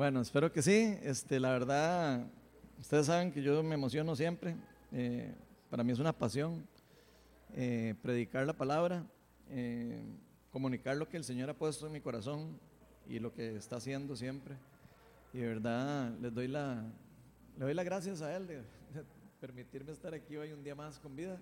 Bueno, 0.00 0.22
espero 0.22 0.50
que 0.50 0.62
sí. 0.62 0.96
Este, 1.02 1.38
la 1.38 1.50
verdad, 1.50 2.26
ustedes 2.78 3.04
saben 3.04 3.30
que 3.30 3.42
yo 3.42 3.62
me 3.62 3.74
emociono 3.74 4.16
siempre. 4.16 4.56
Eh, 4.92 5.30
para 5.68 5.84
mí 5.84 5.92
es 5.92 5.98
una 5.98 6.14
pasión 6.14 6.66
eh, 7.52 7.94
predicar 8.00 8.46
la 8.46 8.54
palabra, 8.54 9.04
eh, 9.50 10.02
comunicar 10.50 10.96
lo 10.96 11.06
que 11.06 11.18
el 11.18 11.24
Señor 11.24 11.50
ha 11.50 11.52
puesto 11.52 11.86
en 11.86 11.92
mi 11.92 12.00
corazón 12.00 12.58
y 13.06 13.18
lo 13.18 13.34
que 13.34 13.56
está 13.56 13.76
haciendo 13.76 14.16
siempre. 14.16 14.56
Y 15.34 15.40
de 15.40 15.48
verdad 15.48 16.16
les 16.18 16.32
doy 16.32 16.48
la, 16.48 16.82
le 17.58 17.64
doy 17.66 17.74
las 17.74 17.84
gracias 17.84 18.22
a 18.22 18.34
Él 18.34 18.46
de, 18.46 18.56
de 18.56 19.04
permitirme 19.38 19.92
estar 19.92 20.14
aquí 20.14 20.34
hoy 20.34 20.52
un 20.52 20.64
día 20.64 20.74
más 20.74 20.98
con 20.98 21.14
vida. 21.14 21.38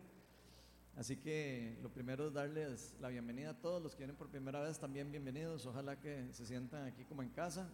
Así 0.97 1.17
que 1.17 1.79
lo 1.81 1.91
primero 1.91 2.27
es 2.27 2.35
darles 2.35 2.97
la 3.01 3.09
bienvenida 3.09 3.51
a 3.51 3.55
todos 3.55 3.81
los 3.81 3.93
que 3.93 3.99
vienen 3.99 4.17
por 4.17 4.29
primera 4.29 4.61
vez, 4.63 4.81
también 4.81 5.13
bienvenidos. 5.13 5.65
Ojalá 5.65 6.01
que 6.01 6.27
se 6.33 6.45
sientan 6.45 6.87
aquí 6.87 7.05
como 7.05 7.23
en 7.23 7.29
casa 7.29 7.71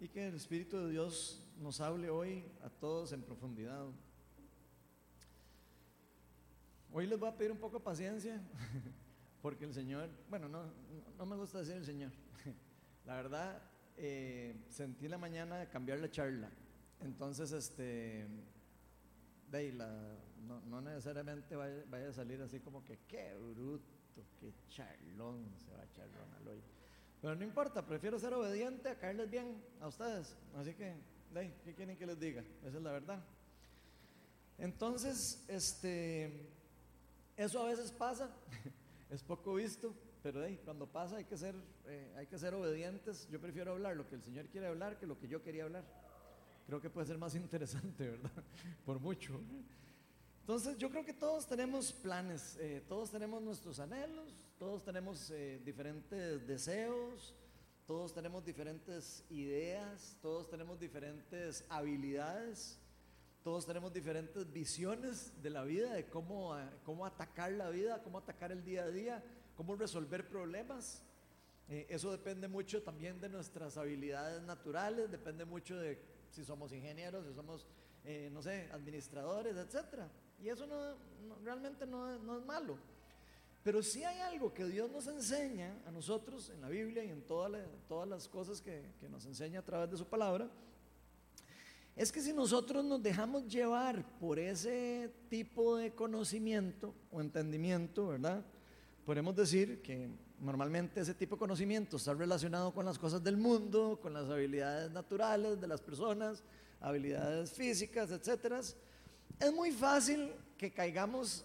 y 0.00 0.08
que 0.08 0.28
el 0.28 0.34
Espíritu 0.34 0.78
de 0.78 0.90
Dios 0.90 1.42
nos 1.58 1.80
hable 1.80 2.08
hoy 2.08 2.42
a 2.62 2.70
todos 2.70 3.12
en 3.12 3.22
profundidad. 3.22 3.84
Hoy 6.90 7.06
les 7.06 7.20
voy 7.20 7.28
a 7.28 7.36
pedir 7.36 7.52
un 7.52 7.58
poco 7.58 7.78
de 7.78 7.84
paciencia, 7.84 8.40
porque 9.42 9.66
el 9.66 9.74
Señor, 9.74 10.08
bueno, 10.30 10.48
no, 10.48 10.64
no 11.18 11.26
me 11.26 11.36
gusta 11.36 11.58
decir 11.58 11.74
el 11.74 11.84
Señor. 11.84 12.12
La 13.04 13.14
verdad, 13.16 13.62
eh, 13.98 14.64
sentí 14.70 15.06
la 15.06 15.18
mañana 15.18 15.68
cambiar 15.68 15.98
la 15.98 16.10
charla. 16.10 16.50
Entonces, 17.00 17.52
este, 17.52 18.26
de 19.50 19.72
no, 19.72 20.60
no 20.62 20.80
necesariamente 20.80 21.56
vaya, 21.56 21.84
vaya, 21.90 22.08
a 22.08 22.12
salir 22.12 22.40
así 22.40 22.60
como 22.60 22.82
que 22.84 23.00
qué 23.06 23.34
bruto, 23.34 23.84
qué 24.38 24.52
charlón 24.68 25.46
se 25.58 25.70
va 25.72 25.82
a 25.82 25.92
charlón 25.92 26.32
al 26.38 26.48
hoy. 26.48 26.62
Pero 27.20 27.34
no 27.34 27.44
importa, 27.44 27.84
prefiero 27.84 28.18
ser 28.18 28.32
obediente 28.32 28.88
a 28.88 28.98
caerles 28.98 29.30
bien 29.30 29.62
a 29.80 29.88
ustedes. 29.88 30.34
Así 30.56 30.74
que, 30.74 30.94
ahí, 31.34 31.54
¿qué 31.64 31.74
quieren 31.74 31.96
que 31.96 32.06
les 32.06 32.18
diga? 32.18 32.42
Esa 32.64 32.78
es 32.78 32.82
la 32.82 32.92
verdad. 32.92 33.22
Entonces, 34.56 35.44
este, 35.48 36.48
eso 37.36 37.62
a 37.62 37.68
veces 37.68 37.92
pasa, 37.92 38.30
es 39.10 39.22
poco 39.22 39.54
visto, 39.54 39.94
pero 40.22 40.44
hey, 40.44 40.60
cuando 40.64 40.86
pasa 40.86 41.16
hay 41.16 41.24
que, 41.24 41.36
ser, 41.36 41.54
eh, 41.86 42.12
hay 42.16 42.26
que 42.26 42.38
ser 42.38 42.54
obedientes. 42.54 43.28
Yo 43.30 43.40
prefiero 43.40 43.72
hablar 43.72 43.96
lo 43.96 44.08
que 44.08 44.16
el 44.16 44.22
Señor 44.22 44.46
quiere 44.48 44.66
hablar 44.66 44.98
que 44.98 45.06
lo 45.06 45.18
que 45.18 45.28
yo 45.28 45.42
quería 45.42 45.64
hablar. 45.64 45.84
Creo 46.66 46.80
que 46.80 46.90
puede 46.90 47.06
ser 47.06 47.18
más 47.18 47.34
interesante, 47.36 48.08
¿verdad? 48.08 48.44
Por 48.84 48.98
mucho. 48.98 49.40
Entonces 50.40 50.78
yo 50.78 50.90
creo 50.90 51.04
que 51.04 51.14
todos 51.14 51.46
tenemos 51.46 51.92
planes, 51.92 52.56
eh, 52.60 52.82
todos 52.88 53.10
tenemos 53.10 53.42
nuestros 53.42 53.78
anhelos, 53.78 54.34
todos 54.60 54.84
tenemos 54.84 55.30
eh, 55.30 55.58
diferentes 55.64 56.46
deseos, 56.46 57.34
todos 57.86 58.12
tenemos 58.12 58.44
diferentes 58.44 59.24
ideas, 59.30 60.18
todos 60.20 60.50
tenemos 60.50 60.78
diferentes 60.78 61.64
habilidades, 61.70 62.78
todos 63.42 63.64
tenemos 63.64 63.90
diferentes 63.90 64.52
visiones 64.52 65.32
de 65.42 65.48
la 65.48 65.64
vida, 65.64 65.94
de 65.94 66.04
cómo, 66.04 66.58
eh, 66.58 66.68
cómo 66.84 67.06
atacar 67.06 67.52
la 67.52 67.70
vida, 67.70 68.02
cómo 68.02 68.18
atacar 68.18 68.52
el 68.52 68.62
día 68.62 68.82
a 68.82 68.90
día, 68.90 69.24
cómo 69.56 69.76
resolver 69.76 70.28
problemas. 70.28 71.02
Eh, 71.70 71.86
eso 71.88 72.12
depende 72.12 72.46
mucho 72.46 72.82
también 72.82 73.18
de 73.18 73.30
nuestras 73.30 73.78
habilidades 73.78 74.42
naturales, 74.42 75.10
depende 75.10 75.46
mucho 75.46 75.74
de 75.78 75.98
si 76.28 76.44
somos 76.44 76.70
ingenieros, 76.74 77.26
si 77.26 77.32
somos, 77.32 77.66
eh, 78.04 78.28
no 78.30 78.42
sé, 78.42 78.68
administradores, 78.72 79.56
etcétera. 79.56 80.10
Y 80.38 80.50
eso 80.50 80.66
no, 80.66 80.96
no, 81.26 81.38
realmente 81.42 81.86
no, 81.86 82.18
no, 82.18 82.38
es 82.38 82.44
malo. 82.44 82.76
Pero 83.62 83.82
sí 83.82 84.02
hay 84.04 84.20
algo 84.20 84.52
que 84.54 84.64
Dios 84.64 84.90
nos 84.90 85.06
enseña 85.06 85.74
a 85.86 85.90
nosotros 85.90 86.50
en 86.50 86.60
la 86.60 86.68
Biblia 86.68 87.04
y 87.04 87.10
en 87.10 87.22
toda 87.22 87.64
todas 87.88 88.08
las 88.08 88.26
cosas 88.28 88.60
que, 88.60 88.82
que 88.98 89.08
nos 89.08 89.26
enseña 89.26 89.60
a 89.60 89.64
través 89.64 89.90
de 89.90 89.96
su 89.96 90.06
palabra. 90.06 90.50
Es 91.94 92.10
que 92.10 92.22
si 92.22 92.32
nosotros 92.32 92.84
nos 92.84 93.02
dejamos 93.02 93.46
llevar 93.46 94.02
por 94.18 94.38
ese 94.38 95.12
tipo 95.28 95.76
de 95.76 95.94
conocimiento 95.94 96.94
o 97.10 97.20
entendimiento, 97.20 98.08
¿verdad? 98.08 98.42
Podemos 99.04 99.36
decir 99.36 99.82
que 99.82 100.08
normalmente 100.40 101.00
ese 101.00 101.12
tipo 101.14 101.36
de 101.36 101.40
conocimiento 101.40 101.98
está 101.98 102.14
relacionado 102.14 102.72
con 102.72 102.86
las 102.86 102.98
cosas 102.98 103.22
del 103.22 103.36
mundo, 103.36 103.98
con 104.00 104.14
las 104.14 104.30
habilidades 104.30 104.90
naturales 104.90 105.60
de 105.60 105.66
las 105.66 105.82
personas, 105.82 106.42
habilidades 106.80 107.52
físicas, 107.52 108.10
etcétera 108.10 108.60
es 109.40 109.52
muy 109.54 109.72
fácil 109.72 110.32
que 110.58 110.70
caigamos, 110.70 111.44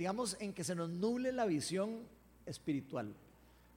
digamos, 0.00 0.34
en 0.40 0.54
que 0.54 0.64
se 0.64 0.74
nos 0.74 0.88
nuble 0.88 1.30
la 1.30 1.44
visión 1.44 2.06
espiritual. 2.46 3.14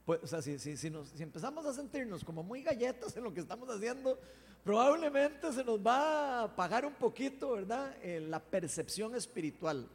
Pues, 0.06 0.23
o 0.23 0.28
sea, 0.28 0.41
si, 0.41 0.57
si, 0.57 0.78
si, 0.78 0.89
nos, 0.89 1.09
si, 1.09 1.22
empezamos 1.22 1.66
a 1.66 1.73
sentirnos 1.73 2.23
como 2.23 2.41
muy 2.41 2.63
galletas 2.63 3.17
en 3.17 3.25
lo 3.25 3.34
que 3.34 3.41
estamos 3.41 3.69
haciendo, 3.69 4.17
probablemente 4.63 5.51
se 5.51 5.66
nos 5.66 5.85
va 5.85 5.97
a 6.39 6.44
apagar 6.44 6.85
un 6.85 6.94
poquito, 6.94 7.51
¿verdad? 7.51 7.94
Eh, 8.01 8.22
la 8.22 8.39
percepción 8.39 9.13
espiritual 9.16 9.85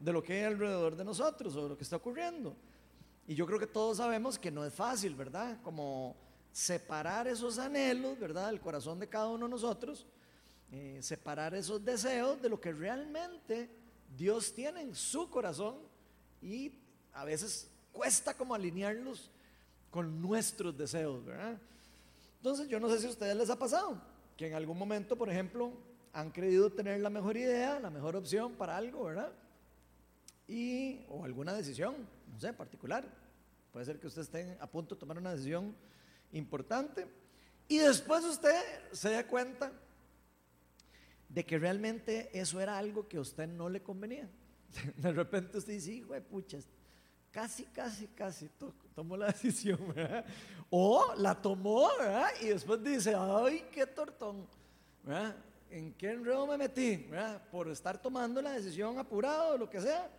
de 0.00 0.12
lo 0.12 0.24
que 0.24 0.32
hay 0.32 0.42
alrededor 0.52 0.96
de 0.96 1.04
nosotros 1.04 1.54
o 1.54 1.62
de 1.62 1.68
lo 1.68 1.76
que 1.76 1.84
está 1.84 1.94
ocurriendo. 1.94 2.56
Y 3.28 3.36
yo 3.36 3.46
creo 3.46 3.60
que 3.60 3.68
todos 3.68 3.98
sabemos 3.98 4.40
que 4.40 4.50
no 4.50 4.64
es 4.64 4.74
fácil, 4.74 5.14
¿verdad? 5.14 5.60
Como 5.62 6.16
separar 6.50 7.28
esos 7.28 7.60
anhelos, 7.60 8.18
¿verdad? 8.18 8.48
Del 8.48 8.60
corazón 8.60 8.98
de 8.98 9.08
cada 9.08 9.28
uno 9.28 9.46
de 9.46 9.50
nosotros 9.52 10.04
eh, 10.72 10.98
separar 11.00 11.54
esos 11.54 11.84
deseos 11.84 12.42
de 12.42 12.48
lo 12.48 12.60
que 12.60 12.72
realmente 12.72 13.85
Dios 14.16 14.54
tiene 14.54 14.82
en 14.82 14.94
su 14.94 15.30
corazón 15.30 15.76
y 16.42 16.72
a 17.12 17.24
veces 17.24 17.70
cuesta 17.92 18.34
como 18.34 18.54
alinearlos 18.54 19.30
con 19.90 20.20
nuestros 20.20 20.76
deseos, 20.76 21.24
¿verdad? 21.24 21.58
Entonces 22.36 22.68
yo 22.68 22.78
no 22.78 22.88
sé 22.88 23.00
si 23.00 23.06
a 23.06 23.10
ustedes 23.10 23.36
les 23.36 23.50
ha 23.50 23.58
pasado 23.58 24.00
que 24.36 24.46
en 24.46 24.54
algún 24.54 24.78
momento, 24.78 25.16
por 25.16 25.30
ejemplo, 25.30 25.72
han 26.12 26.30
creído 26.30 26.70
tener 26.70 27.00
la 27.00 27.10
mejor 27.10 27.36
idea, 27.36 27.80
la 27.80 27.90
mejor 27.90 28.16
opción 28.16 28.54
para 28.54 28.76
algo, 28.76 29.04
¿verdad? 29.04 29.32
Y, 30.46 31.04
o 31.08 31.24
alguna 31.24 31.54
decisión, 31.54 31.94
no 32.32 32.38
sé, 32.38 32.52
particular. 32.52 33.04
Puede 33.72 33.86
ser 33.86 33.98
que 33.98 34.06
usted 34.06 34.22
esté 34.22 34.56
a 34.60 34.66
punto 34.66 34.94
de 34.94 35.00
tomar 35.00 35.18
una 35.18 35.32
decisión 35.32 35.74
importante 36.32 37.06
y 37.68 37.78
después 37.78 38.24
usted 38.24 38.54
se 38.92 39.10
da 39.10 39.26
cuenta 39.26 39.72
de 41.28 41.44
que 41.44 41.58
realmente 41.58 42.30
eso 42.32 42.60
era 42.60 42.78
algo 42.78 43.08
que 43.08 43.16
a 43.16 43.20
usted 43.20 43.46
no 43.46 43.68
le 43.68 43.82
convenía. 43.82 44.28
De 44.96 45.12
repente 45.12 45.58
usted 45.58 45.72
dice, 45.72 45.92
hijo 45.92 46.12
de 46.12 46.20
puchas, 46.20 46.66
casi, 47.30 47.64
casi, 47.64 48.06
casi 48.08 48.48
to 48.48 48.72
tomó 48.94 49.16
la 49.16 49.26
decisión, 49.32 49.78
¿verdad? 49.94 50.24
O 50.70 51.14
la 51.16 51.34
tomó, 51.34 51.88
¿verdad? 51.98 52.30
Y 52.40 52.46
después 52.46 52.82
dice, 52.82 53.14
ay, 53.16 53.66
qué 53.70 53.86
tortón, 53.86 54.46
¿verdad? 55.02 55.36
¿En 55.70 55.92
qué 55.94 56.12
enredo 56.12 56.46
me 56.46 56.56
metí? 56.56 56.96
¿verdad? 57.10 57.42
Por 57.50 57.68
estar 57.68 58.00
tomando 58.00 58.40
la 58.40 58.52
decisión 58.52 58.98
apurado 58.98 59.54
o 59.54 59.58
lo 59.58 59.68
que 59.68 59.80
sea. 59.80 60.10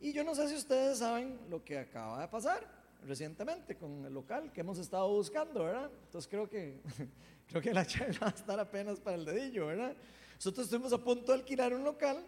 Y 0.00 0.12
yo 0.12 0.24
no 0.24 0.34
sé 0.34 0.48
si 0.48 0.56
ustedes 0.56 0.98
saben 0.98 1.38
lo 1.48 1.62
que 1.64 1.78
acaba 1.78 2.20
de 2.20 2.28
pasar 2.28 2.76
recientemente 3.06 3.76
con 3.76 4.04
el 4.04 4.12
local 4.12 4.52
que 4.52 4.60
hemos 4.60 4.78
estado 4.78 5.08
buscando, 5.08 5.64
¿verdad? 5.64 5.90
Entonces 6.04 6.28
creo 6.28 6.48
que 6.48 6.80
Creo 7.48 7.62
que 7.62 7.72
la 7.72 7.86
charla 7.86 8.18
va 8.22 8.26
a 8.28 8.30
estar 8.30 8.58
apenas 8.60 9.00
para 9.00 9.16
el 9.16 9.24
dedillo, 9.24 9.66
¿verdad? 9.66 9.96
Nosotros 10.34 10.66
estuvimos 10.66 10.92
a 10.92 10.98
punto 10.98 11.32
de 11.32 11.38
alquilar 11.38 11.72
un 11.72 11.84
local. 11.84 12.24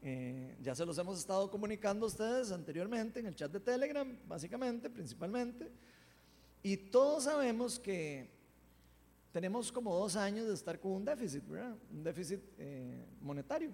Eh, 0.00 0.56
ya 0.62 0.74
se 0.74 0.86
los 0.86 0.96
hemos 0.98 1.18
estado 1.18 1.50
comunicando 1.50 2.06
a 2.06 2.08
ustedes 2.08 2.52
anteriormente 2.52 3.18
en 3.18 3.26
el 3.26 3.34
chat 3.34 3.50
de 3.50 3.60
Telegram, 3.60 4.16
básicamente, 4.26 4.88
principalmente. 4.88 5.70
Y 6.62 6.76
todos 6.76 7.24
sabemos 7.24 7.78
que 7.78 8.30
tenemos 9.32 9.72
como 9.72 9.94
dos 9.94 10.16
años 10.16 10.46
de 10.46 10.54
estar 10.54 10.78
con 10.78 10.92
un 10.92 11.04
déficit, 11.04 11.46
¿verdad? 11.48 11.76
Un 11.90 12.02
déficit 12.04 12.40
eh, 12.58 13.04
monetario 13.20 13.72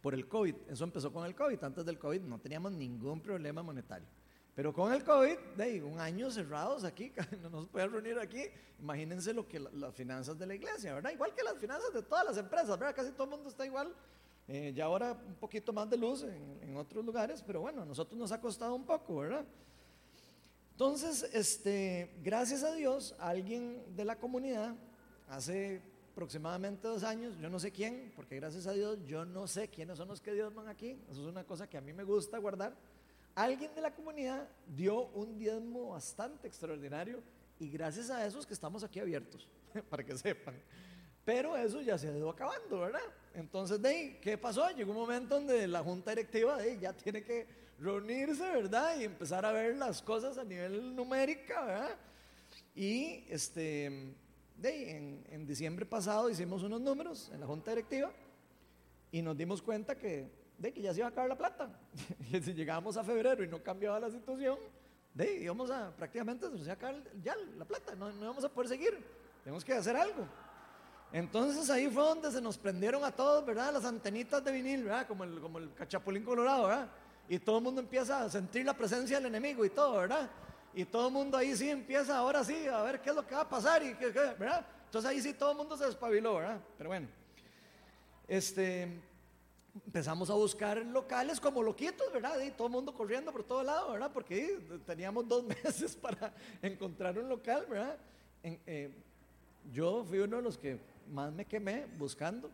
por 0.00 0.14
el 0.14 0.28
COVID. 0.28 0.54
Eso 0.68 0.84
empezó 0.84 1.12
con 1.12 1.26
el 1.26 1.34
COVID. 1.34 1.62
Antes 1.64 1.84
del 1.84 1.98
COVID 1.98 2.20
no 2.22 2.38
teníamos 2.38 2.72
ningún 2.72 3.20
problema 3.20 3.62
monetario. 3.62 4.06
Pero 4.54 4.72
con 4.72 4.92
el 4.92 5.02
COVID, 5.02 5.36
de 5.56 5.82
un 5.82 5.98
año 5.98 6.30
cerrados 6.30 6.84
aquí, 6.84 7.12
no 7.42 7.50
nos 7.50 7.68
podían 7.68 7.90
reunir 7.90 8.18
aquí. 8.18 8.44
Imagínense 8.78 9.32
lo 9.34 9.48
que 9.48 9.58
las 9.58 9.94
finanzas 9.94 10.38
de 10.38 10.46
la 10.46 10.54
iglesia, 10.54 10.94
¿verdad? 10.94 11.10
Igual 11.10 11.34
que 11.34 11.42
las 11.42 11.58
finanzas 11.58 11.92
de 11.92 12.02
todas 12.02 12.24
las 12.24 12.36
empresas, 12.36 12.78
¿verdad? 12.78 12.94
Casi 12.94 13.10
todo 13.12 13.24
el 13.24 13.30
mundo 13.30 13.48
está 13.48 13.66
igual. 13.66 13.92
Eh, 14.46 14.72
ya 14.74 14.84
ahora 14.84 15.12
un 15.26 15.34
poquito 15.36 15.72
más 15.72 15.88
de 15.88 15.96
luz 15.96 16.22
en, 16.22 16.58
en, 16.62 16.76
otros 16.76 17.04
lugares, 17.04 17.42
pero 17.44 17.62
bueno, 17.62 17.82
a 17.82 17.86
nosotros 17.86 18.18
nos 18.18 18.30
ha 18.30 18.40
costado 18.40 18.74
un 18.74 18.84
poco, 18.84 19.16
¿verdad? 19.16 19.44
Entonces, 20.72 21.22
este, 21.32 22.14
gracias 22.22 22.62
a 22.62 22.74
Dios, 22.74 23.14
alguien 23.18 23.82
de 23.96 24.04
la 24.04 24.16
comunidad, 24.16 24.74
hace 25.28 25.80
aproximadamente 26.12 26.86
dos 26.86 27.02
años, 27.04 27.38
yo 27.40 27.48
no 27.48 27.58
sé 27.58 27.72
quién, 27.72 28.12
porque 28.14 28.36
gracias 28.36 28.66
a 28.66 28.72
Dios 28.72 28.98
yo 29.04 29.24
no 29.24 29.48
sé 29.48 29.68
quiénes 29.68 29.96
son 29.96 30.08
los 30.08 30.20
que 30.20 30.32
Dios 30.32 30.54
van 30.54 30.68
aquí, 30.68 30.98
eso 31.08 31.22
es 31.22 31.26
una 31.26 31.44
cosa 31.44 31.68
que 31.68 31.78
a 31.78 31.80
mí 31.80 31.92
me 31.92 32.04
gusta 32.04 32.38
guardar 32.38 32.76
alguien 33.34 33.74
de 33.74 33.80
la 33.80 33.94
comunidad 33.94 34.48
dio 34.66 35.06
un 35.08 35.36
diezmo 35.38 35.90
bastante 35.90 36.46
extraordinario 36.46 37.22
y 37.58 37.68
gracias 37.68 38.10
a 38.10 38.26
eso 38.26 38.38
es 38.38 38.46
que 38.46 38.54
estamos 38.54 38.82
aquí 38.84 39.00
abiertos, 39.00 39.48
para 39.90 40.04
que 40.04 40.16
sepan. 40.16 40.54
Pero 41.24 41.56
eso 41.56 41.80
ya 41.80 41.96
se 41.96 42.08
ha 42.08 42.16
ido 42.16 42.28
acabando, 42.28 42.80
¿verdad? 42.80 43.00
Entonces, 43.32 43.80
de 43.80 44.18
¿qué 44.20 44.36
pasó? 44.36 44.68
Llegó 44.70 44.92
un 44.92 44.98
momento 44.98 45.36
donde 45.36 45.66
la 45.66 45.82
junta 45.82 46.10
directiva 46.10 46.58
ya 46.80 46.92
tiene 46.92 47.22
que 47.22 47.46
reunirse, 47.78 48.42
¿verdad? 48.42 48.98
Y 49.00 49.04
empezar 49.04 49.44
a 49.44 49.52
ver 49.52 49.76
las 49.76 50.02
cosas 50.02 50.36
a 50.36 50.44
nivel 50.44 50.94
numérica, 50.94 51.64
¿verdad? 51.64 51.96
Y 52.74 53.24
este, 53.28 54.14
de, 54.56 54.90
en, 54.90 55.24
en 55.30 55.46
diciembre 55.46 55.86
pasado 55.86 56.28
hicimos 56.28 56.62
unos 56.62 56.80
números 56.80 57.30
en 57.32 57.40
la 57.40 57.46
junta 57.46 57.70
directiva 57.70 58.12
y 59.10 59.22
nos 59.22 59.36
dimos 59.36 59.62
cuenta 59.62 59.96
que, 59.96 60.28
de 60.58 60.72
que 60.72 60.82
ya 60.82 60.92
se 60.92 61.00
iba 61.00 61.08
a 61.08 61.10
acabar 61.10 61.28
la 61.28 61.38
plata. 61.38 61.68
y 62.32 62.40
si 62.40 62.54
llegábamos 62.54 62.96
a 62.96 63.04
febrero 63.04 63.44
y 63.44 63.48
no 63.48 63.62
cambiaba 63.62 64.00
la 64.00 64.10
situación, 64.10 64.58
de, 65.12 65.42
íbamos 65.42 65.70
a 65.70 65.90
prácticamente 65.96 66.48
se 66.50 66.56
iba 66.56 66.70
a 66.70 66.74
acabar 66.74 66.96
ya 67.22 67.36
la 67.56 67.64
plata, 67.64 67.94
no, 67.94 68.10
no 68.12 68.24
íbamos 68.24 68.44
a 68.44 68.48
poder 68.48 68.68
seguir. 68.68 68.98
Tenemos 69.42 69.64
que 69.64 69.74
hacer 69.74 69.96
algo. 69.96 70.26
Entonces 71.12 71.70
ahí 71.70 71.88
fue 71.88 72.02
donde 72.02 72.30
se 72.32 72.40
nos 72.40 72.58
prendieron 72.58 73.04
a 73.04 73.12
todos, 73.12 73.46
¿verdad? 73.46 73.72
Las 73.72 73.84
antenitas 73.84 74.42
de 74.42 74.50
vinil, 74.50 74.84
¿verdad? 74.84 75.06
Como 75.06 75.22
el, 75.22 75.40
como 75.40 75.58
el 75.58 75.72
cachapulín 75.72 76.24
colorado, 76.24 76.66
¿verdad? 76.66 76.88
Y 77.28 77.38
todo 77.38 77.58
el 77.58 77.64
mundo 77.64 77.80
empieza 77.80 78.24
a 78.24 78.28
sentir 78.28 78.64
la 78.64 78.74
presencia 78.74 79.18
del 79.18 79.26
enemigo 79.26 79.64
y 79.64 79.70
todo, 79.70 79.98
¿verdad? 79.98 80.28
Y 80.74 80.84
todo 80.84 81.06
el 81.06 81.12
mundo 81.12 81.36
ahí 81.36 81.54
sí 81.54 81.70
empieza, 81.70 82.18
ahora 82.18 82.42
sí, 82.42 82.66
a 82.66 82.82
ver 82.82 83.00
qué 83.00 83.10
es 83.10 83.16
lo 83.16 83.24
que 83.24 83.34
va 83.34 83.42
a 83.42 83.48
pasar 83.48 83.82
y 83.84 83.94
qué, 83.94 84.08
¿verdad? 84.10 84.66
Entonces 84.86 85.08
ahí 85.08 85.20
sí 85.20 85.34
todo 85.34 85.52
el 85.52 85.56
mundo 85.56 85.76
se 85.76 85.86
despabiló, 85.86 86.34
¿verdad? 86.34 86.58
Pero 86.76 86.90
bueno, 86.90 87.06
este, 88.26 89.00
empezamos 89.86 90.30
a 90.30 90.34
buscar 90.34 90.78
locales 90.78 91.40
como 91.40 91.62
loquitos, 91.62 92.12
¿verdad? 92.12 92.40
Y 92.40 92.50
todo 92.50 92.68
el 92.68 92.72
mundo 92.72 92.94
corriendo 92.94 93.32
por 93.32 93.44
todo 93.44 93.62
lado, 93.62 93.92
¿verdad? 93.92 94.10
Porque 94.12 94.58
teníamos 94.86 95.26
dos 95.28 95.44
meses 95.64 95.96
para 95.96 96.32
encontrar 96.62 97.18
un 97.18 97.28
local, 97.28 97.66
¿verdad? 97.68 97.98
En, 98.42 98.60
eh, 98.66 98.94
yo 99.72 100.04
fui 100.04 100.18
uno 100.18 100.36
de 100.36 100.42
los 100.42 100.58
que 100.58 100.78
más 101.08 101.32
me 101.32 101.44
quemé 101.44 101.86
buscando, 101.98 102.50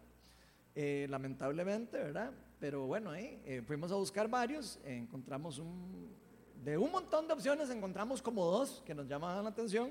eh, 0.75 1.07
lamentablemente, 1.11 1.99
¿verdad? 1.99 2.33
Pero 2.59 2.87
bueno, 2.87 3.15
eh, 3.15 3.63
fuimos 3.67 3.91
a 3.91 3.97
buscar 3.97 4.29
varios, 4.29 4.79
encontramos 4.85 5.59
un, 5.59 6.15
de 6.63 6.77
un 6.77 6.91
montón 6.91 7.27
de 7.27 7.35
opciones, 7.35 7.71
encontramos 7.71 8.23
como 8.23 8.45
dos 8.45 8.83
que 8.85 8.95
nos 8.95 9.07
llamaban 9.07 9.43
la 9.45 9.51
atención. 9.51 9.91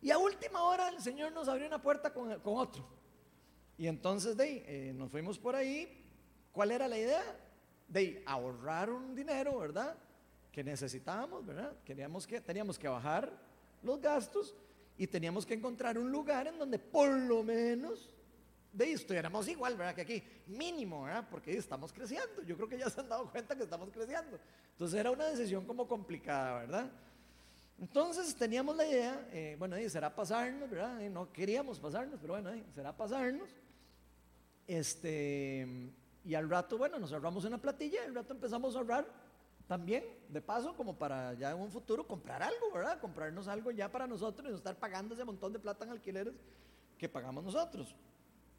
Y 0.00 0.10
a 0.10 0.18
última 0.18 0.62
hora 0.62 0.88
el 0.88 1.00
Señor 1.00 1.32
nos 1.32 1.48
abrió 1.48 1.66
una 1.66 1.80
puerta 1.80 2.12
con, 2.12 2.40
con 2.40 2.56
otro. 2.56 2.84
Y 3.76 3.86
entonces 3.86 4.36
de 4.36 4.42
ahí, 4.42 4.62
eh, 4.66 4.92
nos 4.96 5.10
fuimos 5.10 5.38
por 5.38 5.54
ahí. 5.54 6.04
¿Cuál 6.58 6.72
era 6.72 6.88
la 6.88 6.98
idea? 6.98 7.22
De 7.86 8.20
ahorrar 8.26 8.90
un 8.90 9.14
dinero, 9.14 9.60
¿verdad? 9.60 9.96
Que 10.50 10.64
necesitábamos, 10.64 11.46
¿verdad? 11.46 11.72
Queríamos 11.84 12.26
que, 12.26 12.40
teníamos 12.40 12.76
que 12.76 12.88
bajar 12.88 13.30
los 13.80 14.00
gastos 14.00 14.56
y 14.96 15.06
teníamos 15.06 15.46
que 15.46 15.54
encontrar 15.54 15.96
un 15.96 16.10
lugar 16.10 16.48
en 16.48 16.58
donde 16.58 16.80
por 16.80 17.10
lo 17.10 17.44
menos 17.44 18.12
de 18.72 18.90
estuviéramos 18.90 19.46
igual, 19.46 19.76
¿verdad? 19.76 19.94
Que 19.94 20.00
aquí, 20.00 20.22
mínimo, 20.48 21.04
¿verdad? 21.04 21.28
Porque 21.30 21.56
estamos 21.56 21.92
creciendo. 21.92 22.42
Yo 22.42 22.56
creo 22.56 22.68
que 22.68 22.76
ya 22.76 22.90
se 22.90 23.02
han 23.02 23.08
dado 23.08 23.30
cuenta 23.30 23.54
que 23.54 23.62
estamos 23.62 23.88
creciendo. 23.92 24.36
Entonces 24.72 24.98
era 24.98 25.12
una 25.12 25.26
decisión 25.26 25.64
como 25.64 25.86
complicada, 25.86 26.58
¿verdad? 26.62 26.90
Entonces 27.78 28.34
teníamos 28.34 28.74
la 28.74 28.84
idea, 28.84 29.28
eh, 29.30 29.54
bueno, 29.60 29.76
será 29.88 30.12
pasarnos, 30.12 30.68
¿verdad? 30.68 30.98
No 31.08 31.32
queríamos 31.32 31.78
pasarnos, 31.78 32.18
pero 32.20 32.32
bueno, 32.32 32.50
será 32.74 32.96
pasarnos. 32.96 33.48
Este, 34.66 35.94
y 36.28 36.34
al 36.34 36.48
rato, 36.48 36.76
bueno, 36.76 36.98
nos 36.98 37.10
ahorramos 37.10 37.46
una 37.46 37.56
platilla, 37.56 38.04
al 38.04 38.14
rato 38.14 38.34
empezamos 38.34 38.74
a 38.74 38.78
ahorrar 38.78 39.06
también, 39.66 40.04
de 40.28 40.42
paso, 40.42 40.76
como 40.76 40.98
para 40.98 41.32
ya 41.32 41.52
en 41.52 41.58
un 41.58 41.70
futuro 41.70 42.06
comprar 42.06 42.42
algo, 42.42 42.70
¿verdad? 42.70 43.00
Comprarnos 43.00 43.48
algo 43.48 43.70
ya 43.70 43.90
para 43.90 44.06
nosotros 44.06 44.46
y 44.46 44.50
no 44.50 44.58
estar 44.58 44.78
pagando 44.78 45.14
ese 45.14 45.24
montón 45.24 45.54
de 45.54 45.58
plata 45.58 45.86
en 45.86 45.92
alquileres 45.92 46.34
que 46.98 47.08
pagamos 47.08 47.44
nosotros. 47.44 47.96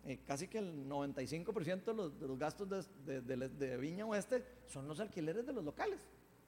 Eh, 0.03 0.19
casi 0.25 0.47
que 0.47 0.57
el 0.57 0.89
95% 0.89 1.83
de 1.83 1.93
los, 1.93 2.19
de 2.19 2.27
los 2.27 2.39
gastos 2.39 2.67
de, 3.05 3.21
de, 3.21 3.49
de, 3.49 3.77
Viña 3.77 4.03
Oeste 4.07 4.43
son 4.65 4.87
los 4.87 4.99
alquileres 4.99 5.45
de 5.45 5.53
los 5.53 5.63
locales. 5.63 5.99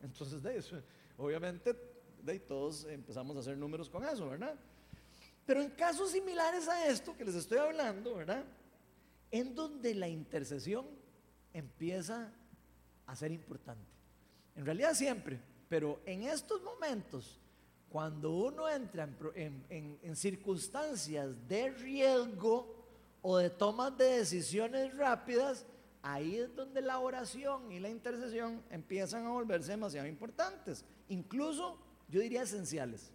Entonces, 0.01 0.41
de 0.41 0.57
eso, 0.57 0.81
obviamente, 1.19 1.75
de 2.24 2.39
todos 2.39 2.85
empezamos 2.85 3.38
a 3.38 3.41
hacer 3.41 3.56
números 3.59 3.89
con 3.91 4.03
eso, 4.06 4.27
¿verdad? 4.27 4.56
Pero 5.45 5.62
en 5.62 5.69
casos 5.69 6.09
similares 6.09 6.67
a 6.67 6.88
esto 6.88 7.15
que 7.15 7.25
les 7.25 7.35
estoy 7.35 7.59
hablando, 7.59 8.15
¿verdad? 8.15 8.44
en 9.31 9.56
donde 9.56 9.95
la 9.95 10.09
intercesión 10.09 10.85
empieza 11.53 12.31
a 13.06 13.15
ser 13.15 13.31
importante. 13.31 13.89
En 14.56 14.65
realidad 14.65 14.94
siempre, 14.94 15.39
pero 15.69 16.01
en 16.06 16.24
estos 16.24 16.62
momentos, 16.62 17.39
cuando 17.89 18.31
uno 18.31 18.69
entra 18.69 19.09
en, 19.36 20.15
circunstancias 20.15 21.30
de 21.48 21.69
riesgo 21.71 22.86
o 23.21 23.38
de 23.38 23.50
tomas 23.50 23.98
de 23.98 24.18
decisiones 24.18 24.95
rápidas, 24.95 25.65
ahí 26.01 26.38
es 26.38 26.56
donde 26.56 26.81
la 26.81 27.00
oración 27.00 27.71
y 27.71 27.80
la 27.80 27.89
intercesión 27.89 28.63
empiezan 28.69 29.25
a 29.25 29.30
volverse 29.30 29.71
demasiado 29.71 30.07
importantes, 30.07 30.86
incluso 31.09 31.77
yo 32.09 32.21
diría 32.21 32.44
esenciales. 32.44 33.12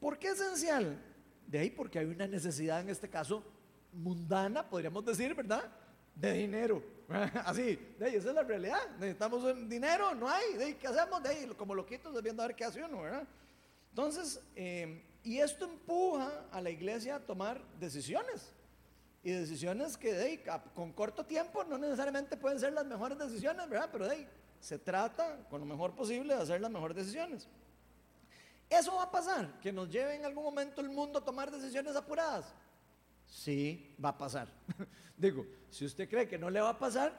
¿Por 0.00 0.18
qué 0.18 0.28
esencial? 0.28 1.00
De 1.46 1.58
ahí 1.58 1.70
porque 1.70 1.98
hay 1.98 2.06
una 2.06 2.26
necesidad 2.26 2.80
en 2.80 2.90
este 2.90 3.08
caso 3.08 3.44
mundana, 3.92 4.68
podríamos 4.68 5.04
decir, 5.04 5.34
¿verdad? 5.34 5.70
De 6.14 6.32
dinero. 6.32 6.82
Así, 7.44 7.78
de 7.98 8.06
ahí, 8.06 8.16
esa 8.16 8.30
es 8.30 8.34
la 8.34 8.42
realidad. 8.42 8.80
Necesitamos 8.98 9.68
dinero, 9.68 10.14
no 10.14 10.28
hay. 10.28 10.54
De 10.54 10.64
ahí, 10.64 10.74
¿Qué 10.74 10.86
hacemos? 10.86 11.22
De 11.22 11.28
ahí, 11.28 11.46
como 11.56 11.74
loquitos, 11.74 12.22
viendo 12.22 12.42
a 12.42 12.46
ver 12.46 12.56
qué 12.56 12.64
hace 12.64 12.82
uno, 12.82 13.02
¿verdad? 13.02 13.26
Entonces, 13.90 14.40
eh, 14.56 15.04
y 15.22 15.38
esto 15.38 15.64
empuja 15.66 16.46
a 16.50 16.60
la 16.60 16.70
iglesia 16.70 17.16
a 17.16 17.20
tomar 17.20 17.60
decisiones. 17.78 18.52
Y 19.22 19.30
decisiones 19.30 19.96
que 19.96 20.12
de 20.12 20.24
ahí, 20.24 20.44
con 20.74 20.92
corto 20.92 21.24
tiempo 21.24 21.62
no 21.62 21.78
necesariamente 21.78 22.36
pueden 22.36 22.58
ser 22.58 22.72
las 22.72 22.84
mejores 22.84 23.18
decisiones, 23.18 23.68
¿verdad? 23.68 23.88
Pero 23.92 24.06
de 24.06 24.12
ahí, 24.12 24.28
se 24.58 24.78
trata 24.78 25.46
con 25.48 25.60
lo 25.60 25.66
mejor 25.66 25.94
posible 25.94 26.34
de 26.34 26.42
hacer 26.42 26.60
las 26.60 26.70
mejores 26.70 26.96
decisiones. 26.96 27.48
¿Eso 28.68 28.94
va 28.96 29.04
a 29.04 29.10
pasar? 29.10 29.60
¿Que 29.60 29.70
nos 29.70 29.90
lleve 29.90 30.14
en 30.14 30.24
algún 30.24 30.44
momento 30.44 30.80
el 30.80 30.88
mundo 30.88 31.18
a 31.18 31.24
tomar 31.24 31.50
decisiones 31.50 31.94
apuradas? 31.94 32.52
Sí, 33.32 33.96
va 34.02 34.10
a 34.10 34.18
pasar. 34.18 34.46
Digo, 35.16 35.46
si 35.70 35.86
usted 35.86 36.08
cree 36.08 36.28
que 36.28 36.36
no 36.36 36.50
le 36.50 36.60
va 36.60 36.68
a 36.68 36.78
pasar, 36.78 37.18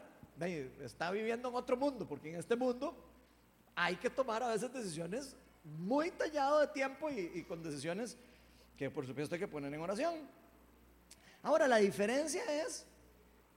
está 0.81 1.09
viviendo 1.09 1.49
en 1.49 1.55
otro 1.55 1.75
mundo, 1.75 2.07
porque 2.07 2.29
en 2.29 2.35
este 2.35 2.55
mundo 2.55 2.95
hay 3.75 3.95
que 3.95 4.11
tomar 4.11 4.43
a 4.43 4.49
veces 4.49 4.71
decisiones 4.71 5.35
muy 5.63 6.11
tallado 6.11 6.59
de 6.59 6.67
tiempo 6.67 7.09
y, 7.09 7.43
con 7.43 7.63
decisiones 7.63 8.15
que 8.77 8.91
por 8.91 9.07
supuesto 9.07 9.33
hay 9.33 9.39
que 9.39 9.47
poner 9.47 9.73
en 9.73 9.81
oración. 9.81 10.15
Ahora, 11.41 11.67
la 11.67 11.77
diferencia 11.77 12.43
es 12.63 12.85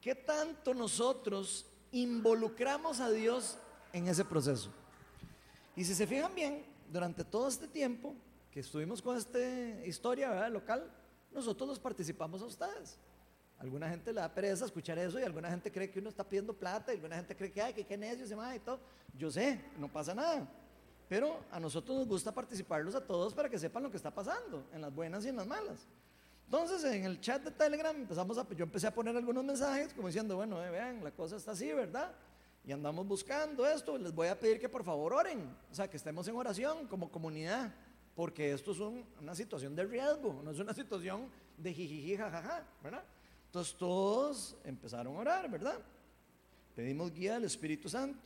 qué 0.01 0.15
tanto 0.15 0.73
nosotros 0.73 1.67
involucramos 1.93 3.01
a 3.01 3.11
Dios 3.11 3.59
en 3.93 4.09
ese 4.09 4.25
proceso. 4.25 4.71
Y 5.77 5.85
si 5.85 5.95
se 5.95 6.07
fijan 6.07 6.35
bien, 6.35 6.65
durante 6.91 7.23
todo 7.23 7.49
este 7.49 7.69
tiempo 7.69 8.15
que 8.51 8.61
estuvimos 8.61 9.03
con 9.03 9.17
esta 9.17 9.39
historia 9.85 10.49
local, 10.49 10.91
nosotros 11.37 11.69
los 11.69 11.79
participamos 11.79 12.43
a 12.43 12.47
ustedes. 12.47 12.99
Alguna 13.59 13.89
gente 13.89 14.13
le 14.13 14.21
da 14.21 14.29
pereza 14.29 14.65
escuchar 14.65 14.99
eso 14.99 15.19
y 15.19 15.23
alguna 15.23 15.49
gente 15.49 15.71
cree 15.71 15.91
que 15.91 15.99
uno 15.99 16.09
está 16.09 16.25
pidiendo 16.25 16.53
plata 16.53 16.93
y 16.93 16.97
alguna 16.97 17.17
gente 17.17 17.37
cree 17.37 17.53
que, 17.53 17.63
ay, 17.63 17.73
que 17.73 17.85
qué 17.85 17.97
necio 17.97 18.27
se 18.27 18.35
y 18.35 18.59
todo. 18.59 18.81
Yo 19.17 19.31
sé, 19.31 19.61
no 19.79 19.89
pasa 19.89 20.15
nada. 20.15 20.47
Pero 21.09 21.41
a 21.51 21.61
nosotros 21.61 21.97
nos 21.97 22.09
gusta 22.09 22.33
participarlos 22.33 22.95
a 22.95 23.01
todos 23.01 23.33
para 23.33 23.49
que 23.49 23.59
sepan 23.59 23.83
lo 23.83 23.91
que 23.91 23.97
está 23.97 24.11
pasando, 24.11 24.67
en 24.73 24.81
las 24.81 24.93
buenas 24.93 25.25
y 25.25 25.29
en 25.29 25.37
las 25.37 25.47
malas. 25.47 25.87
Entonces, 26.45 26.85
en 26.85 27.05
el 27.05 27.21
chat 27.21 27.43
de 27.43 27.51
Telegram 27.51 27.97
empezamos 27.97 28.37
a, 28.39 28.49
yo 28.51 28.65
empecé 28.65 28.87
a 28.87 28.95
poner 28.95 29.17
algunos 29.17 29.45
mensajes 29.45 29.93
como 29.95 30.09
diciendo, 30.09 30.37
bueno, 30.37 30.63
eh, 30.65 30.71
vean, 30.71 31.03
la 31.03 31.11
cosa 31.11 31.37
está 31.37 31.53
así, 31.53 31.73
¿verdad? 31.73 32.13
Y 32.65 32.73
andamos 32.73 33.07
buscando 33.07 33.67
esto, 33.67 33.97
les 33.97 34.13
voy 34.13 34.29
a 34.29 34.39
pedir 34.39 34.61
que 34.61 34.69
por 34.69 34.85
favor 34.85 35.13
oren, 35.13 35.57
o 35.71 35.75
sea, 35.75 35.89
que 35.89 35.97
estemos 35.97 36.27
en 36.29 36.37
oración 36.37 36.87
como 36.89 37.11
comunidad 37.11 37.73
porque 38.17 38.53
esto 38.53 38.73
es 38.73 38.81
una 38.81 39.35
situación 39.35 39.77
de 39.77 39.85
riesgo, 39.85 40.41
no 40.43 40.51
es 40.51 40.59
una 40.59 40.73
situación 40.73 41.29
de 41.59 41.73
jijiji, 41.73 42.17
jajaja, 42.17 42.67
¿verdad? 42.83 43.05
Entonces 43.45 43.77
todos 43.77 44.57
empezaron 44.65 45.15
a 45.15 45.21
orar, 45.21 45.51
¿verdad? 45.51 45.79
Pedimos 46.75 47.13
guía 47.13 47.35
del 47.35 47.45
Espíritu 47.45 47.91
Santo. 47.91 48.19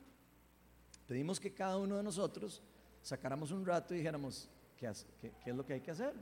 Pedimos 1.08 1.40
que 1.40 1.52
cada 1.52 1.76
uno 1.76 1.96
de 1.96 2.04
nosotros 2.04 2.62
sacáramos 3.02 3.50
un 3.50 3.66
rato 3.66 3.92
y 3.92 3.98
dijéramos, 3.98 4.48
¿qué, 4.76 4.92
qué, 5.20 5.32
qué 5.42 5.50
es 5.50 5.56
lo 5.56 5.66
que 5.66 5.72
hay 5.72 5.80
que 5.80 5.90
hacer? 5.90 6.14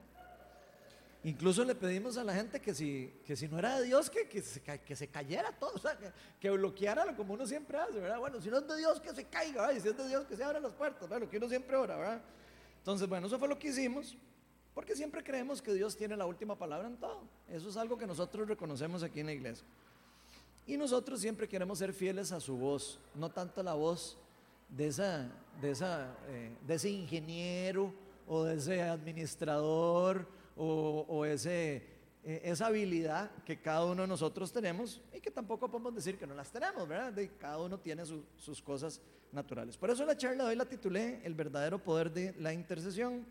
Incluso 1.25 1.63
le 1.63 1.75
pedimos 1.75 2.17
a 2.17 2.25
la 2.25 2.33
gente 2.33 2.61
que 2.61 2.75
si, 2.75 3.13
que 3.27 3.37
si 3.37 3.49
no 3.49 3.59
era 3.59 3.79
de 3.79 3.85
Dios, 3.85 4.09
que, 4.09 4.27
que, 4.29 4.41
se, 4.41 4.63
que 4.63 4.97
se 4.97 5.09
cayera 5.09 5.53
todo, 5.53 5.73
o 5.75 5.79
sea, 5.79 5.99
que, 5.99 6.11
que, 6.41 6.49
bloqueara 6.51 7.05
lo 7.05 7.15
como 7.15 7.35
uno 7.35 7.47
siempre 7.47 7.77
hace, 7.77 7.99
¿verdad? 7.99 8.19
Bueno, 8.19 8.41
si 8.41 8.49
no 8.49 8.59
es 8.59 8.67
de 8.67 8.79
Dios, 8.79 8.99
que 9.01 9.15
se 9.15 9.25
caiga, 9.25 9.63
¿verdad? 9.67 9.77
Y 9.77 9.81
si 9.81 9.89
es 9.89 9.97
de 9.97 10.09
Dios, 10.09 10.25
que 10.27 10.37
se 10.37 10.45
abran 10.45 10.63
las 10.63 10.73
puertas, 10.73 11.03
¿verdad? 11.03 11.21
Lo 11.21 11.29
que 11.29 11.37
uno 11.37 11.49
siempre 11.51 11.77
ora, 11.77 11.97
¿verdad? 11.97 12.23
Entonces, 12.89 13.07
bueno, 13.07 13.27
eso 13.27 13.39
fue 13.39 13.49
lo 13.49 13.59
que 13.59 13.69
hicimos, 13.69 14.17
porque 14.73 14.97
siempre 14.97 15.23
creemos 15.23 15.61
que 15.61 15.75
Dios 15.75 15.95
tiene 15.95 16.17
la 16.17 16.25
última 16.25 16.57
palabra 16.57 16.89
en 16.89 16.97
todo. 16.97 17.21
Eso 17.47 17.69
es 17.69 17.77
algo 17.77 17.99
que 17.99 18.07
nosotros 18.07 18.49
reconocemos 18.49 19.03
aquí 19.03 19.21
en 19.21 19.27
la 19.27 19.35
iglesia. 19.35 19.67
Y 20.67 20.79
nosotros 20.79 21.21
siempre 21.21 21.47
queremos 21.47 21.81
ser 21.81 21.93
fieles 21.93 22.33
a 22.33 22.41
su 22.41 22.57
voz, 22.57 22.99
no 23.15 23.29
tanto 23.29 23.63
la 23.63 23.75
voz 23.75 24.17
de, 24.71 24.87
esa, 24.87 25.31
de, 25.61 25.71
esa, 25.71 26.17
eh, 26.29 26.57
de 26.67 26.75
ese 26.77 26.89
ingeniero 26.89 27.93
o 28.27 28.45
de 28.45 28.57
ese 28.57 28.81
administrador 28.81 30.27
o 30.57 31.27
ese, 31.27 31.85
eh, 32.25 32.43
esa 32.45 32.67
habilidad 32.67 33.31
que 33.45 33.61
cada 33.61 33.85
uno 33.85 34.03
de 34.03 34.09
nosotros 34.09 34.53
tenemos 34.53 35.01
y 35.15 35.21
que 35.21 35.31
tampoco 35.31 35.71
podemos 35.71 35.95
decir 35.95 36.19
que 36.19 36.27
no 36.27 36.35
las 36.35 36.51
tenemos, 36.51 36.87
¿verdad? 36.87 37.13
De, 37.13 37.29
cada 37.37 37.59
uno 37.59 37.79
tiene 37.79 38.05
su, 38.05 38.25
sus 38.37 38.61
cosas 38.61 39.01
naturales. 39.33 39.77
Por 39.77 39.91
eso 39.91 40.05
la 40.05 40.17
charla 40.17 40.45
de 40.45 40.51
hoy 40.51 40.57
la 40.57 40.65
titulé 40.65 41.21
El 41.25 41.35
verdadero 41.35 41.83
poder 41.83 42.13
de 42.13 42.35
la 42.39 42.53
intercesión. 42.53 43.25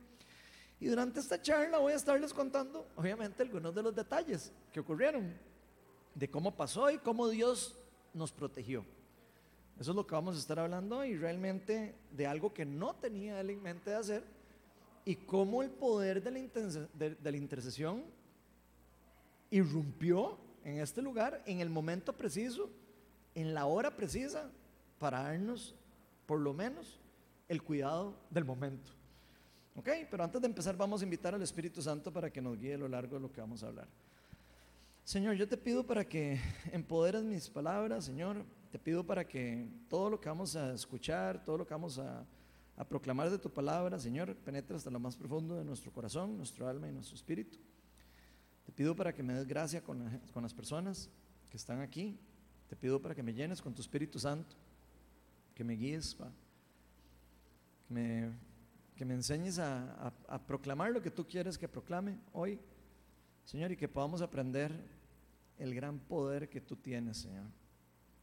Y 0.79 0.87
durante 0.87 1.19
esta 1.19 1.41
charla 1.41 1.79
voy 1.79 1.93
a 1.93 1.95
estarles 1.95 2.33
contando, 2.33 2.87
obviamente, 2.95 3.41
algunos 3.43 3.73
de 3.73 3.83
los 3.83 3.95
detalles 3.95 4.51
que 4.71 4.79
ocurrieron, 4.79 5.33
de 6.13 6.29
cómo 6.29 6.55
pasó 6.55 6.89
y 6.91 6.99
cómo 6.99 7.27
Dios 7.27 7.75
nos 8.13 8.31
protegió. 8.31 8.85
Eso 9.79 9.91
es 9.91 9.95
lo 9.95 10.07
que 10.07 10.15
vamos 10.15 10.35
a 10.35 10.39
estar 10.39 10.59
hablando 10.59 11.03
y 11.05 11.15
realmente 11.15 11.95
de 12.11 12.25
algo 12.25 12.53
que 12.53 12.65
no 12.65 12.95
tenía 12.95 13.39
él 13.39 13.51
en 13.51 13.61
mente 13.61 13.91
de 13.91 13.95
hacer 13.95 14.23
y 15.05 15.15
cómo 15.15 15.61
el 15.61 15.69
poder 15.69 16.21
de 16.23 16.31
la, 16.31 16.87
de 16.97 17.31
la 17.31 17.37
intercesión 17.37 18.03
irrumpió 19.51 20.37
en 20.63 20.79
este 20.79 21.01
lugar 21.01 21.41
en 21.45 21.61
el 21.61 21.69
momento 21.69 22.13
preciso, 22.13 22.69
en 23.35 23.53
la 23.53 23.65
hora 23.65 23.95
precisa, 23.95 24.49
para 24.99 25.23
darnos 25.23 25.75
por 26.25 26.39
lo 26.39 26.53
menos 26.53 26.99
el 27.47 27.63
cuidado 27.63 28.15
del 28.29 28.45
momento. 28.45 28.91
¿Ok? 29.75 29.89
Pero 30.09 30.23
antes 30.23 30.41
de 30.41 30.47
empezar 30.47 30.75
vamos 30.75 31.01
a 31.01 31.03
invitar 31.03 31.35
al 31.35 31.41
Espíritu 31.41 31.81
Santo 31.81 32.11
para 32.11 32.31
que 32.31 32.41
nos 32.41 32.57
guíe 32.57 32.73
a 32.73 32.77
lo 32.77 32.87
largo 32.87 33.15
de 33.15 33.21
lo 33.21 33.31
que 33.31 33.39
vamos 33.39 33.63
a 33.63 33.67
hablar. 33.67 33.87
Señor, 35.03 35.35
yo 35.35 35.47
te 35.47 35.55
pido 35.55 35.85
para 35.85 36.03
que 36.03 36.39
empoderes 36.71 37.23
mis 37.23 37.49
palabras, 37.49 38.03
Señor. 38.03 38.43
Te 38.71 38.79
pido 38.79 39.05
para 39.05 39.25
que 39.25 39.69
todo 39.87 40.09
lo 40.09 40.19
que 40.19 40.27
vamos 40.27 40.55
a 40.55 40.73
escuchar, 40.73 41.45
todo 41.45 41.59
lo 41.59 41.65
que 41.65 41.73
vamos 41.73 41.97
a, 41.99 42.25
a 42.75 42.83
proclamar 42.83 43.29
de 43.29 43.37
tu 43.37 43.49
palabra, 43.49 43.97
Señor, 43.99 44.35
penetre 44.35 44.75
hasta 44.75 44.89
lo 44.89 44.99
más 44.99 45.15
profundo 45.15 45.55
de 45.55 45.63
nuestro 45.63 45.91
corazón, 45.93 46.35
nuestro 46.35 46.67
alma 46.67 46.89
y 46.89 46.91
nuestro 46.91 47.15
espíritu. 47.15 47.57
Te 48.67 48.73
pido 48.73 48.93
para 48.97 49.13
que 49.13 49.23
me 49.23 49.33
des 49.33 49.47
gracia 49.47 49.81
con, 49.81 50.19
con 50.33 50.43
las 50.43 50.53
personas 50.53 51.09
que 51.49 51.55
están 51.55 51.79
aquí. 51.79 52.19
Te 52.67 52.75
pido 52.75 53.01
para 53.01 53.15
que 53.15 53.23
me 53.23 53.33
llenes 53.33 53.61
con 53.61 53.73
tu 53.73 53.81
Espíritu 53.81 54.19
Santo, 54.19 54.57
que 55.55 55.63
me 55.63 55.73
guíes, 55.75 56.17
que 57.87 57.93
me, 57.93 58.29
que 58.93 59.05
me 59.05 59.13
enseñes 59.13 59.57
a, 59.57 60.13
a, 60.27 60.45
proclamar 60.45 60.91
lo 60.91 61.01
que 61.01 61.09
tú 61.09 61.25
quieres 61.25 61.57
que 61.57 61.69
proclame 61.69 62.19
hoy, 62.33 62.59
Señor, 63.45 63.71
y 63.71 63.77
que 63.77 63.87
podamos 63.87 64.21
aprender 64.21 64.73
el 65.57 65.73
gran 65.73 65.97
poder 65.97 66.49
que 66.49 66.59
tú 66.59 66.75
tienes, 66.75 67.19
Señor. 67.19 67.45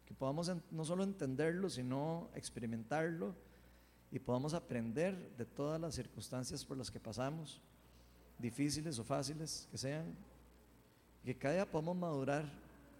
Que 0.05 0.13
podamos 0.13 0.53
no 0.71 0.85
solo 0.85 1.05
entenderlo, 1.05 1.71
sino 1.71 2.29
experimentarlo 2.35 3.35
y 4.11 4.19
podamos 4.19 4.53
aprender 4.53 5.35
de 5.39 5.47
todas 5.47 5.81
las 5.81 5.95
circunstancias 5.95 6.67
por 6.67 6.77
las 6.77 6.91
que 6.91 7.01
pasamos, 7.01 7.63
difíciles 8.39 8.99
o 8.99 9.05
fáciles 9.05 9.67
que 9.71 9.79
sean, 9.79 10.15
que 11.25 11.35
cada 11.35 11.54
día 11.54 11.71
podamos 11.71 11.97
madurar, 11.97 12.45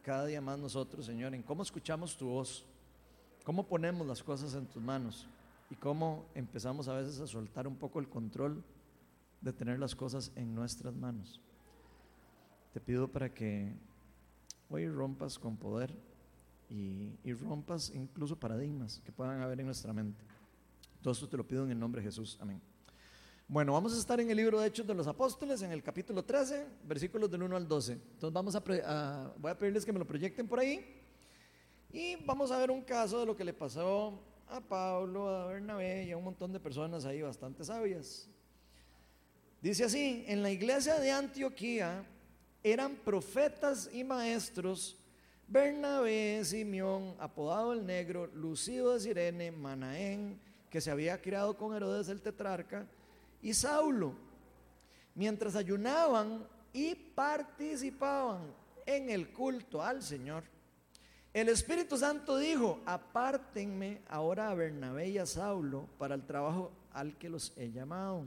cada 0.03 0.27
día 0.27 0.41
más 0.41 0.59
nosotros, 0.59 1.05
Señor, 1.05 1.35
en 1.35 1.43
cómo 1.43 1.63
escuchamos 1.63 2.17
tu 2.17 2.27
voz, 2.27 2.65
cómo 3.45 3.67
ponemos 3.67 4.07
las 4.07 4.23
cosas 4.23 4.55
en 4.55 4.67
tus 4.67 4.83
manos 4.83 5.27
y 5.71 5.75
cómo 5.75 6.25
empezamos 6.35 6.89
a 6.89 6.95
veces 6.95 7.21
a 7.21 7.27
soltar 7.27 7.67
un 7.67 7.77
poco 7.77 8.01
el 8.01 8.09
control 8.09 8.63
de 9.41 9.53
tener 9.53 9.79
las 9.79 9.95
cosas 9.95 10.33
en 10.37 10.55
nuestras 10.55 10.95
manos. 10.95 11.41
Te 12.73 12.81
pido 12.81 13.09
para 13.09 13.33
que 13.33 13.73
hoy 14.71 14.89
rompas 14.89 15.39
con 15.39 15.57
poder 15.57 15.95
y, 16.71 17.33
rompas 17.35 17.93
incluso 17.95 18.37
paradigmas 18.37 19.01
que 19.05 19.13
puedan 19.13 19.43
haber 19.43 19.61
en 19.61 19.67
nuestra 19.67 19.93
mente. 19.93 20.25
Todo 21.03 21.13
esto 21.13 21.29
te 21.29 21.37
lo 21.37 21.47
pido 21.47 21.65
en 21.65 21.73
el 21.73 21.79
nombre 21.79 22.01
de 22.01 22.09
Jesús. 22.09 22.39
Amén. 22.41 22.74
Bueno, 23.47 23.75
vamos 23.75 23.95
a 23.95 23.99
estar 23.99 24.19
en 24.21 24.31
el 24.31 24.39
libro 24.39 24.59
de 24.59 24.69
Hechos 24.69 24.87
de 24.87 24.95
los 24.95 25.07
Apóstoles, 25.07 25.61
en 25.61 25.71
el 25.71 25.83
capítulo 25.83 26.25
13, 26.25 26.67
versículos 26.85 27.31
del 27.31 27.43
1 27.43 27.57
al 27.57 27.69
12. 27.69 27.93
Entonces 27.93 28.33
vamos 28.33 28.57
a, 28.57 29.33
voy 29.37 29.51
a 29.51 29.59
pedirles 29.59 29.85
que 29.85 29.93
me 29.93 29.99
lo 29.99 30.07
proyecten 30.07 30.49
por 30.49 30.61
ahí 30.61 30.83
y 31.93 32.17
vamos 32.25 32.51
a 32.51 32.57
ver 32.57 32.71
un 32.71 32.81
caso 32.81 33.21
de 33.21 33.27
lo 33.27 33.37
que 33.37 33.45
le 33.45 33.53
pasó 33.53 34.19
a 34.49 34.63
Pablo, 34.63 35.29
a 35.29 35.47
Bernabé 35.47 36.05
y 36.05 36.13
a 36.13 36.17
un 36.17 36.25
montón 36.25 36.55
de 36.55 36.59
personas 36.59 37.05
ahí 37.05 37.21
bastante 37.21 37.65
sabias. 37.65 38.31
Dice 39.61 39.85
así, 39.85 40.25
en 40.27 40.43
la 40.43 40.51
iglesia 40.51 40.99
de 40.99 41.11
Antioquía 41.11 42.03
eran 42.63 42.97
profetas 42.97 43.91
y 43.93 44.05
maestros 44.05 44.97
Bernabé, 45.47 46.43
Simeón, 46.47 47.15
apodado 47.19 47.75
el 47.75 47.85
Negro, 47.85 48.27
Lucido 48.29 48.95
de 48.95 49.01
Sirene, 49.01 49.53
Manaén, 49.53 50.41
que 50.71 50.81
se 50.81 50.91
había 50.91 51.21
criado 51.21 51.59
con 51.59 51.77
Herodes 51.77 52.09
el 52.09 52.23
tetrarca, 52.23 52.87
y 53.45 53.53
Saulo, 53.53 54.15
mientras 55.15 55.55
ayunaban 55.55 56.49
y 56.73 56.95
participaban 56.95 58.41
en 58.87 59.11
el 59.11 59.33
culto 59.33 59.83
al 59.83 60.03
Señor, 60.03 60.45
el 61.35 61.51
Espíritu 61.51 61.99
Santo 61.99 62.39
dijo, 62.39 62.81
apártenme 62.87 64.01
ahora 64.09 64.49
a 64.49 64.55
Bernabé 64.55 65.11
y 65.11 65.19
a 65.19 65.27
Saulo 65.27 65.87
para 65.99 66.15
el 66.15 66.25
trabajo 66.25 66.73
al 66.93 67.19
que 67.19 67.29
los 67.29 67.53
he 67.59 67.71
llamado. 67.71 68.25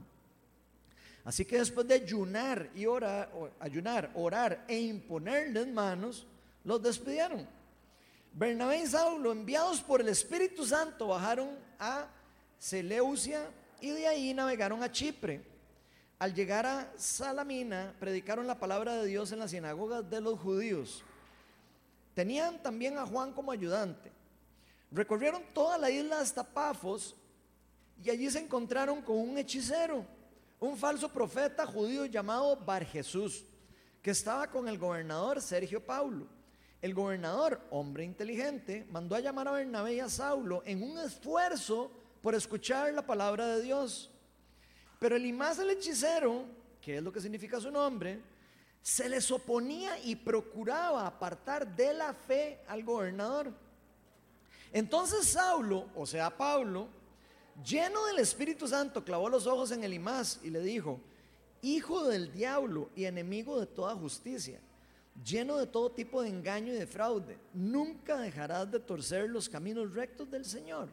Así 1.24 1.44
que 1.44 1.58
después 1.58 1.88
de 1.88 1.94
ayunar 1.94 2.70
y 2.76 2.86
orar, 2.86 3.32
ayunar, 3.58 4.12
orar 4.14 4.64
e 4.68 4.78
imponerles 4.78 5.66
manos, 5.66 6.28
los 6.62 6.80
despidieron. 6.80 7.44
Bernabé 8.32 8.82
y 8.82 8.86
Saulo, 8.86 9.32
enviados 9.32 9.80
por 9.80 10.00
el 10.00 10.10
Espíritu 10.10 10.64
Santo, 10.64 11.08
bajaron 11.08 11.58
a 11.80 12.06
Seleucia 12.56 13.50
y 13.80 13.90
de 13.90 14.06
ahí 14.06 14.34
navegaron 14.34 14.82
a 14.82 14.90
Chipre. 14.90 15.42
Al 16.18 16.34
llegar 16.34 16.66
a 16.66 16.92
Salamina, 16.96 17.94
predicaron 18.00 18.46
la 18.46 18.58
palabra 18.58 18.94
de 18.94 19.06
Dios 19.06 19.30
en 19.30 19.38
las 19.38 19.52
sinagogas 19.52 20.08
de 20.10 20.20
los 20.20 20.38
judíos. 20.38 21.04
Tenían 22.14 22.60
también 22.60 22.98
a 22.98 23.06
Juan 23.06 23.32
como 23.32 23.52
ayudante. 23.52 24.10
Recorrieron 24.90 25.42
toda 25.54 25.78
la 25.78 25.90
isla 25.90 26.20
hasta 26.20 26.42
Pafos 26.42 27.14
y 28.02 28.10
allí 28.10 28.30
se 28.30 28.40
encontraron 28.40 29.02
con 29.02 29.16
un 29.16 29.38
hechicero, 29.38 30.04
un 30.58 30.76
falso 30.76 31.08
profeta 31.08 31.66
judío 31.66 32.06
llamado 32.06 32.56
Bar 32.56 32.84
Jesús, 32.84 33.44
que 34.02 34.10
estaba 34.10 34.50
con 34.50 34.66
el 34.68 34.78
gobernador 34.78 35.40
Sergio 35.40 35.84
Paulo. 35.84 36.26
El 36.80 36.94
gobernador, 36.94 37.60
hombre 37.70 38.04
inteligente, 38.04 38.86
mandó 38.90 39.16
a 39.16 39.20
llamar 39.20 39.48
a 39.48 39.52
Bernabé 39.52 39.94
y 39.94 40.00
a 40.00 40.08
Saulo 40.08 40.62
en 40.64 40.82
un 40.82 40.98
esfuerzo 40.98 41.90
por 42.22 42.34
escuchar 42.34 42.92
la 42.92 43.06
palabra 43.06 43.46
de 43.46 43.62
Dios. 43.62 44.10
Pero 44.98 45.16
el 45.16 45.26
imás 45.26 45.58
el 45.58 45.70
hechicero, 45.70 46.44
que 46.80 46.96
es 46.96 47.02
lo 47.02 47.12
que 47.12 47.20
significa 47.20 47.60
su 47.60 47.70
nombre, 47.70 48.20
se 48.82 49.08
les 49.08 49.30
oponía 49.30 49.98
y 50.04 50.16
procuraba 50.16 51.06
apartar 51.06 51.74
de 51.76 51.92
la 51.92 52.14
fe 52.14 52.60
al 52.66 52.82
gobernador. 52.82 53.52
Entonces 54.72 55.26
Saulo, 55.26 55.88
o 55.94 56.06
sea 56.06 56.36
Pablo, 56.36 56.88
lleno 57.64 58.06
del 58.06 58.18
Espíritu 58.18 58.66
Santo, 58.66 59.04
clavó 59.04 59.28
los 59.28 59.46
ojos 59.46 59.70
en 59.70 59.84
el 59.84 59.94
imás 59.94 60.40
y 60.42 60.50
le 60.50 60.60
dijo, 60.60 61.00
Hijo 61.60 62.06
del 62.06 62.32
diablo 62.32 62.90
y 62.94 63.04
enemigo 63.04 63.58
de 63.58 63.66
toda 63.66 63.96
justicia, 63.96 64.60
lleno 65.24 65.56
de 65.56 65.66
todo 65.66 65.90
tipo 65.90 66.22
de 66.22 66.28
engaño 66.28 66.72
y 66.72 66.76
de 66.76 66.86
fraude, 66.86 67.36
nunca 67.52 68.18
dejarás 68.18 68.70
de 68.70 68.78
torcer 68.78 69.28
los 69.28 69.48
caminos 69.48 69.92
rectos 69.92 70.30
del 70.30 70.44
Señor. 70.44 70.88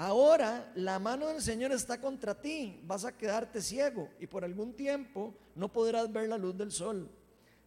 Ahora 0.00 0.70
la 0.76 1.00
mano 1.00 1.26
del 1.26 1.42
Señor 1.42 1.72
está 1.72 2.00
contra 2.00 2.40
ti, 2.40 2.80
vas 2.84 3.04
a 3.04 3.16
quedarte 3.16 3.60
ciego 3.60 4.08
y 4.20 4.28
por 4.28 4.44
algún 4.44 4.72
tiempo 4.72 5.34
no 5.56 5.72
podrás 5.72 6.12
ver 6.12 6.28
la 6.28 6.38
luz 6.38 6.56
del 6.56 6.70
sol. 6.70 7.10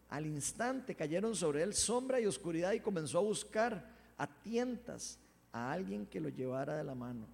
Al 0.07 0.25
instante 0.25 0.95
cayeron 0.95 1.35
sobre 1.35 1.61
él 1.61 1.73
sombra 1.73 2.21
y 2.21 2.25
oscuridad 2.25 2.71
y 2.71 2.79
comenzó 2.79 3.17
a 3.17 3.21
buscar 3.21 3.85
a 4.17 4.27
tientas 4.27 5.19
a 5.51 5.73
alguien 5.73 6.05
que 6.05 6.21
lo 6.21 6.29
llevara 6.29 6.77
de 6.77 6.85
la 6.85 6.95
mano. 6.95 7.27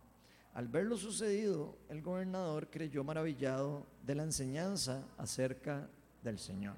Al 0.56 0.68
ver 0.68 0.86
lo 0.86 0.98
sucedido, 0.98 1.77
el 1.89 2.01
gobernador 2.01 2.68
creyó 2.72 3.04
maravillado 3.04 3.86
de 4.04 4.16
la 4.16 4.24
enseñanza 4.24 5.04
acerca 5.16 5.88
del 6.24 6.39
Señor. 6.39 6.75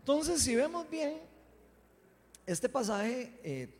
Entonces, 0.00 0.42
si 0.42 0.56
vemos 0.56 0.90
bien, 0.90 1.20
este 2.44 2.68
pasaje 2.68 3.38
eh, 3.44 3.72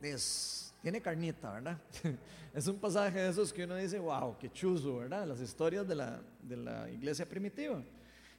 es 0.00 0.71
tiene 0.82 1.00
carnita, 1.00 1.52
¿verdad? 1.52 1.78
es 2.54 2.66
un 2.66 2.78
pasaje 2.78 3.20
de 3.20 3.28
esos 3.30 3.52
que 3.52 3.64
uno 3.64 3.76
dice, 3.76 3.98
wow, 3.98 4.36
qué 4.38 4.50
chuzo, 4.50 4.98
¿verdad? 4.98 5.26
Las 5.26 5.40
historias 5.40 5.86
de 5.86 5.94
la, 5.94 6.20
de 6.42 6.56
la 6.56 6.90
iglesia 6.90 7.26
primitiva. 7.26 7.82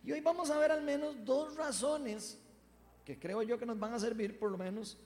Y 0.03 0.12
hoy 0.12 0.19
vamos 0.19 0.51
a 0.51 0.57
ver 0.57 0.71
al 0.71 0.83
menos 0.83 1.15
dos 1.23 1.55
razones 1.55 2.38
que 3.05 3.17
creo 3.17 3.41
yo 3.41 3.57
que 3.57 3.65
nos 3.65 3.79
van 3.79 3.93
a 3.93 4.00
servir 4.00 4.38
por 4.38 4.51
lo 4.51 4.57
menos 4.57 4.97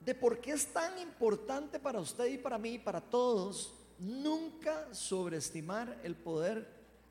de 0.00 0.14
por 0.14 0.40
qué 0.40 0.52
es 0.52 0.72
tan 0.72 0.98
importante 0.98 1.78
para 1.78 2.00
usted 2.00 2.26
y 2.26 2.38
para 2.38 2.58
mí 2.58 2.74
y 2.74 2.78
para 2.78 3.00
todos 3.00 3.74
nunca 3.98 4.92
sobreestimar 4.94 6.00
el 6.02 6.14
poder 6.14 6.66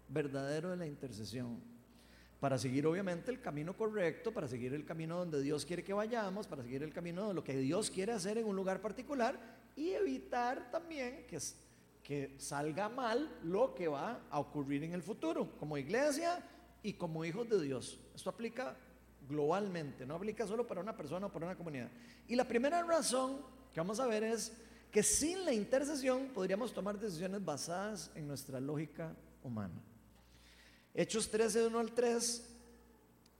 verdadero 0.07 0.71
de 0.71 0.77
la 0.77 0.87
intercesión 0.87 1.74
para 2.39 2.57
seguir 2.57 2.85
obviamente 2.85 3.31
el 3.31 3.41
camino 3.41 3.75
correcto, 3.75 4.33
para 4.33 4.47
seguir 4.47 4.73
el 4.73 4.85
camino 4.85 5.17
donde 5.17 5.41
Dios 5.41 5.65
quiere 5.65 5.83
que 5.83 5.93
vayamos, 5.93 6.47
para 6.47 6.63
seguir 6.63 6.83
el 6.83 6.93
camino 6.93 7.29
de 7.29 7.33
lo 7.33 7.43
que 7.43 7.57
Dios 7.57 7.89
quiere 7.89 8.11
hacer 8.11 8.37
en 8.37 8.45
un 8.45 8.55
lugar 8.55 8.81
particular 8.81 9.39
y 9.75 9.91
evitar 9.91 10.69
también 10.71 11.25
que, 11.27 12.35
salga 12.37 12.87
mal 12.87 13.39
lo 13.43 13.73
que 13.73 13.87
va 13.87 14.21
a 14.29 14.39
ocurrir 14.39 14.83
en 14.83 14.93
el 14.93 15.01
futuro, 15.01 15.57
como 15.57 15.77
iglesia 15.77 16.43
y 16.83 16.93
como 16.93 17.25
hijos 17.25 17.49
de 17.49 17.59
Dios. 17.59 17.99
Esto 18.13 18.29
aplica 18.29 18.77
globalmente, 19.27 20.05
no 20.05 20.15
aplica 20.15 20.45
solo 20.45 20.67
para 20.67 20.81
una 20.81 20.95
persona 20.95 21.25
o 21.25 21.33
para 21.33 21.47
una 21.47 21.55
comunidad. 21.55 21.89
Y 22.27 22.35
la 22.35 22.47
primera 22.47 22.83
razón 22.83 23.37
que 23.73 23.79
vamos 23.79 23.99
a 23.99 24.05
ver 24.05 24.23
es 24.23 24.53
que 24.91 25.01
sin 25.01 25.43
la 25.45 25.51
intercesión 25.51 26.27
podríamos 26.27 26.73
tomar 26.73 26.99
decisiones 26.99 27.43
basadas 27.43 28.11
en 28.13 28.27
nuestra 28.27 28.59
lógica 28.59 29.15
humana. 29.41 29.81
Hechos 30.97 31.29
13, 31.29 31.67
1 31.67 31.77
al 31.79 31.91
3 31.91 32.43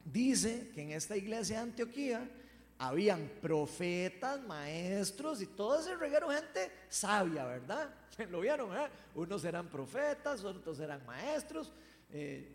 dice 0.03 0.71
que 0.75 0.81
en 0.81 0.91
esta 0.91 1.15
iglesia 1.15 1.57
de 1.57 1.63
Antioquía 1.63 2.29
habían 2.77 3.31
profetas, 3.41 4.41
maestros 4.43 5.41
y 5.41 5.47
todo 5.47 5.79
ese 5.79 5.95
reguero 5.95 6.29
gente 6.29 6.69
sabia, 6.89 7.45
¿verdad? 7.45 7.89
Lo 8.29 8.41
vieron, 8.41 8.75
¿eh? 8.75 8.89
Unos 9.15 9.45
eran 9.45 9.69
profetas, 9.69 10.43
otros 10.43 10.81
eran 10.81 11.05
maestros. 11.05 11.71
Eh, 12.11 12.53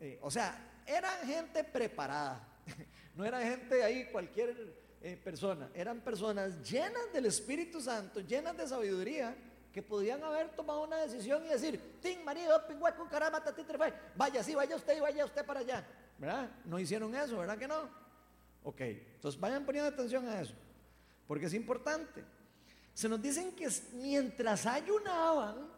eh, 0.00 0.18
o 0.22 0.30
sea, 0.30 0.82
eran 0.86 1.26
gente 1.26 1.62
preparada. 1.62 2.46
No 3.16 3.26
era 3.26 3.42
gente 3.42 3.82
ahí 3.82 4.06
cualquier 4.06 4.72
persona. 5.22 5.68
Eran 5.74 6.00
personas 6.00 6.62
llenas 6.62 7.12
del 7.12 7.26
Espíritu 7.26 7.80
Santo, 7.80 8.20
llenas 8.20 8.56
de 8.56 8.66
sabiduría, 8.66 9.36
que 9.72 9.82
podían 9.82 10.22
haber 10.24 10.50
tomado 10.50 10.82
una 10.82 10.96
decisión 10.96 11.44
y 11.44 11.48
decir, 11.48 11.98
Tin, 12.02 12.24
marido, 12.24 12.66
pingüeco, 12.66 13.08
caramba, 13.08 13.42
vaya, 14.16 14.42
sí, 14.42 14.54
vaya 14.54 14.76
usted 14.76 14.96
y 14.96 15.00
vaya 15.00 15.24
usted 15.24 15.44
para 15.44 15.60
allá. 15.60 15.86
¿Verdad? 16.18 16.50
No 16.64 16.78
hicieron 16.78 17.14
eso, 17.14 17.38
¿verdad 17.38 17.56
que 17.56 17.68
no? 17.68 17.88
Ok, 18.62 18.80
entonces 18.80 19.40
vayan 19.40 19.64
poniendo 19.64 19.88
atención 19.88 20.28
a 20.28 20.40
eso, 20.40 20.54
porque 21.26 21.46
es 21.46 21.54
importante. 21.54 22.22
Se 22.92 23.08
nos 23.08 23.22
dicen 23.22 23.52
que 23.52 23.68
mientras 23.94 24.66
ayunaban, 24.66 25.70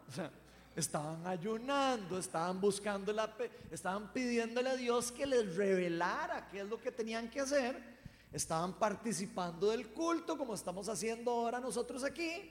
estaban 0.75 1.25
ayunando, 1.25 2.17
estaban 2.17 2.59
buscando 2.59 3.13
la, 3.13 3.33
estaban 3.71 4.11
pidiéndole 4.11 4.71
a 4.71 4.75
Dios 4.75 5.11
que 5.11 5.25
les 5.25 5.55
revelara 5.55 6.47
qué 6.49 6.61
es 6.61 6.67
lo 6.67 6.79
que 6.79 6.91
tenían 6.91 7.29
que 7.29 7.39
hacer, 7.39 7.81
estaban 8.33 8.73
participando 8.73 9.69
del 9.69 9.87
culto 9.89 10.37
como 10.37 10.55
estamos 10.55 10.89
haciendo 10.89 11.31
ahora 11.31 11.59
nosotros 11.59 12.03
aquí, 12.03 12.49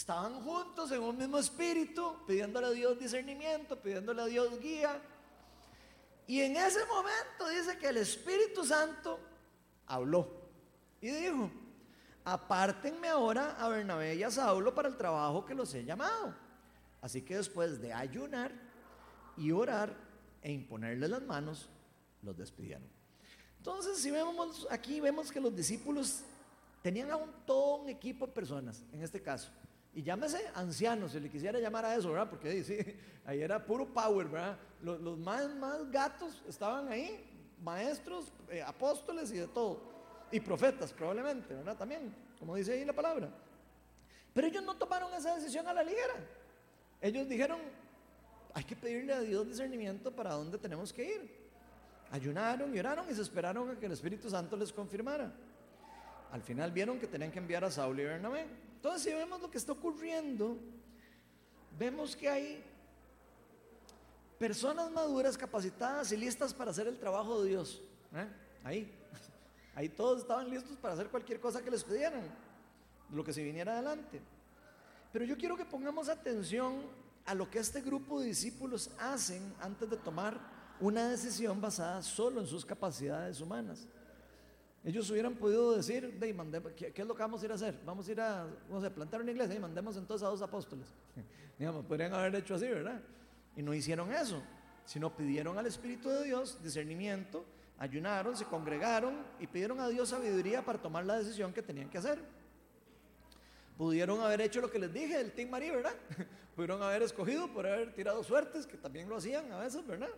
estaban 0.00 0.42
juntos 0.42 0.90
en 0.92 1.02
un 1.02 1.14
mismo 1.14 1.36
espíritu, 1.36 2.16
pidiéndole 2.26 2.68
a 2.68 2.70
Dios 2.70 2.98
discernimiento, 2.98 3.78
pidiéndole 3.78 4.22
a 4.22 4.24
Dios 4.24 4.58
guía. 4.58 4.98
Y 6.26 6.40
en 6.40 6.56
ese 6.56 6.86
momento 6.86 7.46
dice 7.50 7.76
que 7.76 7.88
el 7.88 7.98
Espíritu 7.98 8.64
Santo 8.64 9.20
habló 9.86 10.26
y 11.02 11.10
dijo, 11.10 11.50
apártenme 12.24 13.08
ahora 13.08 13.56
a 13.60 13.68
Bernabé 13.68 14.14
y 14.14 14.22
a 14.22 14.30
Saulo 14.30 14.74
para 14.74 14.88
el 14.88 14.96
trabajo 14.96 15.44
que 15.44 15.54
los 15.54 15.74
he 15.74 15.84
llamado. 15.84 16.34
Así 17.02 17.20
que 17.20 17.36
después 17.36 17.78
de 17.78 17.92
ayunar 17.92 18.52
y 19.36 19.52
orar 19.52 19.94
e 20.40 20.50
imponerle 20.50 21.08
las 21.08 21.22
manos, 21.22 21.68
los 22.22 22.34
despidieron. 22.38 22.88
Entonces, 23.58 23.98
si 23.98 24.10
vemos 24.10 24.66
aquí, 24.70 24.98
vemos 24.98 25.30
que 25.30 25.42
los 25.42 25.54
discípulos 25.54 26.22
tenían 26.80 27.10
a 27.10 27.16
un, 27.16 27.30
todo 27.44 27.82
un 27.82 27.90
equipo 27.90 28.26
de 28.26 28.32
personas, 28.32 28.82
en 28.92 29.02
este 29.02 29.20
caso. 29.20 29.50
Y 29.92 30.02
llámese 30.02 30.40
ancianos, 30.54 31.12
si 31.12 31.20
le 31.20 31.28
quisiera 31.28 31.58
llamar 31.58 31.84
a 31.84 31.96
eso, 31.96 32.10
¿verdad? 32.10 32.30
Porque 32.30 32.62
sí, 32.62 32.78
ahí 33.24 33.40
era 33.42 33.64
puro 33.64 33.86
power, 33.86 34.28
¿verdad? 34.28 34.56
Los, 34.82 35.18
más, 35.18 35.52
más 35.56 35.90
gatos 35.90 36.42
estaban 36.48 36.88
ahí, 36.88 37.28
maestros, 37.62 38.32
eh, 38.48 38.62
apóstoles 38.62 39.32
y 39.32 39.38
de 39.38 39.48
todo. 39.48 39.82
Y 40.30 40.40
profetas, 40.40 40.92
probablemente, 40.92 41.54
¿verdad? 41.54 41.76
También, 41.76 42.14
como 42.38 42.54
dice 42.54 42.72
ahí 42.72 42.84
la 42.84 42.92
palabra. 42.92 43.28
Pero 44.32 44.46
ellos 44.46 44.62
no 44.62 44.76
tomaron 44.76 45.12
esa 45.12 45.34
decisión 45.34 45.66
a 45.66 45.74
la 45.74 45.82
ligera. 45.82 46.14
Ellos 47.00 47.28
dijeron, 47.28 47.58
hay 48.54 48.64
que 48.64 48.76
pedirle 48.76 49.12
a 49.12 49.20
Dios 49.20 49.46
discernimiento 49.46 50.14
para 50.14 50.34
dónde 50.34 50.56
tenemos 50.56 50.92
que 50.92 51.04
ir. 51.04 51.40
Ayunaron 52.12 52.74
y 52.74 52.78
oraron 52.78 53.10
y 53.10 53.14
se 53.14 53.22
esperaron 53.22 53.70
a 53.70 53.78
que 53.78 53.86
el 53.86 53.92
Espíritu 53.92 54.30
Santo 54.30 54.56
les 54.56 54.72
confirmara. 54.72 55.32
Al 56.30 56.42
final 56.42 56.70
vieron 56.70 56.98
que 57.00 57.08
tenían 57.08 57.32
que 57.32 57.38
enviar 57.38 57.64
a 57.64 57.70
Saulo 57.70 58.02
y 58.02 58.04
Bernabé. 58.04 58.46
Entonces, 58.80 59.02
si 59.02 59.12
vemos 59.12 59.38
lo 59.42 59.50
que 59.50 59.58
está 59.58 59.72
ocurriendo, 59.72 60.56
vemos 61.78 62.16
que 62.16 62.30
hay 62.30 62.64
personas 64.38 64.90
maduras, 64.90 65.36
capacitadas 65.36 66.10
y 66.12 66.16
listas 66.16 66.54
para 66.54 66.70
hacer 66.70 66.88
el 66.88 66.98
trabajo 66.98 67.42
de 67.42 67.50
Dios. 67.50 67.82
¿eh? 68.14 68.26
Ahí, 68.64 68.90
ahí 69.74 69.90
todos 69.90 70.22
estaban 70.22 70.48
listos 70.48 70.78
para 70.78 70.94
hacer 70.94 71.08
cualquier 71.08 71.38
cosa 71.38 71.60
que 71.60 71.70
les 71.70 71.84
pidieran, 71.84 72.22
lo 73.10 73.22
que 73.22 73.34
se 73.34 73.44
viniera 73.44 73.74
adelante. 73.74 74.22
Pero 75.12 75.26
yo 75.26 75.36
quiero 75.36 75.58
que 75.58 75.66
pongamos 75.66 76.08
atención 76.08 76.80
a 77.26 77.34
lo 77.34 77.50
que 77.50 77.58
este 77.58 77.82
grupo 77.82 78.20
de 78.20 78.28
discípulos 78.28 78.92
hacen 78.98 79.54
antes 79.60 79.90
de 79.90 79.98
tomar 79.98 80.40
una 80.80 81.06
decisión 81.10 81.60
basada 81.60 82.00
solo 82.02 82.40
en 82.40 82.46
sus 82.46 82.64
capacidades 82.64 83.42
humanas. 83.42 83.86
Ellos 84.82 85.10
hubieran 85.10 85.34
podido 85.34 85.76
decir, 85.76 86.18
¿qué, 86.76 86.92
es 86.94 87.06
lo 87.06 87.14
que 87.14 87.22
vamos 87.22 87.42
a 87.42 87.44
ir 87.44 87.52
a 87.52 87.54
hacer? 87.54 87.78
Vamos 87.84 88.08
a 88.08 88.12
ir 88.12 88.20
a, 88.20 88.46
vamos 88.68 88.82
a 88.82 88.94
plantar 88.94 89.20
una 89.20 89.30
iglesia 89.30 89.54
y 89.56 89.58
mandemos 89.58 89.96
entonces 89.96 90.26
a 90.26 90.30
dos 90.30 90.40
apóstoles. 90.40 90.86
Digamos, 91.58 91.84
podrían 91.84 92.14
haber 92.14 92.34
hecho 92.36 92.54
así, 92.54 92.66
¿verdad? 92.66 93.00
Y 93.54 93.62
no 93.62 93.74
hicieron 93.74 94.10
eso, 94.12 94.42
sino 94.86 95.14
pidieron 95.14 95.58
al 95.58 95.66
Espíritu 95.66 96.08
de 96.08 96.24
Dios 96.24 96.62
discernimiento, 96.62 97.44
ayunaron, 97.78 98.36
se 98.36 98.46
congregaron 98.46 99.16
y 99.38 99.46
pidieron 99.46 99.80
a 99.80 99.88
Dios 99.88 100.08
sabiduría 100.08 100.64
para 100.64 100.80
tomar 100.80 101.04
la 101.04 101.18
decisión 101.18 101.52
que 101.52 101.60
tenían 101.60 101.90
que 101.90 101.98
hacer. 101.98 102.18
Pudieron 103.76 104.20
haber 104.20 104.40
hecho 104.40 104.62
lo 104.62 104.70
que 104.70 104.78
les 104.78 104.92
dije 104.92 105.18
del 105.18 105.32
Team 105.32 105.50
Marie, 105.50 105.72
¿verdad? 105.72 105.94
Pudieron 106.56 106.82
haber 106.82 107.02
escogido 107.02 107.52
por 107.52 107.66
haber 107.66 107.94
tirado 107.94 108.22
suertes, 108.22 108.66
que 108.66 108.78
también 108.78 109.08
lo 109.08 109.16
hacían 109.16 109.52
a 109.52 109.58
veces, 109.58 109.86
¿verdad? 109.86 110.10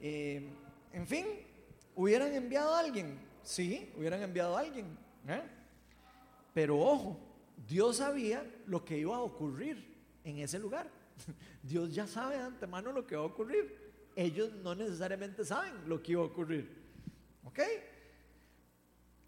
Eh, 0.00 0.50
en 0.92 1.06
fin, 1.06 1.26
hubieran 1.94 2.32
enviado 2.34 2.74
a 2.74 2.80
alguien, 2.80 3.18
sí, 3.42 3.92
hubieran 3.96 4.22
enviado 4.22 4.56
a 4.56 4.60
alguien. 4.60 4.86
¿eh? 5.28 5.42
Pero 6.54 6.78
ojo, 6.78 7.18
Dios 7.68 7.96
sabía 7.96 8.44
lo 8.66 8.84
que 8.84 8.98
iba 8.98 9.16
a 9.16 9.20
ocurrir 9.20 9.96
en 10.24 10.38
ese 10.38 10.58
lugar. 10.58 10.90
Dios 11.62 11.94
ya 11.94 12.06
sabe 12.06 12.36
de 12.36 12.42
antemano 12.42 12.92
lo 12.92 13.06
que 13.06 13.16
va 13.16 13.22
a 13.22 13.26
ocurrir. 13.26 13.92
Ellos 14.14 14.52
no 14.54 14.74
necesariamente 14.74 15.44
saben 15.44 15.88
lo 15.88 16.02
que 16.02 16.12
iba 16.12 16.22
a 16.22 16.26
ocurrir. 16.26 16.82
¿Ok? 17.44 17.60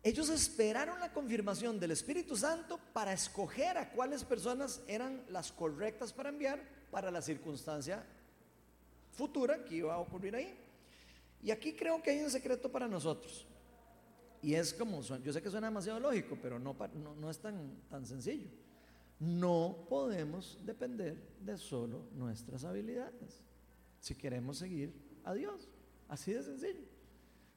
Ellos 0.02 0.28
esperaron 0.28 1.00
la 1.00 1.12
confirmación 1.12 1.80
del 1.80 1.92
Espíritu 1.92 2.36
Santo 2.36 2.78
para 2.92 3.14
escoger 3.14 3.78
a 3.78 3.90
cuáles 3.90 4.22
personas 4.22 4.82
eran 4.86 5.24
las 5.30 5.50
correctas 5.50 6.12
para 6.12 6.28
enviar 6.28 6.62
para 6.90 7.10
la 7.10 7.22
circunstancia 7.22 8.04
futura 9.12 9.64
que 9.64 9.76
iba 9.76 9.94
a 9.94 9.98
ocurrir 9.98 10.36
ahí. 10.36 10.54
Y 11.42 11.50
aquí 11.50 11.72
creo 11.74 12.02
que 12.02 12.10
hay 12.10 12.20
un 12.20 12.30
secreto 12.30 12.70
para 12.70 12.86
nosotros. 12.86 13.46
Y 14.44 14.54
es 14.54 14.74
como, 14.74 15.00
yo 15.00 15.32
sé 15.32 15.40
que 15.40 15.48
suena 15.48 15.68
demasiado 15.68 15.98
lógico, 15.98 16.36
pero 16.40 16.58
no, 16.58 16.76
no, 17.18 17.30
es 17.30 17.38
tan, 17.38 17.80
tan 17.88 18.04
sencillo. 18.04 18.46
No 19.18 19.86
podemos 19.88 20.58
depender 20.66 21.16
de 21.40 21.56
solo 21.56 22.08
nuestras 22.12 22.62
habilidades 22.64 23.42
si 24.00 24.14
queremos 24.14 24.58
seguir 24.58 24.92
a 25.24 25.32
Dios. 25.32 25.66
Así 26.08 26.34
de 26.34 26.42
sencillo. 26.42 26.82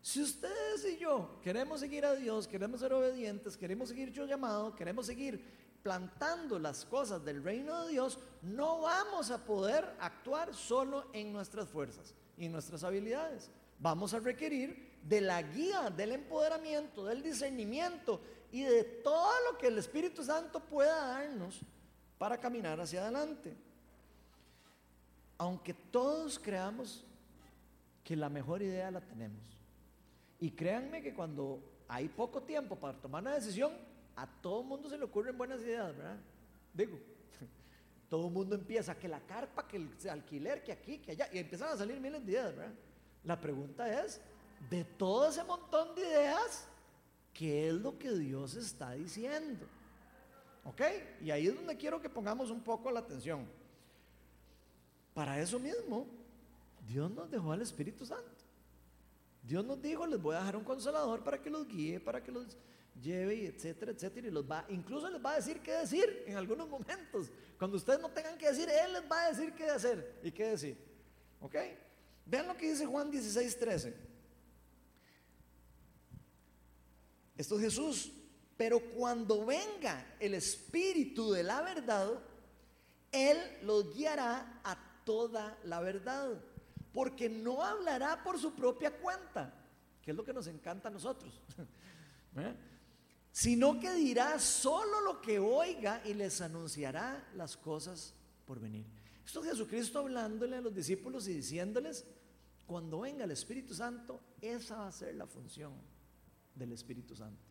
Si 0.02 0.21
ustedes 0.21 0.86
y 0.86 0.97
yo 0.97 1.41
queremos 1.41 1.82
seguir 1.82 2.06
a 2.06 2.15
Dios, 2.15 2.47
queremos 2.47 2.80
ser 2.80 2.93
obedientes, 2.93 3.58
queremos 3.58 3.89
seguir 3.89 4.13
yo 4.13 4.26
llamado, 4.26 4.73
queremos 4.73 5.08
seguir 5.08 5.43
plantando 5.84 6.58
las 6.58 6.86
cosas 6.86 7.26
del 7.26 7.43
reino 7.43 7.84
de 7.84 7.91
Dios, 7.91 8.17
no 8.41 8.80
vamos 8.80 9.30
a 9.30 9.43
poder 9.43 9.93
actuar 10.00 10.54
solo 10.54 11.10
en 11.12 11.34
nuestras 11.34 11.67
fuerzas 11.67 12.15
y 12.38 12.45
en 12.45 12.54
nuestras 12.54 12.86
habilidades. 12.86 13.52
Vamos 13.78 14.13
a 14.13 14.21
requerir 14.21 14.87
de 15.08 15.22
la 15.22 15.41
guía, 15.41 15.89
del 15.89 16.12
empoderamiento, 16.12 17.06
del 17.06 17.24
discernimiento 17.24 18.20
y 18.52 18.63
de 18.63 18.84
todo 18.84 19.32
lo 19.50 19.58
que 19.58 19.67
el 19.67 19.78
Espíritu 19.78 20.24
Santo 20.24 20.60
pueda 20.60 21.08
darnos 21.08 21.62
para 22.17 22.38
caminar 22.38 22.80
hacia 22.80 23.02
adelante. 23.02 23.56
Aunque 25.38 25.74
todos 25.74 26.39
creamos 26.39 27.06
que 28.04 28.15
la 28.15 28.30
mejor 28.30 28.62
idea 28.62 28.89
la 28.91 29.02
tenemos, 29.02 29.41
y 30.39 30.52
créanme 30.52 31.02
que 31.02 31.13
cuando 31.13 31.60
hay 31.88 32.08
poco 32.10 32.41
tiempo 32.41 32.76
para 32.76 32.98
tomar 32.98 33.22
una 33.22 33.36
decisión, 33.36 33.74
a 34.15 34.28
todo 34.28 34.63
mundo 34.63 34.89
se 34.89 34.98
le 34.98 35.06
ocurren 35.06 35.38
buenas 35.38 35.62
ideas, 35.62 35.96
¿verdad? 35.96 36.17
Digo, 36.74 37.00
todo 38.10 38.28
el 38.28 38.34
mundo 38.34 38.56
empieza 38.56 38.98
que 38.98 39.08
la 39.08 39.20
carpa, 39.22 39.67
que 39.67 39.78
el 39.78 39.89
alquiler, 40.10 40.63
que 40.63 40.72
aquí, 40.72 41.00
que 41.00 41.12
allá, 41.12 41.30
y 41.32 41.39
empiezan 41.39 41.70
a 41.70 41.78
salir 41.78 42.00
miles 42.00 42.26
de 42.26 42.32
ideas, 42.32 42.56
¿verdad? 42.56 42.74
La 43.24 43.39
pregunta 43.39 44.04
es, 44.04 44.22
de 44.70 44.84
todo 44.84 45.30
ese 45.30 45.43
montón 45.43 45.96
de 45.96 46.02
ideas, 46.02 46.67
¿qué 47.34 47.70
es 47.70 47.74
lo 47.74 47.98
que 47.98 48.12
Dios 48.12 48.56
está 48.56 48.91
diciendo? 48.93 49.65
¿Ok? 50.65 50.82
Y 51.22 51.32
ahí 51.32 51.48
es 51.48 51.56
donde 51.56 51.78
quiero 51.78 52.02
que 52.02 52.10
pongamos 52.10 52.50
un 52.50 52.62
poco 52.62 52.91
la 52.91 53.00
atención. 53.00 53.48
Para 55.13 55.39
eso 55.39 55.58
mismo, 55.58 56.06
Dios 56.88 57.10
nos 57.10 57.32
dejó 57.32 57.52
al 57.52 57.62
Espíritu 57.62 58.06
Santo. 58.06 58.26
Dios 59.43 59.63
nos 59.63 59.82
dijo, 59.82 60.06
les 60.06 60.22
voy 60.22 60.36
a 60.36 60.39
dejar 60.39 60.58
un 60.58 60.63
consolador 60.63 61.24
para 61.24 61.41
que 61.41 61.50
los 61.50 61.67
guíe, 61.67 62.00
para 62.00 62.22
que 62.22 62.32
los 62.32 62.58
lleve, 63.02 63.46
etcétera, 63.46 63.91
etcétera. 63.91 64.28
Y 64.28 64.32
los 64.32 64.50
va, 64.50 64.65
incluso 64.70 65.10
les 65.10 65.24
va 65.24 65.32
a 65.32 65.36
decir 65.38 65.62
qué 65.62 65.72
decir 65.72 66.24
en 66.28 66.36
algunos 66.36 66.67
momentos. 66.67 67.32
Cuando 67.58 67.78
ustedes 67.78 68.02
no 68.02 68.10
tengan 68.10 68.38
que 68.38 68.48
decir, 68.48 68.67
Él 68.70 68.93
les 68.93 69.10
va 69.10 69.24
a 69.24 69.30
decir 69.30 69.54
qué 69.54 69.70
hacer 69.70 70.20
y 70.22 70.32
qué 70.32 70.50
decir. 70.50 70.78
¿Ok? 71.39 71.56
Vean 72.26 72.48
lo 72.48 72.58
que 72.58 72.70
dice 72.70 72.86
Juan 72.86 73.10
16, 73.10 73.58
13. 73.58 74.16
Esto 77.38 77.56
es 77.56 77.62
Jesús. 77.62 78.12
Pero 78.58 78.80
cuando 78.80 79.45
venga 79.45 80.15
el 80.19 80.34
Espíritu 80.34 81.32
de 81.32 81.43
la 81.43 81.62
verdad, 81.62 82.19
Él 83.12 83.38
los 83.62 83.93
guiará 83.93 84.62
a 84.63 84.76
toda 85.06 85.58
la 85.63 85.80
verdad, 85.80 86.41
porque 86.91 87.30
no 87.30 87.63
hablará 87.63 88.23
por 88.23 88.39
su 88.39 88.56
propia 88.56 88.97
cuenta, 88.97 89.54
que 90.02 90.12
es 90.12 90.17
lo 90.17 90.26
que 90.26 90.34
nos 90.34 90.47
encanta 90.47 90.89
a 90.89 90.91
nosotros, 90.91 91.32
¿eh? 92.38 92.56
sino 93.32 93.80
que 93.80 93.93
dirá 93.93 94.39
solo 94.39 95.02
lo 95.02 95.21
que 95.21 95.38
oiga 95.38 96.02
y 96.04 96.15
les 96.15 96.41
anunciará 96.41 97.30
las 97.36 97.56
cosas 97.56 98.15
por 98.43 98.60
venir. 98.60 98.88
Esto 99.23 99.43
es 99.43 99.52
Jesucristo 99.52 100.00
hablándole 100.00 100.58
a 100.58 100.62
los 100.62 100.73
discípulos 100.73 101.28
y 101.28 101.34
diciéndoles, 101.36 102.06
cuando 102.65 103.02
venga 103.02 103.26
el 103.26 103.32
Espíritu 103.32 103.76
Santo, 103.76 104.19
esa 104.41 104.78
va 104.78 104.88
a 104.88 104.91
ser 104.91 105.13
la 105.15 105.28
función 105.28 105.73
del 106.58 106.72
Espíritu 106.72 107.15
Santo 107.15 107.43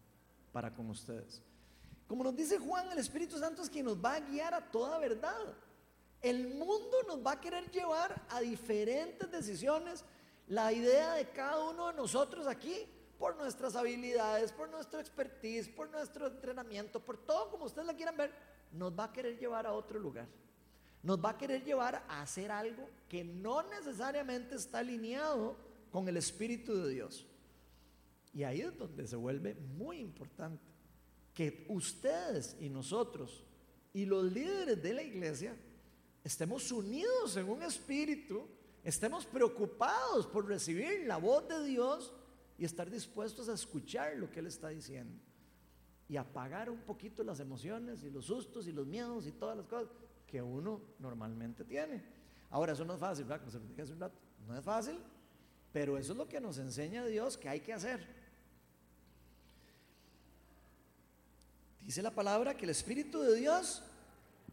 para 0.53 0.73
con 0.73 0.89
ustedes. 0.91 1.43
Como 2.07 2.23
nos 2.25 2.37
dice 2.37 2.59
Juan, 2.59 2.91
el 2.93 2.99
Espíritu 2.99 3.39
Santo 3.39 3.63
es 3.63 3.71
quien 3.71 3.87
nos 3.87 4.03
va 4.03 4.15
a 4.15 4.21
guiar 4.21 4.55
a 4.55 4.71
toda 4.71 4.99
verdad. 4.99 5.55
El 6.23 6.55
mundo 6.55 6.97
nos 7.07 7.25
va 7.25 7.33
a 7.33 7.41
querer 7.41 7.71
llevar 7.71 8.27
a 8.31 8.41
diferentes 8.41 9.31
decisiones. 9.31 10.05
La 10.49 10.73
idea 10.73 11.15
de 11.15 11.29
cada 11.31 11.63
uno 11.69 11.89
de 11.89 11.95
nosotros 11.95 12.47
aquí, 12.47 12.87
por 13.19 13.37
nuestras 13.37 13.75
habilidades, 13.75 14.53
por 14.53 14.69
nuestro 14.69 15.01
expertise, 15.01 15.69
por 15.69 15.91
nuestro 15.91 16.29
entrenamiento, 16.29 17.01
por 17.01 17.17
todo 17.19 17.51
como 17.51 17.65
ustedes 17.65 17.87
la 17.87 17.95
quieran 17.95 18.17
ver, 18.17 18.33
nos 18.73 18.93
va 18.93 19.05
a 19.05 19.13
querer 19.13 19.39
llevar 19.39 19.67
a 19.67 19.73
otro 19.73 19.99
lugar. 19.99 20.29
Nos 21.03 21.23
va 21.25 21.31
a 21.31 21.39
querer 21.39 21.65
llevar 21.65 22.05
a 22.09 22.23
hacer 22.23 22.51
algo 22.51 22.89
que 23.09 23.25
no 23.25 23.63
necesariamente 23.65 24.57
está 24.57 24.79
alineado 24.79 25.57
con 25.91 26.09
el 26.09 26.17
Espíritu 26.17 26.75
de 26.77 26.91
Dios. 26.91 27.27
Y 28.37 28.45
ahí 28.45 28.61
es 28.61 28.77
donde 28.77 29.07
se 29.07 29.17
vuelve 29.17 29.55
muy 29.55 29.97
importante 29.97 30.63
que 31.33 31.65
ustedes 31.71 32.55
y 32.61 32.69
nosotros 32.69 33.47
y 33.95 34.05
los 34.05 34.31
líderes 34.31 34.83
de 34.83 34.93
la 34.93 35.03
iglesia 35.03 35.57
estemos 36.23 36.71
unidos 36.71 37.35
en 37.39 37.49
un 37.49 37.63
espíritu, 37.63 38.47
estemos 38.85 39.25
preocupados 39.25 40.27
por 40.27 40.47
recibir 40.47 41.07
la 41.07 41.17
voz 41.17 41.49
de 41.49 41.65
Dios 41.65 42.13
y 42.59 42.67
estar 42.67 42.91
dispuestos 42.91 43.49
a 43.49 43.55
escuchar 43.55 44.15
lo 44.19 44.31
que 44.31 44.41
Él 44.41 44.49
está 44.49 44.69
diciendo 44.69 45.19
y 46.07 46.19
apagar 46.19 46.69
un 46.69 46.83
poquito 46.83 47.25
las 47.25 47.41
emociones 47.41 48.05
y 48.05 48.11
los 48.11 48.27
sustos 48.27 48.67
y 48.67 48.73
los 48.73 48.87
miedos 48.87 49.27
y 49.27 49.33
todas 49.33 49.57
las 49.57 49.65
cosas 49.67 49.89
que 50.27 50.43
uno 50.43 50.83
normalmente 50.99 51.65
tiene. 51.65 52.05
Ahora, 52.51 52.75
eso 52.75 52.85
no 52.85 52.93
es 52.93 53.01
fácil, 53.01 53.25
¿verdad? 53.25 53.41
Como 53.41 53.51
se 53.51 53.61
lo 53.61 53.65
dije 53.65 53.81
hace 53.81 53.95
un 53.95 54.01
rato, 54.01 54.19
no 54.47 54.55
es 54.55 54.63
fácil, 54.63 54.99
pero 55.73 55.97
eso 55.97 56.13
es 56.13 56.19
lo 56.19 56.29
que 56.29 56.39
nos 56.39 56.59
enseña 56.59 57.07
Dios 57.07 57.39
que 57.39 57.49
hay 57.49 57.61
que 57.61 57.73
hacer. 57.73 58.16
Dice 61.87 62.03
la 62.03 62.11
palabra 62.11 62.57
que 62.57 62.65
el 62.65 62.71
Espíritu 62.71 63.21
de 63.23 63.37
Dios 63.37 63.81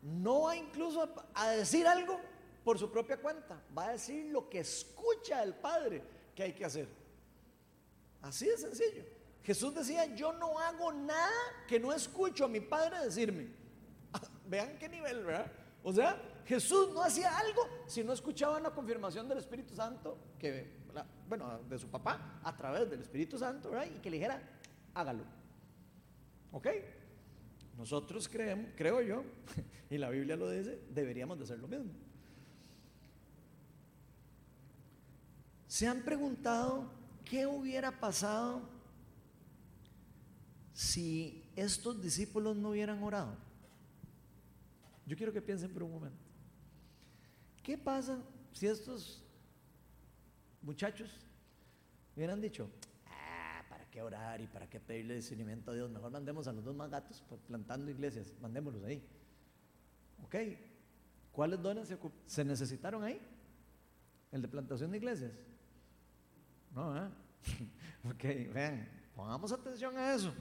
no 0.04 0.44
va 0.44 0.56
incluso 0.56 1.10
a, 1.34 1.50
decir 1.50 1.88
algo 1.88 2.20
por 2.64 2.78
su 2.78 2.92
propia 2.92 3.18
cuenta, 3.18 3.60
va 3.76 3.88
a 3.88 3.92
decir 3.94 4.28
lo 4.28 4.48
que 4.48 4.60
escucha 4.60 5.42
el 5.42 5.56
Padre 5.56 6.04
que 6.36 6.44
hay 6.44 6.54
que 6.54 6.64
hacer. 6.64 6.88
Así 8.22 8.46
de 8.46 8.56
sencillo. 8.56 9.04
Jesús 9.42 9.74
decía, 9.74 10.14
yo 10.14 10.32
no 10.34 10.60
hago 10.60 10.94
nada 10.94 11.32
que 11.68 11.80
no 11.80 11.92
escucho 11.92 12.46
a 12.46 12.48
mi 12.48 12.60
Padre 12.60 13.04
decirme. 13.04 13.48
Vean 14.46 14.78
qué 14.78 14.88
nivel, 14.88 15.26
¿verdad? 15.26 15.52
O 15.82 15.92
sea, 15.92 16.22
Jesús 16.46 16.94
no 16.94 17.02
hacía 17.02 17.36
algo 17.36 17.68
si 17.88 18.04
no 18.04 18.14
escuchaba 18.14 18.60
una 18.60 18.70
confirmación 18.70 19.28
del 19.28 19.40
Espíritu 19.40 19.74
Santo, 19.74 20.20
que, 20.38 20.84
bueno, 21.28 21.62
de 21.68 21.80
su 21.80 21.88
papá, 21.88 22.40
a 22.44 22.56
través 22.56 22.92
del 22.92 23.02
Espíritu 23.02 23.40
Santo, 23.40 23.72
¿verdad? 23.72 23.88
Y 23.88 24.00
que 24.00 24.12
le 24.12 24.18
dijera, 24.18 24.40
hágalo. 24.94 25.24
¿Ok? 26.52 26.68
Nosotros 27.78 28.30
creemos, 28.30 28.72
creo 28.76 29.02
yo, 29.02 29.24
y 29.90 29.98
la 29.98 30.10
Biblia 30.10 30.36
lo 30.36 30.50
dice, 30.50 30.80
deberíamos 30.90 31.38
de 31.38 31.44
hacer 31.46 31.60
lo 31.60 31.68
mismo. 31.68 31.92
¿Se 35.68 35.88
han 35.88 36.04
preguntado 36.04 36.92
qué 37.26 37.48
hubiera 37.48 38.00
pasado 38.00 38.62
si 40.74 41.44
estos 41.56 42.02
discípulos 42.02 42.56
no 42.56 42.70
hubieran 42.70 43.02
orado? 43.02 43.36
Yo 45.06 45.18
quiero 45.18 45.34
que 45.34 45.42
piensen 45.42 45.72
por 45.74 45.84
un 45.84 45.92
momento. 45.92 46.24
¿Qué 47.64 47.78
pasa 47.78 48.20
si 48.52 48.68
estos 48.68 49.24
muchachos 50.62 51.10
hubieran 52.16 52.40
dicho, 52.40 52.70
qué 53.94 54.02
orar 54.02 54.42
y 54.42 54.48
para 54.48 54.68
qué 54.68 54.80
pedirle 54.80 55.14
discernimiento 55.14 55.70
a 55.70 55.76
Dios. 55.76 55.92
Mejor 55.92 56.10
mandemos 56.10 56.48
a 56.48 56.52
los 56.52 56.64
dos 56.64 56.76
más 56.76 56.90
gatos 56.90 57.24
plantando 57.46 57.92
iglesias, 57.92 58.34
mandémoslos 58.42 58.84
ahí. 58.86 59.08
¿Ok? 60.24 60.36
¿Cuáles 61.32 61.62
dones 61.62 61.94
se, 62.26 62.44
necesitaron 62.44 63.04
ahí? 63.04 63.22
¿El 64.32 64.42
de 64.42 64.48
plantación 64.48 64.90
de 64.90 64.98
iglesias? 64.98 65.32
No, 66.74 66.98
¿eh? 66.98 67.08
ok, 68.10 68.52
vean, 68.52 68.90
pongamos 69.16 69.52
atención 69.52 69.96
a 69.96 70.16
eso. 70.16 70.34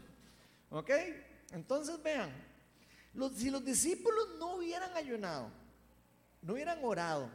¿Ok? 0.70 0.90
Entonces 1.50 2.02
vean, 2.02 2.30
si 3.34 3.50
los 3.50 3.62
discípulos 3.62 4.30
no 4.38 4.56
hubieran 4.56 4.96
ayunado, 4.96 5.50
no 6.40 6.54
hubieran 6.54 6.78
orado, 6.82 7.28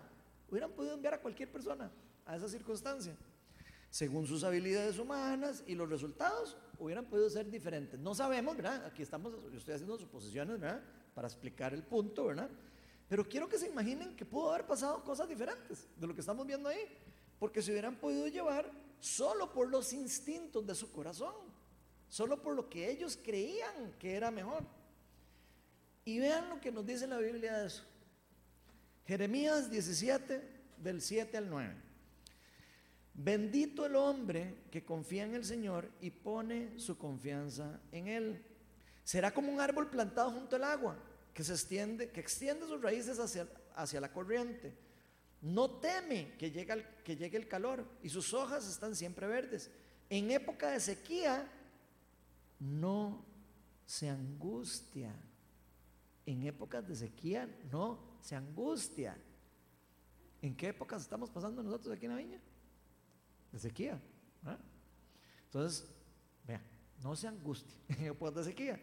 hubieran 0.50 0.72
podido 0.72 0.96
enviar 0.96 1.14
a 1.14 1.22
cualquier 1.22 1.52
persona 1.52 1.92
a 2.26 2.36
esa 2.36 2.50
circunstancia 2.50 3.16
según 3.90 4.28
sus 4.28 4.44
habilidades 4.44 5.00
humanas 5.00 5.64
y 5.66 5.76
los 5.76 5.90
resultados 5.90 6.58
hubieran 6.80 7.06
podido 7.06 7.30
ser 7.30 7.50
diferentes. 7.50 8.00
No 8.00 8.14
sabemos, 8.14 8.56
¿verdad? 8.56 8.86
Aquí 8.86 9.02
estamos, 9.02 9.34
yo 9.52 9.58
estoy 9.58 9.74
haciendo 9.74 9.98
suposiciones, 9.98 10.60
¿verdad? 10.60 10.82
Para 11.14 11.28
explicar 11.28 11.74
el 11.74 11.84
punto, 11.84 12.26
¿verdad? 12.26 12.50
Pero 13.08 13.28
quiero 13.28 13.48
que 13.48 13.58
se 13.58 13.68
imaginen 13.68 14.16
que 14.16 14.26
pudo 14.26 14.52
haber 14.52 14.66
pasado 14.66 15.04
cosas 15.04 15.30
diferentes 15.30 15.88
de 15.96 16.08
lo 16.08 16.14
que 16.14 16.22
estamos 16.22 16.46
viendo 16.46 16.70
ahí, 16.70 16.86
porque 17.40 17.62
se 17.62 17.72
hubieran 17.72 17.96
podido 17.96 18.28
llevar 18.28 18.70
solo 19.00 19.52
por 19.52 19.70
los 19.70 19.94
instintos 19.94 20.66
de 20.66 20.76
su 20.76 20.92
corazón, 20.92 21.34
solo 22.10 22.42
por 22.42 22.56
lo 22.56 22.70
que 22.70 22.90
ellos 22.90 23.18
creían 23.24 23.94
que 23.98 24.16
era 24.16 24.30
mejor. 24.30 24.64
Y 26.04 26.20
vean 26.20 26.50
lo 26.50 26.60
que 26.60 26.72
nos 26.72 26.86
dice 26.86 27.08
la 27.08 27.18
Biblia 27.18 27.58
de 27.58 27.68
eso. 27.68 27.84
Jeremías 29.06 29.72
17, 29.72 30.42
del 30.78 31.02
7 31.02 31.38
al 31.38 31.50
9. 31.50 31.87
Bendito 33.20 33.84
el 33.88 33.96
hombre 33.96 34.66
que 34.70 34.86
confía 34.86 35.24
en 35.24 35.34
el 35.34 35.44
Señor 35.44 35.90
y 36.02 36.12
pone 36.12 36.80
su 36.80 37.00
confianza 37.00 37.80
en 37.92 38.08
Él. 38.08 38.46
Será 39.04 39.34
como 39.34 39.52
un 39.52 39.60
árbol 39.60 39.90
plantado 39.90 40.30
junto 40.30 40.56
al 40.56 40.64
agua, 40.64 41.00
que 41.34 41.44
se 41.44 41.54
extiende, 41.54 42.12
que 42.12 42.20
extiende 42.20 42.68
sus 42.68 42.80
raíces 42.80 43.18
hacia, 43.18 43.48
hacia 43.76 44.00
la 44.00 44.14
corriente. 44.14 44.72
No 45.42 45.80
teme 45.80 46.36
que 46.38 46.52
llegue, 46.52 46.74
el, 46.74 46.86
que 47.04 47.16
llegue 47.16 47.38
el 47.38 47.48
calor 47.48 47.88
y 48.04 48.10
sus 48.10 48.36
hojas 48.36 48.70
están 48.70 48.96
siempre 48.96 49.26
verdes. 49.26 49.72
En 50.12 50.30
época 50.30 50.70
de 50.70 50.80
sequía 50.80 51.52
no 52.60 53.26
se 53.84 54.10
angustia. 54.10 55.12
En 56.24 56.44
épocas 56.44 56.88
de 56.88 56.96
sequía 56.96 57.50
no 57.72 58.00
se 58.22 58.36
angustia. 58.36 59.18
¿En 60.40 60.56
qué 60.56 60.68
épocas 60.68 61.02
estamos 61.02 61.32
pasando 61.32 61.64
nosotros 61.64 61.96
aquí 61.96 62.06
en 62.06 62.12
la 62.12 62.18
viña? 62.18 62.42
Sequía. 63.60 64.00
Entonces, 65.46 65.90
vean, 66.46 66.62
no 67.02 67.16
se 67.16 67.28
angustie 67.28 67.78
de 67.88 68.44
sequía. 68.44 68.80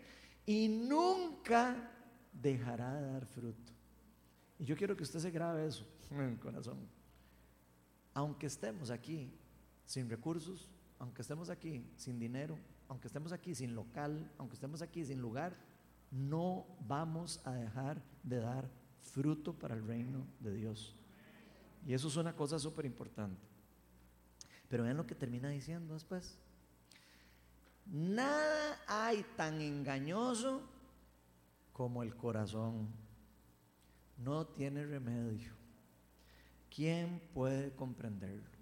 Y 0.47 0.69
nunca 0.69 1.91
dejará 2.33 2.95
de 2.95 3.13
dar 3.13 3.27
fruto. 3.27 3.73
Y 4.59 4.65
yo 4.65 4.77
quiero 4.77 4.97
que 4.97 5.03
usted 5.03 5.21
se 5.21 5.31
grabe 5.31 5.67
eso 5.67 5.87
en 6.11 6.21
el 6.21 6.39
corazón. 6.39 6.79
Aunque 8.13 8.47
estemos 8.47 8.91
aquí 8.91 9.33
sin 9.87 10.09
recursos, 10.09 10.69
aunque 10.99 11.23
estemos 11.23 11.51
aquí 11.51 11.85
sin 11.97 12.19
dinero, 12.19 12.59
aunque 12.89 13.09
estemos 13.09 13.33
aquí 13.33 13.55
sin 13.55 13.75
local, 13.75 14.31
aunque 14.39 14.55
estemos 14.55 14.83
aquí 14.83 15.05
sin 15.05 15.21
lugar, 15.21 15.57
no 16.11 16.67
vamos 16.87 17.41
a 17.45 17.53
dejar 17.53 18.03
de 18.23 18.39
dar 18.39 18.71
fruto 19.01 19.53
para 19.53 19.75
el 19.75 19.87
reino 19.87 20.27
de 20.41 20.55
Dios. 20.55 20.95
Y 21.87 21.93
eso 21.93 22.09
es 22.09 22.17
una 22.17 22.35
cosa 22.35 22.59
súper 22.59 22.87
importante. 22.87 23.54
Pero 24.69 24.85
vean 24.85 24.97
lo 24.97 25.07
que 25.07 25.15
termina 25.15 25.49
diciendo 25.49 25.95
después. 25.95 26.39
Nada 27.87 28.81
hay 28.87 29.25
tan 29.37 29.61
engañoso 29.61 30.63
como 31.73 32.03
el 32.03 32.15
corazón. 32.17 32.89
No 34.17 34.47
tiene 34.47 34.87
remedio. 34.87 35.53
¿Quién 36.75 37.21
puede 37.33 37.73
comprenderlo? 37.75 38.55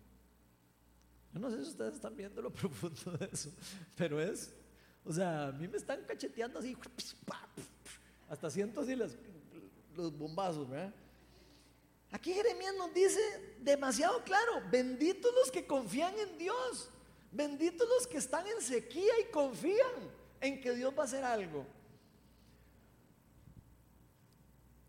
Yo 1.33 1.41
no 1.41 1.51
sé 1.51 1.65
si 1.65 1.71
ustedes 1.71 1.95
están 1.95 2.15
viendo 2.17 2.43
lo 2.43 2.51
profundo 2.53 3.17
de 3.19 3.29
eso, 3.33 3.51
pero 3.97 4.21
es, 4.21 4.55
o 5.05 5.13
sea, 5.13 5.49
a 5.49 5.53
mí 5.53 5.67
me 5.67 5.79
están 5.79 6.01
cacheteando 6.07 6.59
así, 6.59 6.77
hasta 8.29 8.51
siento 8.51 8.81
así 8.81 8.95
los 8.95 10.19
bombazos, 10.19 10.69
¿verdad? 10.69 10.93
Aquí 12.13 12.35
Jeremías 12.35 12.75
nos 12.77 12.93
dice 12.93 13.21
demasiado 13.59 14.23
claro, 14.23 14.63
benditos 14.71 15.33
los 15.35 15.51
que 15.51 15.67
confían 15.67 16.17
en 16.19 16.37
Dios, 16.37 16.91
benditos 17.31 17.89
los 17.89 18.07
que 18.07 18.19
están 18.19 18.47
en 18.47 18.61
sequía 18.61 19.13
y 19.21 19.33
confían 19.33 20.11
en 20.43 20.61
que 20.61 20.73
Dios 20.75 20.93
va 20.97 21.03
a 21.03 21.07
hacer 21.07 21.25
algo. 21.25 21.67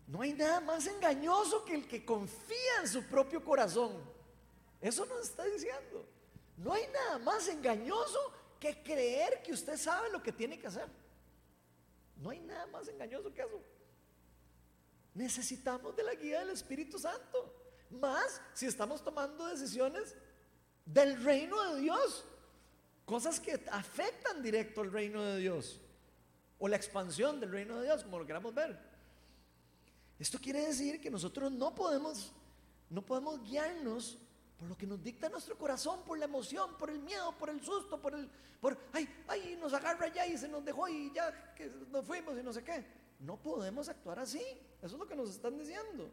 No 0.06 0.20
hay 0.20 0.34
nada 0.34 0.60
más 0.60 0.86
engañoso 0.86 1.64
que 1.64 1.74
el 1.74 1.88
que 1.88 2.04
confía 2.04 2.80
en 2.82 2.88
su 2.88 3.02
propio 3.04 3.42
corazón. 3.42 3.92
Eso 4.82 5.06
nos 5.06 5.22
está 5.22 5.44
diciendo. 5.44 6.06
No 6.58 6.74
hay 6.74 6.86
nada 6.92 7.18
más 7.20 7.48
engañoso 7.48 8.18
que 8.60 8.82
creer 8.82 9.42
que 9.42 9.52
usted 9.52 9.78
sabe 9.78 10.10
lo 10.10 10.22
que 10.22 10.30
tiene 10.30 10.58
que 10.58 10.66
hacer. 10.66 10.88
No 12.16 12.28
hay 12.30 12.40
nada 12.40 12.66
más 12.66 12.86
engañoso 12.86 13.32
que 13.32 13.40
eso. 13.40 13.60
Necesitamos 15.14 15.94
de 15.96 16.02
la 16.02 16.14
guía 16.14 16.40
del 16.40 16.50
Espíritu 16.50 16.98
Santo. 16.98 17.54
Más 17.90 18.40
si 18.52 18.66
estamos 18.66 19.02
tomando 19.02 19.46
decisiones 19.46 20.16
del 20.84 21.22
reino 21.22 21.74
de 21.74 21.80
Dios. 21.80 22.24
Cosas 23.04 23.38
que 23.38 23.52
afectan 23.70 24.42
directo 24.42 24.80
al 24.80 24.90
reino 24.90 25.22
de 25.22 25.38
Dios. 25.38 25.80
O 26.58 26.68
la 26.68 26.76
expansión 26.76 27.40
del 27.40 27.52
reino 27.52 27.78
de 27.78 27.84
Dios, 27.84 28.02
como 28.02 28.18
lo 28.18 28.26
queramos 28.26 28.54
ver. 28.54 28.78
Esto 30.18 30.38
quiere 30.38 30.66
decir 30.66 31.00
que 31.00 31.10
nosotros 31.10 31.52
no 31.52 31.74
podemos, 31.74 32.32
no 32.90 33.04
podemos 33.04 33.42
guiarnos 33.42 34.18
por 34.56 34.68
lo 34.68 34.76
que 34.76 34.86
nos 34.86 35.02
dicta 35.02 35.28
nuestro 35.28 35.58
corazón, 35.58 36.04
por 36.04 36.18
la 36.18 36.24
emoción, 36.24 36.76
por 36.78 36.90
el 36.90 37.00
miedo, 37.00 37.36
por 37.36 37.50
el 37.50 37.62
susto, 37.62 38.00
por 38.00 38.14
el, 38.14 38.30
por, 38.60 38.78
ay, 38.92 39.08
ay, 39.28 39.58
nos 39.60 39.74
agarra 39.74 40.08
ya 40.08 40.26
y 40.26 40.38
se 40.38 40.48
nos 40.48 40.64
dejó 40.64 40.88
y 40.88 41.12
ya 41.12 41.54
que 41.54 41.68
nos 41.90 42.04
fuimos 42.04 42.38
y 42.38 42.42
no 42.42 42.52
sé 42.52 42.62
qué. 42.62 43.03
No 43.24 43.40
podemos 43.40 43.88
actuar 43.88 44.18
así. 44.18 44.42
Eso 44.82 44.94
es 44.96 44.98
lo 44.98 45.06
que 45.06 45.16
nos 45.16 45.30
están 45.30 45.56
diciendo. 45.56 46.10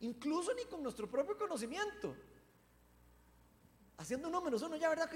Incluso 0.00 0.52
ni 0.54 0.64
con 0.64 0.82
nuestro 0.82 1.08
propio 1.08 1.38
conocimiento. 1.38 2.14
Haciendo 3.96 4.28
números, 4.28 4.62
uno 4.62 4.76
ya, 4.76 4.88
¿verdad? 4.88 5.08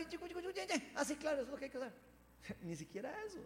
Así, 0.94 1.16
claro, 1.16 1.38
eso 1.38 1.46
es 1.46 1.50
lo 1.50 1.56
que 1.56 1.64
hay 1.64 1.70
que 1.70 1.78
hacer. 1.78 1.92
ni 2.62 2.76
siquiera 2.76 3.24
eso. 3.24 3.40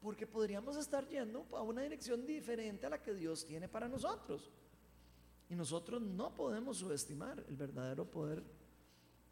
Porque 0.00 0.26
podríamos 0.26 0.76
estar 0.76 1.06
yendo 1.08 1.44
a 1.52 1.62
una 1.62 1.82
dirección 1.82 2.24
diferente 2.24 2.86
a 2.86 2.90
la 2.90 3.02
que 3.02 3.12
Dios 3.12 3.44
tiene 3.44 3.68
para 3.68 3.88
nosotros. 3.88 4.50
Y 5.50 5.56
nosotros 5.56 6.00
no 6.00 6.32
podemos 6.32 6.78
subestimar 6.78 7.44
el 7.48 7.56
verdadero 7.56 8.08
poder 8.08 8.42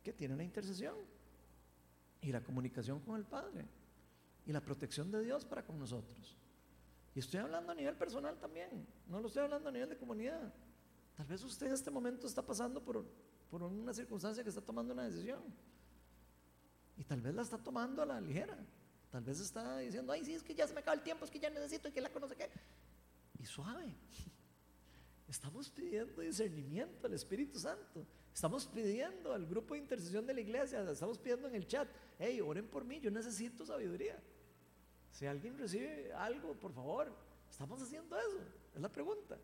que 0.02 0.12
tiene 0.12 0.36
la 0.36 0.42
intercesión 0.42 0.96
y 2.20 2.32
la 2.32 2.42
comunicación 2.42 3.00
con 3.00 3.16
el 3.16 3.24
Padre 3.24 3.77
y 4.48 4.52
la 4.52 4.62
protección 4.62 5.10
de 5.10 5.22
Dios 5.22 5.44
para 5.44 5.62
con 5.62 5.78
nosotros. 5.78 6.34
Y 7.14 7.18
estoy 7.18 7.40
hablando 7.40 7.70
a 7.70 7.74
nivel 7.74 7.94
personal 7.96 8.38
también, 8.38 8.86
no 9.06 9.20
lo 9.20 9.28
estoy 9.28 9.42
hablando 9.44 9.68
a 9.68 9.72
nivel 9.72 9.90
de 9.90 9.96
comunidad. 9.98 10.52
Tal 11.14 11.26
vez 11.26 11.44
usted 11.44 11.66
en 11.66 11.74
este 11.74 11.90
momento 11.90 12.26
está 12.26 12.40
pasando 12.40 12.82
por, 12.82 13.04
por 13.50 13.62
una 13.62 13.92
circunstancia 13.92 14.42
que 14.42 14.48
está 14.48 14.62
tomando 14.62 14.94
una 14.94 15.04
decisión. 15.04 15.42
Y 16.96 17.04
tal 17.04 17.20
vez 17.20 17.34
la 17.34 17.42
está 17.42 17.58
tomando 17.58 18.00
a 18.00 18.06
la 18.06 18.20
ligera. 18.20 18.56
Tal 19.10 19.22
vez 19.22 19.38
está 19.38 19.78
diciendo, 19.78 20.12
ay, 20.12 20.24
sí, 20.24 20.32
es 20.32 20.42
que 20.42 20.54
ya 20.54 20.66
se 20.66 20.72
me 20.72 20.80
acaba 20.80 20.94
el 20.94 21.02
tiempo, 21.02 21.26
es 21.26 21.30
que 21.30 21.38
ya 21.38 21.50
necesito 21.50 21.88
y 21.88 21.92
que 21.92 22.00
la 22.00 22.10
conoce 22.10 22.34
qué. 22.34 22.48
Y 23.38 23.44
suave. 23.44 23.94
Estamos 25.28 25.68
pidiendo 25.68 26.22
discernimiento 26.22 27.06
al 27.06 27.12
Espíritu 27.12 27.58
Santo. 27.58 28.06
Estamos 28.32 28.66
pidiendo 28.66 29.34
al 29.34 29.46
grupo 29.46 29.74
de 29.74 29.80
intercesión 29.80 30.24
de 30.24 30.32
la 30.32 30.40
iglesia, 30.40 30.88
estamos 30.90 31.18
pidiendo 31.18 31.48
en 31.48 31.56
el 31.56 31.66
chat, 31.66 31.88
hey, 32.18 32.40
oren 32.40 32.68
por 32.68 32.84
mí, 32.84 33.00
yo 33.00 33.10
necesito 33.10 33.66
sabiduría. 33.66 34.18
Si 35.18 35.26
alguien 35.26 35.58
recibe 35.58 36.12
algo, 36.12 36.54
por 36.54 36.72
favor, 36.72 37.12
estamos 37.50 37.82
haciendo 37.82 38.16
eso, 38.16 38.38
es 38.72 38.80
la 38.80 38.88
pregunta. 38.88 39.36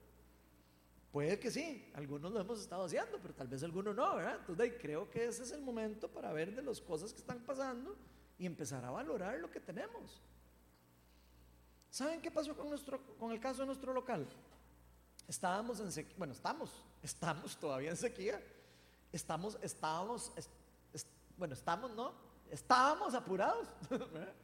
Puede 1.10 1.36
que 1.40 1.50
sí, 1.50 1.90
algunos 1.94 2.30
lo 2.30 2.40
hemos 2.40 2.60
estado 2.60 2.84
haciendo, 2.84 3.18
pero 3.20 3.34
tal 3.34 3.48
vez 3.48 3.60
algunos 3.64 3.92
no, 3.92 4.14
¿verdad? 4.14 4.36
Entonces 4.38 4.74
creo 4.80 5.10
que 5.10 5.26
ese 5.26 5.42
es 5.42 5.50
el 5.50 5.62
momento 5.62 6.06
para 6.08 6.32
ver 6.32 6.54
de 6.54 6.62
las 6.62 6.80
cosas 6.80 7.12
que 7.12 7.18
están 7.18 7.40
pasando 7.40 7.96
y 8.38 8.46
empezar 8.46 8.84
a 8.84 8.92
valorar 8.92 9.40
lo 9.40 9.50
que 9.50 9.58
tenemos. 9.58 10.22
¿Saben 11.90 12.22
qué 12.22 12.30
pasó 12.30 12.56
con, 12.56 12.68
nuestro, 12.68 13.00
con 13.18 13.32
el 13.32 13.40
caso 13.40 13.62
de 13.62 13.66
nuestro 13.66 13.92
local? 13.92 14.28
Estábamos 15.26 15.80
en 15.80 15.90
sequía, 15.90 16.14
bueno, 16.16 16.34
estamos, 16.34 16.84
estamos 17.02 17.56
todavía 17.56 17.90
en 17.90 17.96
sequía. 17.96 18.40
Estamos, 19.10 19.58
estábamos, 19.60 20.30
bueno, 21.36 21.54
estamos, 21.54 21.92
¿no? 21.96 22.12
Estábamos 22.48 23.12
apurados. 23.12 23.66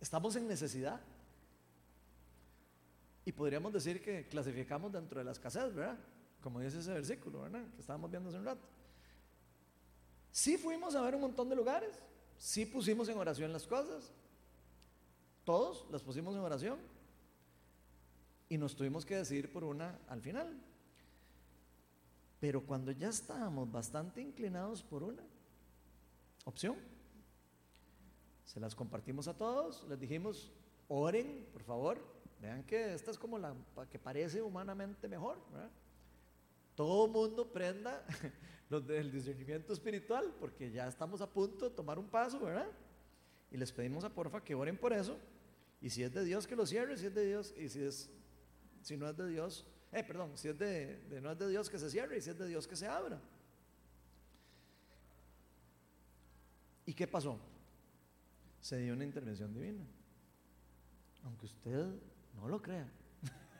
estamos 0.00 0.34
en 0.36 0.48
necesidad. 0.48 1.00
Y 3.24 3.32
podríamos 3.32 3.72
decir 3.72 4.02
que 4.02 4.26
clasificamos 4.26 4.92
dentro 4.92 5.18
de 5.18 5.24
la 5.24 5.32
escasez, 5.32 5.74
¿verdad? 5.74 5.98
Como 6.40 6.60
dice 6.60 6.80
ese 6.80 6.92
versículo, 6.92 7.42
¿verdad? 7.42 7.64
Que 7.74 7.80
estábamos 7.80 8.10
viendo 8.10 8.30
hace 8.30 8.38
un 8.38 8.44
rato. 8.44 8.66
Sí 10.32 10.56
fuimos 10.56 10.94
a 10.94 11.02
ver 11.02 11.14
un 11.14 11.20
montón 11.20 11.48
de 11.48 11.56
lugares, 11.56 11.98
sí 12.38 12.64
pusimos 12.64 13.08
en 13.08 13.18
oración 13.18 13.52
las 13.52 13.66
cosas, 13.66 14.12
todos 15.44 15.86
las 15.90 16.02
pusimos 16.02 16.34
en 16.34 16.40
oración, 16.40 16.78
y 18.48 18.58
nos 18.58 18.74
tuvimos 18.74 19.06
que 19.06 19.16
decidir 19.16 19.52
por 19.52 19.64
una 19.64 19.98
al 20.08 20.20
final. 20.20 20.60
Pero 22.40 22.64
cuando 22.66 22.90
ya 22.90 23.08
estábamos 23.08 23.70
bastante 23.70 24.20
inclinados 24.20 24.82
por 24.82 25.02
una 25.02 25.22
opción, 26.44 26.76
se 28.50 28.58
las 28.58 28.74
compartimos 28.74 29.28
a 29.28 29.36
todos, 29.36 29.86
les 29.88 30.00
dijimos, 30.00 30.50
oren, 30.88 31.46
por 31.52 31.62
favor, 31.62 31.98
vean 32.40 32.64
que 32.64 32.94
esta 32.94 33.12
es 33.12 33.16
como 33.16 33.38
la 33.38 33.54
que 33.88 33.96
parece 33.96 34.42
humanamente 34.42 35.06
mejor. 35.06 35.38
Todo 36.74 37.06
mundo 37.06 37.52
prenda 37.52 38.04
los 38.68 38.84
del 38.88 39.12
discernimiento 39.12 39.72
espiritual, 39.72 40.34
porque 40.40 40.72
ya 40.72 40.88
estamos 40.88 41.20
a 41.20 41.30
punto 41.30 41.68
de 41.68 41.76
tomar 41.76 41.96
un 41.96 42.08
paso, 42.08 42.40
¿verdad? 42.40 42.66
Y 43.52 43.56
les 43.56 43.70
pedimos 43.70 44.02
a 44.02 44.08
porfa 44.12 44.42
que 44.42 44.56
oren 44.56 44.76
por 44.76 44.92
eso. 44.92 45.16
Y 45.80 45.88
si 45.88 46.02
es 46.02 46.12
de 46.12 46.24
Dios, 46.24 46.48
que 46.48 46.56
lo 46.56 46.66
cierre, 46.66 46.96
si 46.96 47.06
es 47.06 47.14
de 47.14 47.26
Dios, 47.26 47.54
y 47.56 47.68
si 47.68 47.84
es 47.84 48.10
si 48.82 48.96
no 48.96 49.08
es 49.08 49.16
de 49.16 49.28
Dios, 49.28 49.64
eh, 49.92 50.02
perdón, 50.02 50.36
si 50.36 50.48
es 50.48 50.58
de, 50.58 51.20
no 51.22 51.30
es 51.30 51.38
de 51.38 51.48
Dios 51.50 51.70
que 51.70 51.78
se 51.78 51.88
cierre 51.88 52.18
y 52.18 52.20
si 52.20 52.30
es 52.30 52.38
de 52.38 52.48
Dios 52.48 52.66
que 52.66 52.74
se 52.74 52.88
abra. 52.88 53.20
¿Y 56.84 56.94
qué 56.94 57.06
pasó? 57.06 57.38
Se 58.60 58.76
dio 58.78 58.92
una 58.94 59.04
intervención 59.04 59.52
divina. 59.52 59.84
Aunque 61.24 61.46
usted 61.46 61.86
no 62.34 62.48
lo 62.48 62.60
crea. 62.60 62.90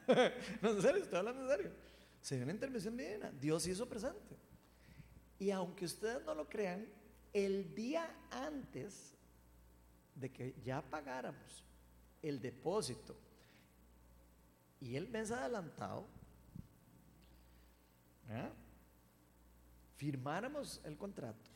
no, 0.62 0.70
en 0.70 0.82
serio, 0.82 1.02
estoy 1.02 1.18
hablando 1.18 1.42
en 1.42 1.48
serio. 1.48 1.72
Se 2.20 2.34
dio 2.36 2.44
una 2.44 2.52
intervención 2.52 2.96
divina. 2.96 3.30
Dios 3.40 3.66
hizo 3.66 3.88
presente. 3.88 4.36
Y 5.38 5.50
aunque 5.50 5.86
ustedes 5.86 6.24
no 6.24 6.34
lo 6.34 6.48
crean, 6.48 6.86
el 7.32 7.74
día 7.74 8.14
antes 8.30 9.14
de 10.14 10.30
que 10.30 10.54
ya 10.62 10.82
pagáramos 10.82 11.64
el 12.20 12.40
depósito 12.40 13.16
y 14.80 14.96
el 14.96 15.08
mes 15.08 15.30
adelantado, 15.30 16.06
firmáramos 19.96 20.80
el 20.84 20.96
contrato, 20.96 21.49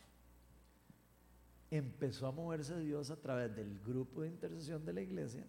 empezó 1.71 2.27
a 2.27 2.33
moverse 2.33 2.79
Dios 2.79 3.11
a 3.11 3.17
través 3.17 3.55
del 3.55 3.81
grupo 3.81 4.23
de 4.23 4.29
intercesión 4.29 4.85
de 4.85 4.93
la 4.93 5.01
iglesia, 5.01 5.47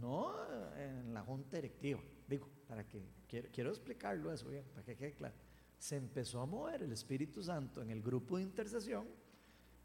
no 0.00 0.34
en 0.76 1.14
la 1.14 1.22
junta 1.22 1.56
directiva. 1.56 2.00
Digo, 2.28 2.48
para 2.68 2.86
que 2.86 3.02
quiero, 3.28 3.48
quiero 3.52 3.70
explicarlo 3.70 4.32
eso 4.32 4.48
bien, 4.48 4.64
para 4.72 4.84
que 4.84 4.96
quede 4.96 5.14
claro. 5.14 5.34
Se 5.78 5.96
empezó 5.96 6.40
a 6.40 6.46
mover 6.46 6.82
el 6.82 6.92
Espíritu 6.92 7.42
Santo 7.42 7.82
en 7.82 7.90
el 7.90 8.02
grupo 8.02 8.36
de 8.36 8.42
intercesión, 8.42 9.06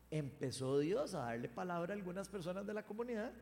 empezó 0.09 0.79
Dios 0.79 1.13
a 1.13 1.19
darle 1.19 1.49
palabra 1.49 1.93
a 1.93 1.97
algunas 1.97 2.29
personas 2.29 2.65
de 2.65 2.73
la 2.73 2.85
comunidad 2.85 3.33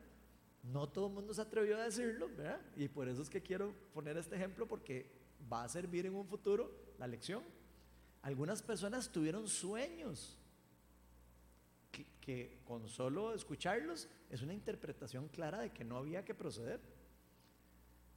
no 0.62 0.88
todo 0.88 1.06
el 1.06 1.14
mundo 1.14 1.32
se 1.32 1.40
atrevió 1.40 1.78
a 1.78 1.84
decirlo, 1.84 2.28
¿verdad? 2.36 2.60
Y 2.76 2.88
por 2.88 3.08
eso 3.08 3.22
es 3.22 3.30
que 3.30 3.42
quiero 3.42 3.72
poner 3.94 4.16
este 4.16 4.36
ejemplo 4.36 4.66
porque 4.66 5.10
va 5.50 5.64
a 5.64 5.68
servir 5.68 6.06
en 6.06 6.14
un 6.14 6.26
futuro 6.26 6.70
la 6.98 7.06
lección. 7.06 7.42
Algunas 8.22 8.62
personas 8.62 9.10
tuvieron 9.10 9.48
sueños 9.48 10.36
con 12.64 12.88
solo 12.88 13.34
escucharlos 13.34 14.08
es 14.28 14.42
una 14.42 14.52
interpretación 14.54 15.28
clara 15.28 15.60
de 15.60 15.70
que 15.70 15.84
no 15.84 15.96
había 15.96 16.24
que 16.24 16.34
proceder. 16.34 16.80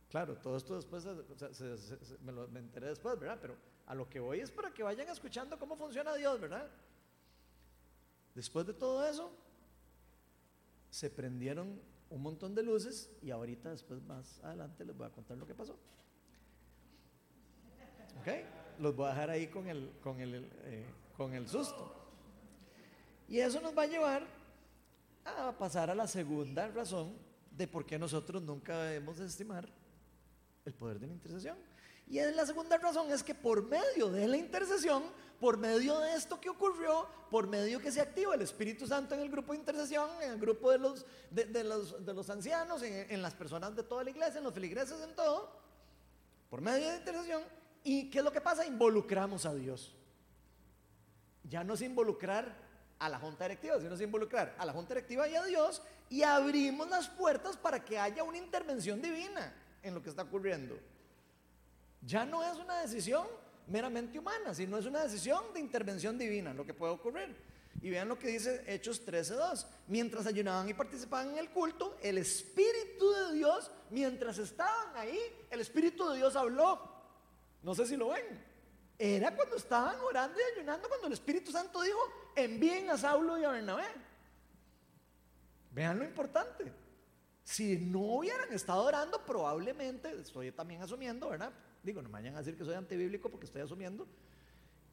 Claro, 0.09 0.37
todo 0.37 0.57
esto 0.57 0.75
después 0.75 1.05
me, 2.21 2.31
lo, 2.31 2.47
me 2.47 2.59
enteré 2.59 2.87
después, 2.87 3.19
¿verdad? 3.19 3.39
Pero 3.41 3.55
a 3.85 3.95
lo 3.95 4.09
que 4.09 4.19
voy 4.19 4.39
es 4.39 4.51
para 4.51 4.71
que 4.71 4.83
vayan 4.83 5.09
escuchando 5.09 5.57
cómo 5.57 5.75
funciona 5.75 6.13
Dios, 6.15 6.39
¿verdad? 6.39 6.69
Después 8.35 8.65
de 8.65 8.73
todo 8.73 9.07
eso, 9.07 9.31
se 10.89 11.09
prendieron 11.09 11.81
un 12.09 12.21
montón 12.21 12.53
de 12.53 12.61
luces 12.61 13.09
y 13.21 13.31
ahorita 13.31 13.71
después 13.71 14.01
más 14.03 14.39
adelante 14.43 14.85
les 14.85 14.95
voy 14.95 15.07
a 15.07 15.09
contar 15.09 15.37
lo 15.37 15.47
que 15.47 15.55
pasó. 15.55 15.77
Los 18.79 18.95
voy 18.95 19.07
a 19.07 19.09
dejar 19.09 19.29
ahí 19.31 19.47
con 19.47 19.67
el, 19.67 19.91
con 20.01 20.19
el, 20.19 20.49
eh, 20.65 20.85
con 21.17 21.33
el 21.33 21.47
susto. 21.47 22.02
Y 23.27 23.39
eso 23.39 23.61
nos 23.61 23.77
va 23.77 23.83
a 23.83 23.87
llevar 23.87 24.25
a 25.25 25.51
pasar 25.53 25.89
a 25.89 25.95
la 25.95 26.07
segunda 26.07 26.67
razón 26.67 27.13
de 27.51 27.67
por 27.67 27.85
qué 27.85 27.97
nosotros 27.97 28.41
nunca 28.41 28.77
debemos 28.83 29.19
estimar 29.19 29.67
el 30.65 30.73
poder 30.73 30.99
de 30.99 31.07
la 31.07 31.13
intercesión. 31.13 31.57
Y 32.07 32.19
la 32.19 32.45
segunda 32.45 32.77
razón 32.77 33.11
es 33.11 33.23
que 33.23 33.33
por 33.33 33.63
medio 33.63 34.09
de 34.09 34.27
la 34.27 34.37
intercesión 34.37 35.03
por 35.43 35.57
medio 35.57 35.99
de 35.99 36.15
esto 36.15 36.39
que 36.39 36.49
ocurrió, 36.49 37.05
por 37.29 37.47
medio 37.47 37.77
que 37.81 37.91
se 37.91 37.99
activa 37.99 38.33
el 38.33 38.41
Espíritu 38.41 38.87
Santo 38.87 39.13
en 39.13 39.19
el 39.19 39.29
grupo 39.29 39.51
de 39.51 39.59
intercesión, 39.59 40.09
en 40.21 40.31
el 40.31 40.39
grupo 40.39 40.71
de 40.71 40.77
los, 40.77 41.05
de, 41.29 41.65
los, 41.65 42.05
de 42.05 42.13
los, 42.13 42.29
ancianos, 42.29 42.81
en, 42.81 43.21
las 43.21 43.33
personas 43.33 43.75
de 43.75 43.83
toda 43.83 44.05
la 44.05 44.11
iglesia, 44.11 44.37
en 44.37 44.45
los 44.45 44.53
feligreses, 44.53 45.01
en 45.01 45.13
todo, 45.13 45.51
por 46.49 46.61
medio 46.61 46.87
de 46.87 46.95
intercesión. 46.95 47.43
¿Y 47.83 48.09
qué 48.09 48.19
es 48.19 48.23
lo 48.23 48.31
que 48.31 48.39
pasa? 48.39 48.65
Involucramos 48.65 49.45
a 49.45 49.53
Dios. 49.53 49.93
Ya 51.43 51.61
no 51.65 51.73
es 51.73 51.81
involucrar 51.81 52.55
a 53.03 53.09
la 53.09 53.19
junta 53.19 53.43
directiva, 53.43 53.77
sino 53.79 53.95
es 53.95 54.01
involucrar 54.01 54.55
a 54.57 54.65
la 54.65 54.71
junta 54.71 54.93
directiva 54.93 55.27
y 55.27 55.35
a 55.35 55.43
Dios 55.43 55.81
y 56.09 56.23
abrimos 56.23 56.89
las 56.89 57.09
puertas 57.09 57.57
para 57.57 57.83
que 57.83 57.99
haya 57.99 58.23
una 58.23 58.37
intervención 58.37 59.01
divina 59.01 59.53
en 59.81 59.93
lo 59.93 60.01
que 60.01 60.09
está 60.09 60.21
ocurriendo. 60.21 60.79
Ya 62.01 62.25
no 62.25 62.41
es 62.43 62.57
una 62.57 62.79
decisión 62.79 63.27
meramente 63.67 64.17
humana, 64.17 64.53
sino 64.53 64.77
es 64.77 64.85
una 64.85 65.03
decisión 65.03 65.53
de 65.53 65.59
intervención 65.59 66.17
divina, 66.17 66.53
lo 66.53 66.65
que 66.65 66.73
puede 66.73 66.93
ocurrir. 66.93 67.35
Y 67.81 67.89
vean 67.89 68.07
lo 68.07 68.17
que 68.17 68.29
dice 68.29 68.63
Hechos 68.67 69.05
13:2. 69.05 69.65
Mientras 69.87 70.25
ayunaban 70.25 70.69
y 70.69 70.73
participaban 70.73 71.31
en 71.31 71.39
el 71.39 71.49
culto, 71.49 71.97
el 72.01 72.17
Espíritu 72.17 73.11
de 73.11 73.33
Dios, 73.33 73.69
mientras 73.89 74.37
estaban 74.37 74.95
ahí, 74.95 75.19
el 75.51 75.59
Espíritu 75.59 76.09
de 76.09 76.17
Dios 76.17 76.37
habló. 76.37 76.79
No 77.61 77.75
sé 77.75 77.85
si 77.85 77.97
lo 77.97 78.09
ven. 78.09 78.53
Era 78.97 79.35
cuando 79.35 79.57
estaban 79.57 79.99
orando 79.99 80.39
y 80.39 80.57
ayunando, 80.57 80.87
cuando 80.87 81.07
el 81.07 81.13
Espíritu 81.13 81.51
Santo 81.51 81.81
dijo, 81.81 81.99
envíen 82.35 82.89
a 82.89 82.97
Saulo 82.97 83.37
y 83.37 83.43
a 83.43 83.51
Bernabé. 83.51 83.85
Vean 85.71 85.99
lo 85.99 86.05
importante. 86.05 86.71
Si 87.43 87.77
no 87.77 87.99
hubieran 87.99 88.51
estado 88.53 88.83
orando, 88.83 89.23
probablemente, 89.25 90.11
estoy 90.19 90.51
también 90.51 90.81
asumiendo, 90.81 91.29
¿verdad? 91.29 91.51
Digo, 91.81 92.01
no 92.01 92.09
me 92.09 92.13
vayan 92.13 92.35
a 92.35 92.39
decir 92.39 92.57
que 92.57 92.63
soy 92.63 92.75
antibíblico 92.75 93.29
porque 93.29 93.45
estoy 93.45 93.61
asumiendo 93.61 94.07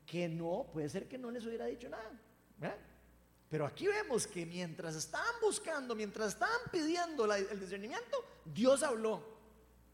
que 0.04 0.28
no, 0.28 0.66
puede 0.72 0.88
ser 0.88 1.06
que 1.06 1.16
no 1.16 1.30
les 1.30 1.46
hubiera 1.46 1.66
dicho 1.66 1.88
nada. 1.88 2.10
Pero 3.48 3.66
aquí 3.66 3.86
vemos 3.86 4.26
que 4.26 4.44
mientras 4.44 4.96
estaban 4.96 5.34
buscando, 5.40 5.94
mientras 5.94 6.34
estaban 6.34 6.60
pidiendo 6.72 7.32
el 7.32 7.60
discernimiento, 7.60 8.24
Dios 8.44 8.82
habló 8.82 9.22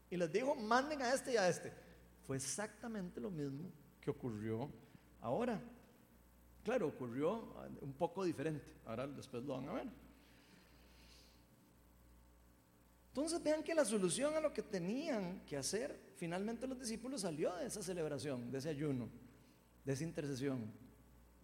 y 0.09 0.17
les 0.17 0.31
dijo, 0.31 0.55
manden 0.55 1.01
a 1.01 1.13
este 1.13 1.33
y 1.33 1.37
a 1.37 1.47
este. 1.49 1.71
Fue 2.25 2.37
exactamente 2.37 3.21
lo 3.21 3.29
mismo 3.29 3.71
que 4.01 4.09
ocurrió 4.09 4.71
ahora. 5.21 5.61
Claro, 6.67 6.87
ocurrió 6.89 7.45
un 7.79 7.93
poco 7.93 8.25
diferente. 8.25 8.65
Ahora 8.85 9.07
después 9.07 9.41
lo 9.41 9.53
van 9.53 9.69
a 9.69 9.73
ver. 9.75 9.87
Entonces 13.07 13.41
vean 13.41 13.63
que 13.63 13.73
la 13.73 13.85
solución 13.85 14.35
a 14.35 14.41
lo 14.41 14.51
que 14.51 14.61
tenían 14.61 15.45
que 15.45 15.55
hacer, 15.55 15.97
finalmente 16.17 16.67
los 16.67 16.77
discípulos 16.77 17.21
salió 17.21 17.55
de 17.55 17.67
esa 17.67 17.81
celebración, 17.81 18.51
de 18.51 18.57
ese 18.57 18.67
ayuno, 18.67 19.07
de 19.85 19.93
esa 19.93 20.03
intercesión, 20.03 20.69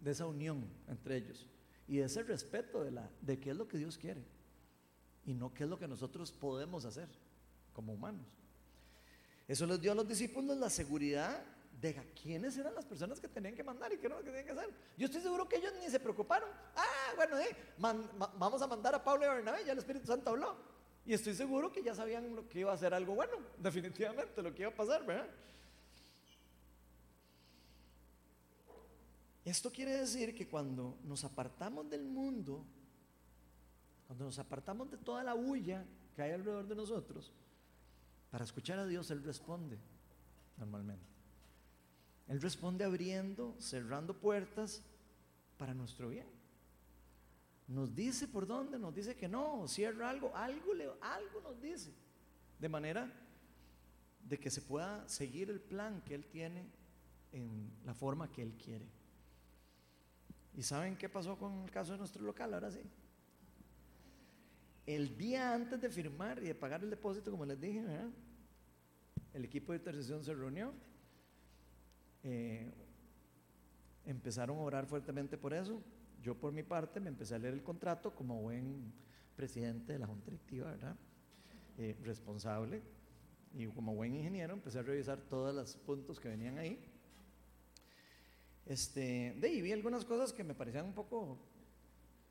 de 0.01 0.11
esa 0.11 0.27
unión 0.27 0.67
entre 0.89 1.15
ellos 1.15 1.47
y 1.87 1.99
de 1.99 2.03
ese 2.03 2.21
respeto 2.23 2.83
de, 2.83 2.91
la, 2.91 3.09
de 3.21 3.39
qué 3.39 3.51
es 3.51 3.55
lo 3.55 3.65
que 3.65 3.77
Dios 3.77 3.97
quiere 3.97 4.25
y 5.25 5.33
no 5.33 5.53
qué 5.53 5.63
es 5.63 5.69
lo 5.69 5.79
que 5.79 5.87
nosotros 5.87 6.33
podemos 6.33 6.83
hacer 6.83 7.07
como 7.71 7.93
humanos. 7.93 8.27
Eso 9.47 9.65
les 9.67 9.79
dio 9.79 9.93
a 9.93 9.95
los 9.95 10.05
discípulos 10.05 10.57
la 10.57 10.69
seguridad 10.69 11.45
de 11.83 12.13
quiénes 12.13 12.57
eran 12.57 12.73
las 12.73 12.85
personas 12.85 13.19
que 13.19 13.27
tenían 13.27 13.55
que 13.55 13.63
mandar 13.63 13.91
y 13.91 13.97
qué 13.97 14.05
era 14.05 14.15
lo 14.15 14.23
que 14.23 14.29
tenían 14.29 14.45
que 14.45 14.51
hacer. 14.53 14.73
Yo 14.97 15.05
estoy 15.05 15.21
seguro 15.21 15.49
que 15.49 15.57
ellos 15.57 15.73
ni 15.81 15.89
se 15.89 15.99
preocuparon. 15.99 16.49
Ah, 16.77 17.11
bueno, 17.17 17.37
eh, 17.37 17.55
vamos 17.77 18.61
a 18.61 18.67
mandar 18.67 18.95
a 18.95 19.03
Pablo 19.03 19.25
y 19.25 19.27
a 19.27 19.33
Bernabé, 19.33 19.65
ya 19.65 19.73
el 19.73 19.79
Espíritu 19.79 20.07
Santo 20.07 20.29
habló. 20.29 20.55
Y 21.05 21.13
estoy 21.13 21.33
seguro 21.33 21.73
que 21.73 21.83
ya 21.83 21.93
sabían 21.93 22.33
lo 22.33 22.47
que 22.47 22.59
iba 22.61 22.71
a 22.71 22.77
ser 22.77 22.93
algo 22.93 23.15
bueno, 23.15 23.33
definitivamente, 23.57 24.41
lo 24.41 24.53
que 24.53 24.61
iba 24.61 24.71
a 24.71 24.75
pasar, 24.75 25.05
¿verdad? 25.05 25.27
Esto 29.43 29.69
quiere 29.69 29.97
decir 29.97 30.33
que 30.33 30.47
cuando 30.47 30.97
nos 31.03 31.25
apartamos 31.25 31.89
del 31.89 32.05
mundo, 32.05 32.63
cuando 34.07 34.23
nos 34.23 34.39
apartamos 34.39 34.89
de 34.89 34.97
toda 34.97 35.21
la 35.21 35.33
bulla 35.33 35.85
que 36.15 36.21
hay 36.21 36.31
alrededor 36.31 36.65
de 36.65 36.75
nosotros, 36.75 37.33
para 38.31 38.45
escuchar 38.45 38.79
a 38.79 38.85
Dios 38.85 39.11
Él 39.11 39.21
responde 39.21 39.77
normalmente. 40.57 41.12
Él 42.27 42.41
responde 42.41 42.83
abriendo, 42.83 43.55
cerrando 43.59 44.19
puertas 44.19 44.81
para 45.57 45.73
nuestro 45.73 46.09
bien 46.09 46.43
nos 47.67 47.95
dice 47.95 48.27
por 48.27 48.45
dónde, 48.45 48.77
nos 48.77 48.93
dice 48.93 49.15
que 49.15 49.27
no, 49.27 49.67
cierra 49.67 50.09
algo, 50.09 50.35
algo, 50.35 50.73
algo 51.01 51.41
nos 51.41 51.61
dice, 51.61 51.91
de 52.59 52.69
manera 52.69 53.11
de 54.27 54.39
que 54.39 54.49
se 54.49 54.61
pueda 54.61 55.07
seguir 55.07 55.49
el 55.49 55.59
plan 55.59 56.01
que 56.01 56.15
Él 56.15 56.25
tiene 56.25 56.65
en 57.31 57.71
la 57.85 57.93
forma 57.93 58.31
que 58.31 58.41
Él 58.41 58.53
quiere. 58.53 58.85
¿Y 60.55 60.61
saben 60.61 60.95
qué 60.95 61.09
pasó 61.09 61.37
con 61.37 61.63
el 61.63 61.71
caso 61.71 61.93
de 61.93 61.97
nuestro 61.97 62.23
local? 62.23 62.53
Ahora 62.53 62.71
sí. 62.71 62.81
El 64.85 65.17
día 65.17 65.53
antes 65.53 65.81
de 65.81 65.89
firmar 65.89 66.39
y 66.43 66.47
de 66.47 66.55
pagar 66.55 66.83
el 66.83 66.89
depósito, 66.89 67.31
como 67.31 67.45
les 67.45 67.59
dije, 67.59 67.83
el 69.33 69.45
equipo 69.45 69.71
de 69.71 69.79
intercesión 69.79 70.23
se 70.23 70.33
reunió. 70.33 70.73
Eh, 72.23 72.71
empezaron 74.05 74.57
a 74.57 74.61
orar 74.61 74.85
fuertemente 74.85 75.37
por 75.37 75.53
eso. 75.53 75.81
Yo 76.21 76.35
por 76.35 76.51
mi 76.53 76.63
parte 76.63 76.99
me 76.99 77.09
empecé 77.09 77.35
a 77.35 77.39
leer 77.39 77.53
el 77.53 77.63
contrato 77.63 78.15
como 78.15 78.41
buen 78.41 78.93
presidente 79.35 79.93
de 79.93 79.99
la 79.99 80.07
Junta 80.07 80.25
Directiva, 80.25 80.71
¿verdad? 80.71 80.95
Eh, 81.77 81.97
responsable. 82.03 82.81
Y 83.53 83.67
como 83.67 83.93
buen 83.93 84.15
ingeniero 84.15 84.53
empecé 84.53 84.79
a 84.79 84.83
revisar 84.83 85.19
todos 85.21 85.53
los 85.53 85.75
puntos 85.75 86.19
que 86.19 86.29
venían 86.29 86.57
ahí. 86.57 86.79
Este, 88.65 89.35
de 89.37 89.47
ahí 89.47 89.61
vi 89.61 89.71
algunas 89.71 90.05
cosas 90.05 90.31
que 90.31 90.43
me 90.43 90.55
parecían 90.55 90.85
un 90.85 90.93
poco 90.93 91.37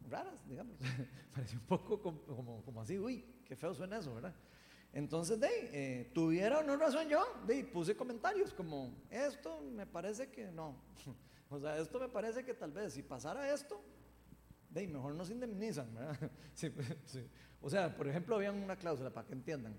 raras, 0.09 0.48
digamos. 0.48 0.78
Parecía 1.35 1.59
un 1.59 1.66
poco 1.66 2.00
como, 2.00 2.62
como, 2.62 2.81
así, 2.81 2.98
uy, 2.98 3.24
qué 3.44 3.57
feo 3.57 3.74
suena 3.74 3.98
eso, 3.98 4.14
¿verdad? 4.14 4.35
Entonces, 4.92 5.40
de 5.40 5.48
eh, 5.72 6.11
tuviera 6.12 6.59
o 6.59 6.62
no 6.62 6.76
razón 6.76 7.09
yo, 7.09 7.24
de 7.46 7.64
puse 7.64 7.96
comentarios 7.96 8.52
como, 8.52 8.94
esto 9.11 9.61
me 9.61 9.87
parece 9.87 10.31
que 10.31 10.50
no. 10.50 10.76
O 11.48 11.61
sea, 11.61 11.76
esto 11.76 12.00
me 12.00 12.09
parece 12.09 12.46
que 12.46 12.55
tal 12.55 12.72
vez 12.72 12.94
si 12.94 13.02
pasara 13.02 13.52
esto, 13.52 13.78
de 14.70 14.88
mejor 14.88 15.14
nos 15.14 15.28
indemnizan, 15.31 15.94
¿verdad? 15.94 16.31
O 17.61 17.70
sea, 17.70 17.94
por 17.94 18.09
ejemplo, 18.09 18.35
había 18.37 18.50
una 18.50 18.74
cláusula 18.74 19.11
para 19.11 19.26
que 19.26 19.35
entiendan. 19.35 19.76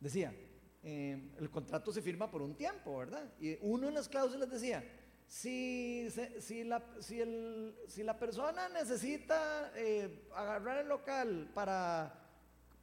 Decía, 0.00 0.34
eh, 0.82 1.30
el 1.38 1.50
contrato 1.50 1.92
se 1.92 2.02
firma 2.02 2.30
por 2.30 2.42
un 2.42 2.56
tiempo, 2.56 2.98
¿verdad? 2.98 3.32
Y 3.38 3.56
uno 3.60 3.86
de 3.86 3.92
las 3.92 4.08
cláusulas 4.08 4.50
decía, 4.50 4.82
si, 5.26 6.08
si, 6.40 6.64
la, 6.64 6.82
si, 7.00 7.20
el, 7.20 7.74
si 7.86 8.02
la 8.02 8.18
persona 8.18 8.68
necesita 8.68 9.72
eh, 9.76 10.26
agarrar 10.34 10.78
el 10.78 10.88
local 10.88 11.50
para, 11.54 12.23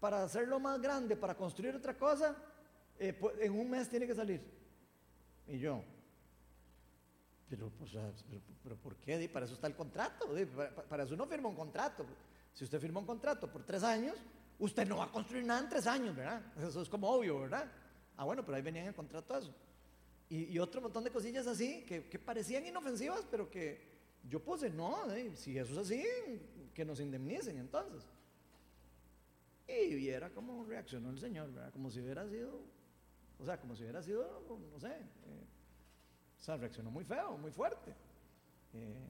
para 0.01 0.23
hacerlo 0.23 0.59
más 0.59 0.81
grande, 0.81 1.15
para 1.15 1.35
construir 1.35 1.73
otra 1.75 1.97
cosa, 1.97 2.35
eh, 2.99 3.13
pues, 3.13 3.39
en 3.39 3.53
un 3.53 3.69
mes 3.69 3.87
tiene 3.87 4.05
que 4.05 4.15
salir. 4.15 4.41
Y 5.47 5.59
yo, 5.59 5.81
pero, 7.47 7.69
pues, 7.69 7.91
pero, 8.63 8.75
¿por 8.77 8.95
qué? 8.95 9.29
Para 9.29 9.45
eso 9.45 9.53
está 9.53 9.67
el 9.67 9.75
contrato. 9.75 10.29
Para, 10.89 11.03
eso 11.03 11.13
uno 11.13 11.27
firma 11.27 11.49
un 11.49 11.55
contrato. 11.55 12.05
Si 12.51 12.63
usted 12.63 12.79
firma 12.79 12.99
un 12.99 13.05
contrato 13.05 13.49
por 13.51 13.63
tres 13.63 13.83
años, 13.83 14.15
usted 14.57 14.87
no 14.87 14.97
va 14.97 15.05
a 15.05 15.11
construir 15.11 15.45
nada 15.45 15.61
en 15.61 15.69
tres 15.69 15.85
años, 15.85 16.15
¿verdad? 16.15 16.41
Eso 16.57 16.81
es 16.81 16.89
como 16.89 17.09
obvio, 17.09 17.41
¿verdad? 17.41 17.71
Ah, 18.17 18.25
bueno, 18.25 18.43
pero 18.43 18.55
ahí 18.55 18.61
venía 18.61 18.81
en 18.81 18.87
el 18.87 18.95
contrato 18.95 19.37
eso. 19.37 19.53
Y, 20.29 20.57
otro 20.59 20.81
montón 20.81 21.03
de 21.03 21.11
cosillas 21.11 21.45
así 21.45 21.83
que, 21.83 22.01
parecían 22.17 22.65
inofensivas, 22.65 23.27
pero 23.29 23.51
que 23.51 23.91
yo 24.27 24.41
puse, 24.41 24.69
no, 24.69 24.97
si 25.35 25.57
eso 25.57 25.73
es 25.73 25.77
así, 25.77 26.05
que 26.73 26.85
nos 26.85 27.01
indemnicen 27.01 27.57
entonces. 27.57 28.07
Y 29.67 29.95
viera 29.95 30.29
cómo 30.31 30.63
reaccionó 30.65 31.09
el 31.09 31.19
Señor. 31.19 31.49
Como 31.71 31.89
si 31.89 32.01
hubiera 32.01 32.27
sido, 32.27 32.61
o 33.39 33.45
sea, 33.45 33.59
como 33.59 33.75
si 33.75 33.83
hubiera 33.83 34.01
sido, 34.01 34.43
no 34.71 34.79
sé. 34.79 34.91
Eh, 34.91 35.47
o 36.39 36.43
sea, 36.43 36.57
reaccionó 36.57 36.91
muy 36.91 37.03
feo, 37.03 37.37
muy 37.37 37.51
fuerte. 37.51 37.95
Eh, 38.73 39.07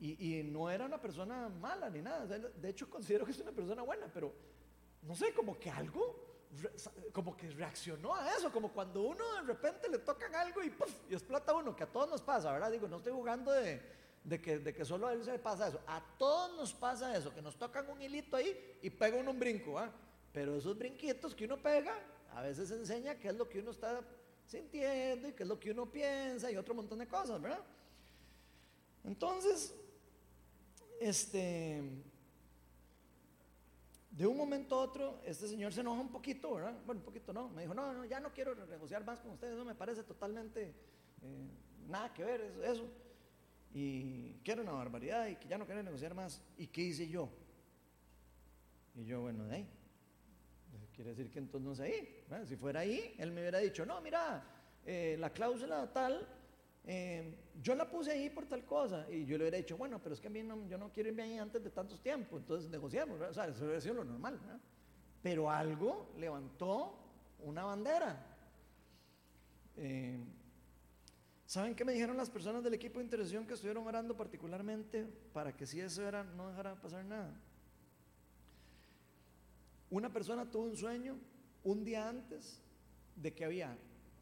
y, 0.00 0.42
no 0.44 0.70
era 0.70 0.86
una 0.86 1.00
persona 1.00 1.48
mala 1.48 1.90
ni 1.90 2.00
nada. 2.00 2.26
De 2.26 2.68
hecho, 2.68 2.88
considero 2.88 3.24
que 3.24 3.32
es 3.32 3.40
una 3.40 3.52
persona 3.52 3.82
buena, 3.82 4.10
pero 4.12 4.32
no 5.02 5.14
sé, 5.14 5.32
como 5.34 5.58
que 5.58 5.70
algo, 5.70 6.48
como 7.12 7.36
que 7.36 7.50
reaccionó 7.50 8.14
a 8.14 8.34
eso, 8.34 8.50
como 8.50 8.72
cuando 8.72 9.02
uno 9.02 9.34
de 9.34 9.42
repente 9.42 9.88
le 9.88 9.98
tocan 9.98 10.34
algo 10.34 10.62
y, 10.62 10.70
¡puff! 10.70 10.90
y 11.08 11.14
explota 11.14 11.54
uno, 11.54 11.76
que 11.76 11.84
a 11.84 11.86
todos 11.92 12.08
nos 12.08 12.22
pasa, 12.22 12.52
¿verdad? 12.52 12.70
Digo, 12.70 12.88
no 12.88 12.96
estoy 12.96 13.12
jugando 13.12 13.52
de, 13.52 13.80
de, 14.24 14.40
que, 14.40 14.58
de 14.58 14.74
que 14.74 14.84
solo 14.84 15.06
a 15.06 15.12
él 15.12 15.24
se 15.24 15.32
le 15.32 15.38
pasa 15.38 15.68
eso. 15.68 15.80
A 15.86 16.02
todos 16.18 16.56
nos 16.56 16.72
pasa 16.74 17.16
eso, 17.16 17.34
que 17.34 17.42
nos 17.42 17.56
tocan 17.56 17.88
un 17.88 18.00
hilito 18.00 18.36
ahí 18.36 18.78
y 18.82 18.90
pega 18.90 19.18
uno 19.18 19.30
un 19.30 19.38
brinco, 19.38 19.78
¿ah? 19.78 19.90
Pero 20.32 20.56
esos 20.56 20.78
brinquitos 20.78 21.34
que 21.34 21.44
uno 21.44 21.56
pega, 21.56 21.94
a 22.34 22.42
veces 22.42 22.70
enseña 22.70 23.16
qué 23.16 23.28
es 23.28 23.34
lo 23.34 23.48
que 23.48 23.60
uno 23.60 23.72
está 23.72 24.00
sintiendo 24.46 25.28
y 25.28 25.32
qué 25.32 25.42
es 25.42 25.48
lo 25.48 25.58
que 25.58 25.70
uno 25.70 25.90
piensa 25.90 26.50
y 26.50 26.56
otro 26.56 26.74
montón 26.74 26.98
de 26.98 27.08
cosas, 27.08 27.40
¿verdad? 27.40 27.64
Entonces, 29.04 29.74
este, 31.00 31.82
de 34.10 34.26
un 34.26 34.36
momento 34.36 34.76
a 34.76 34.82
otro, 34.82 35.20
este 35.24 35.48
señor 35.48 35.72
se 35.72 35.80
enoja 35.80 36.00
un 36.00 36.12
poquito, 36.12 36.54
¿verdad? 36.54 36.74
Bueno, 36.84 37.00
un 37.00 37.04
poquito 37.04 37.32
no, 37.32 37.48
me 37.48 37.62
dijo, 37.62 37.74
no, 37.74 37.92
no, 37.92 38.04
ya 38.04 38.20
no 38.20 38.32
quiero 38.32 38.54
negociar 38.66 39.04
más 39.04 39.18
con 39.20 39.32
ustedes, 39.32 39.54
eso 39.54 39.64
me 39.64 39.74
parece 39.74 40.02
totalmente 40.02 40.74
eh, 41.22 41.48
nada 41.88 42.12
que 42.12 42.24
ver, 42.24 42.40
eso, 42.42 42.62
eso. 42.62 42.84
Y 43.72 44.34
que 44.42 44.52
era 44.52 44.62
una 44.62 44.72
barbaridad 44.72 45.28
y 45.28 45.36
que 45.36 45.48
ya 45.48 45.58
no 45.58 45.66
quería 45.66 45.82
negociar 45.82 46.14
más. 46.14 46.42
¿Y 46.58 46.66
qué 46.66 46.82
hice 46.82 47.08
yo? 47.08 47.28
Y 48.94 49.04
yo, 49.04 49.20
bueno, 49.20 49.44
de 49.44 49.56
ahí. 49.56 49.68
Quiere 50.94 51.10
decir 51.10 51.30
que 51.30 51.38
entonces 51.38 51.80
ahí. 51.80 52.24
Si 52.46 52.56
fuera 52.56 52.80
ahí, 52.80 53.14
él 53.18 53.32
me 53.32 53.40
hubiera 53.40 53.58
dicho, 53.58 53.86
no, 53.86 54.00
mira, 54.00 54.44
eh, 54.84 55.16
la 55.18 55.30
cláusula 55.30 55.90
tal, 55.92 56.26
eh, 56.84 57.34
yo 57.62 57.74
la 57.74 57.88
puse 57.88 58.10
ahí 58.10 58.28
por 58.28 58.46
tal 58.46 58.64
cosa. 58.64 59.06
Y 59.10 59.24
yo 59.24 59.38
le 59.38 59.44
hubiera 59.44 59.58
dicho, 59.58 59.76
bueno, 59.76 60.00
pero 60.02 60.14
es 60.14 60.20
que 60.20 60.26
a 60.26 60.30
mí 60.30 60.42
no, 60.42 60.66
yo 60.68 60.76
no 60.76 60.92
quiero 60.92 61.10
irme 61.10 61.22
ahí 61.22 61.38
antes 61.38 61.62
de 61.62 61.70
tantos 61.70 62.02
tiempos, 62.02 62.40
entonces 62.40 62.68
negociamos. 62.70 63.20
O 63.20 63.32
sea, 63.32 63.46
eso 63.46 63.64
hubiera 63.64 63.80
sido 63.80 63.94
lo 63.94 64.04
normal. 64.04 64.38
Pero 65.22 65.50
algo 65.50 66.12
levantó 66.18 66.98
una 67.44 67.64
bandera. 67.64 68.26
Eh, 69.76 70.18
¿Saben 71.50 71.74
qué 71.74 71.84
me 71.84 71.92
dijeron 71.92 72.16
las 72.16 72.30
personas 72.30 72.62
del 72.62 72.74
equipo 72.74 73.00
de 73.00 73.06
intercesión 73.06 73.44
que 73.44 73.54
estuvieron 73.54 73.84
orando 73.84 74.16
particularmente 74.16 75.04
para 75.32 75.56
que 75.56 75.66
si 75.66 75.80
eso 75.80 76.06
era, 76.06 76.22
no 76.22 76.48
dejara 76.48 76.80
pasar 76.80 77.04
nada? 77.04 77.34
Una 79.90 80.12
persona 80.12 80.48
tuvo 80.48 80.62
un 80.62 80.76
sueño 80.76 81.18
un 81.64 81.82
día 81.82 82.08
antes 82.08 82.62
de 83.16 83.34
que 83.34 83.44
había, 83.44 83.76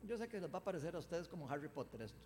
yo 0.05 0.17
sé 0.17 0.27
que 0.27 0.41
les 0.41 0.51
va 0.51 0.61
a 0.61 0.65
parecer 0.65 0.97
a 0.97 1.01
ustedes 1.01 1.29
como 1.29 1.47
Harry 1.51 1.69
Potter 1.69 2.01
esto, 2.01 2.19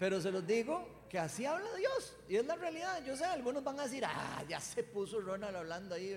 pero 0.00 0.20
se 0.20 0.32
los 0.32 0.44
digo 0.44 1.06
que 1.08 1.20
así 1.20 1.44
habla 1.44 1.72
Dios 1.76 2.16
y 2.28 2.34
es 2.34 2.44
la 2.44 2.56
realidad. 2.56 3.04
Yo 3.04 3.16
sé, 3.16 3.24
algunos 3.24 3.62
van 3.62 3.78
a 3.78 3.84
decir, 3.84 4.04
ah, 4.04 4.42
ya 4.48 4.58
se 4.58 4.82
puso 4.82 5.20
Ronald 5.20 5.54
hablando 5.54 5.94
ahí. 5.94 6.12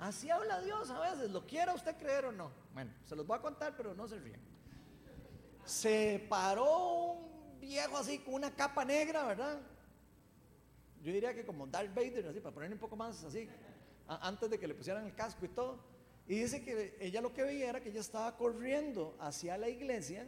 Así 0.00 0.30
habla 0.30 0.60
Dios 0.62 0.90
a 0.90 0.98
veces, 0.98 1.30
lo 1.30 1.46
quiera 1.46 1.74
usted 1.74 1.96
creer 1.96 2.24
o 2.24 2.32
no. 2.32 2.50
Bueno, 2.74 2.90
se 3.04 3.14
los 3.14 3.24
voy 3.24 3.38
a 3.38 3.40
contar, 3.40 3.76
pero 3.76 3.94
no 3.94 4.08
se 4.08 4.18
ríen. 4.18 4.57
Se 5.68 6.24
paró 6.30 7.12
un 7.12 7.60
viejo 7.60 7.98
así 7.98 8.20
con 8.20 8.34
una 8.34 8.50
capa 8.50 8.86
negra, 8.86 9.26
¿verdad? 9.26 9.60
Yo 11.02 11.12
diría 11.12 11.34
que 11.34 11.44
como 11.44 11.66
Darth 11.66 11.94
Vader, 11.94 12.26
así, 12.26 12.40
para 12.40 12.54
poner 12.54 12.72
un 12.72 12.78
poco 12.78 12.96
más 12.96 13.22
así, 13.22 13.46
antes 14.06 14.48
de 14.48 14.58
que 14.58 14.66
le 14.66 14.74
pusieran 14.74 15.04
el 15.04 15.14
casco 15.14 15.44
y 15.44 15.48
todo. 15.48 15.78
Y 16.26 16.36
dice 16.40 16.64
que 16.64 16.96
ella 17.00 17.20
lo 17.20 17.34
que 17.34 17.42
veía 17.42 17.68
era 17.68 17.82
que 17.82 17.90
ella 17.90 18.00
estaba 18.00 18.34
corriendo 18.34 19.14
hacia 19.20 19.58
la 19.58 19.68
iglesia. 19.68 20.26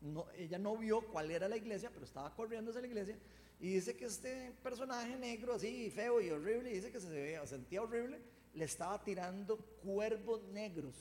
No, 0.00 0.26
ella 0.36 0.58
no 0.58 0.76
vio 0.76 1.02
cuál 1.02 1.30
era 1.30 1.48
la 1.48 1.56
iglesia, 1.56 1.90
pero 1.92 2.04
estaba 2.04 2.34
corriendo 2.34 2.72
hacia 2.72 2.80
la 2.80 2.88
iglesia. 2.88 3.16
Y 3.60 3.74
dice 3.74 3.96
que 3.96 4.06
este 4.06 4.50
personaje 4.64 5.14
negro, 5.14 5.54
así 5.54 5.88
feo 5.90 6.20
y 6.20 6.30
horrible, 6.30 6.70
dice 6.70 6.90
que 6.90 7.00
se 7.00 7.46
sentía 7.46 7.80
horrible, 7.80 8.20
le 8.54 8.64
estaba 8.64 9.04
tirando 9.04 9.56
cuervos 9.84 10.42
negros. 10.48 10.96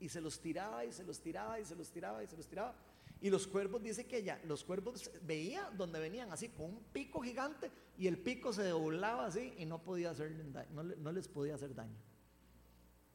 Y 0.00 0.08
se 0.08 0.20
los 0.20 0.40
tiraba 0.40 0.84
y 0.84 0.92
se 0.92 1.04
los 1.04 1.20
tiraba 1.20 1.58
y 1.60 1.64
se 1.64 1.74
los 1.74 1.90
tiraba 1.90 2.22
y 2.22 2.26
se 2.26 2.36
los 2.36 2.46
tiraba. 2.46 2.74
Y 3.20 3.30
los 3.30 3.46
cuervos, 3.46 3.82
dice 3.82 4.06
que 4.06 4.18
ella, 4.18 4.40
los 4.44 4.62
cuervos 4.62 5.10
veía 5.22 5.70
donde 5.76 5.98
venían 5.98 6.30
así 6.30 6.50
con 6.50 6.66
un 6.66 6.84
pico 6.92 7.20
gigante 7.20 7.70
y 7.96 8.06
el 8.06 8.16
pico 8.18 8.52
se 8.52 8.68
doblaba 8.68 9.26
así 9.26 9.54
y 9.58 9.66
no 9.66 9.82
podía 9.82 10.10
hacerle 10.10 10.44
no, 10.70 10.82
no 10.84 11.12
les 11.12 11.26
podía 11.26 11.56
hacer 11.56 11.74
daño. 11.74 11.98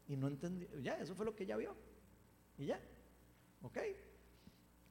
Y 0.07 0.17
no 0.17 0.27
entendía, 0.27 0.67
ya, 0.81 0.95
eso 0.95 1.15
fue 1.15 1.25
lo 1.25 1.33
que 1.33 1.43
ella 1.43 1.55
vio. 1.55 1.73
Y 2.57 2.65
ya, 2.65 2.81
ok. 3.61 3.77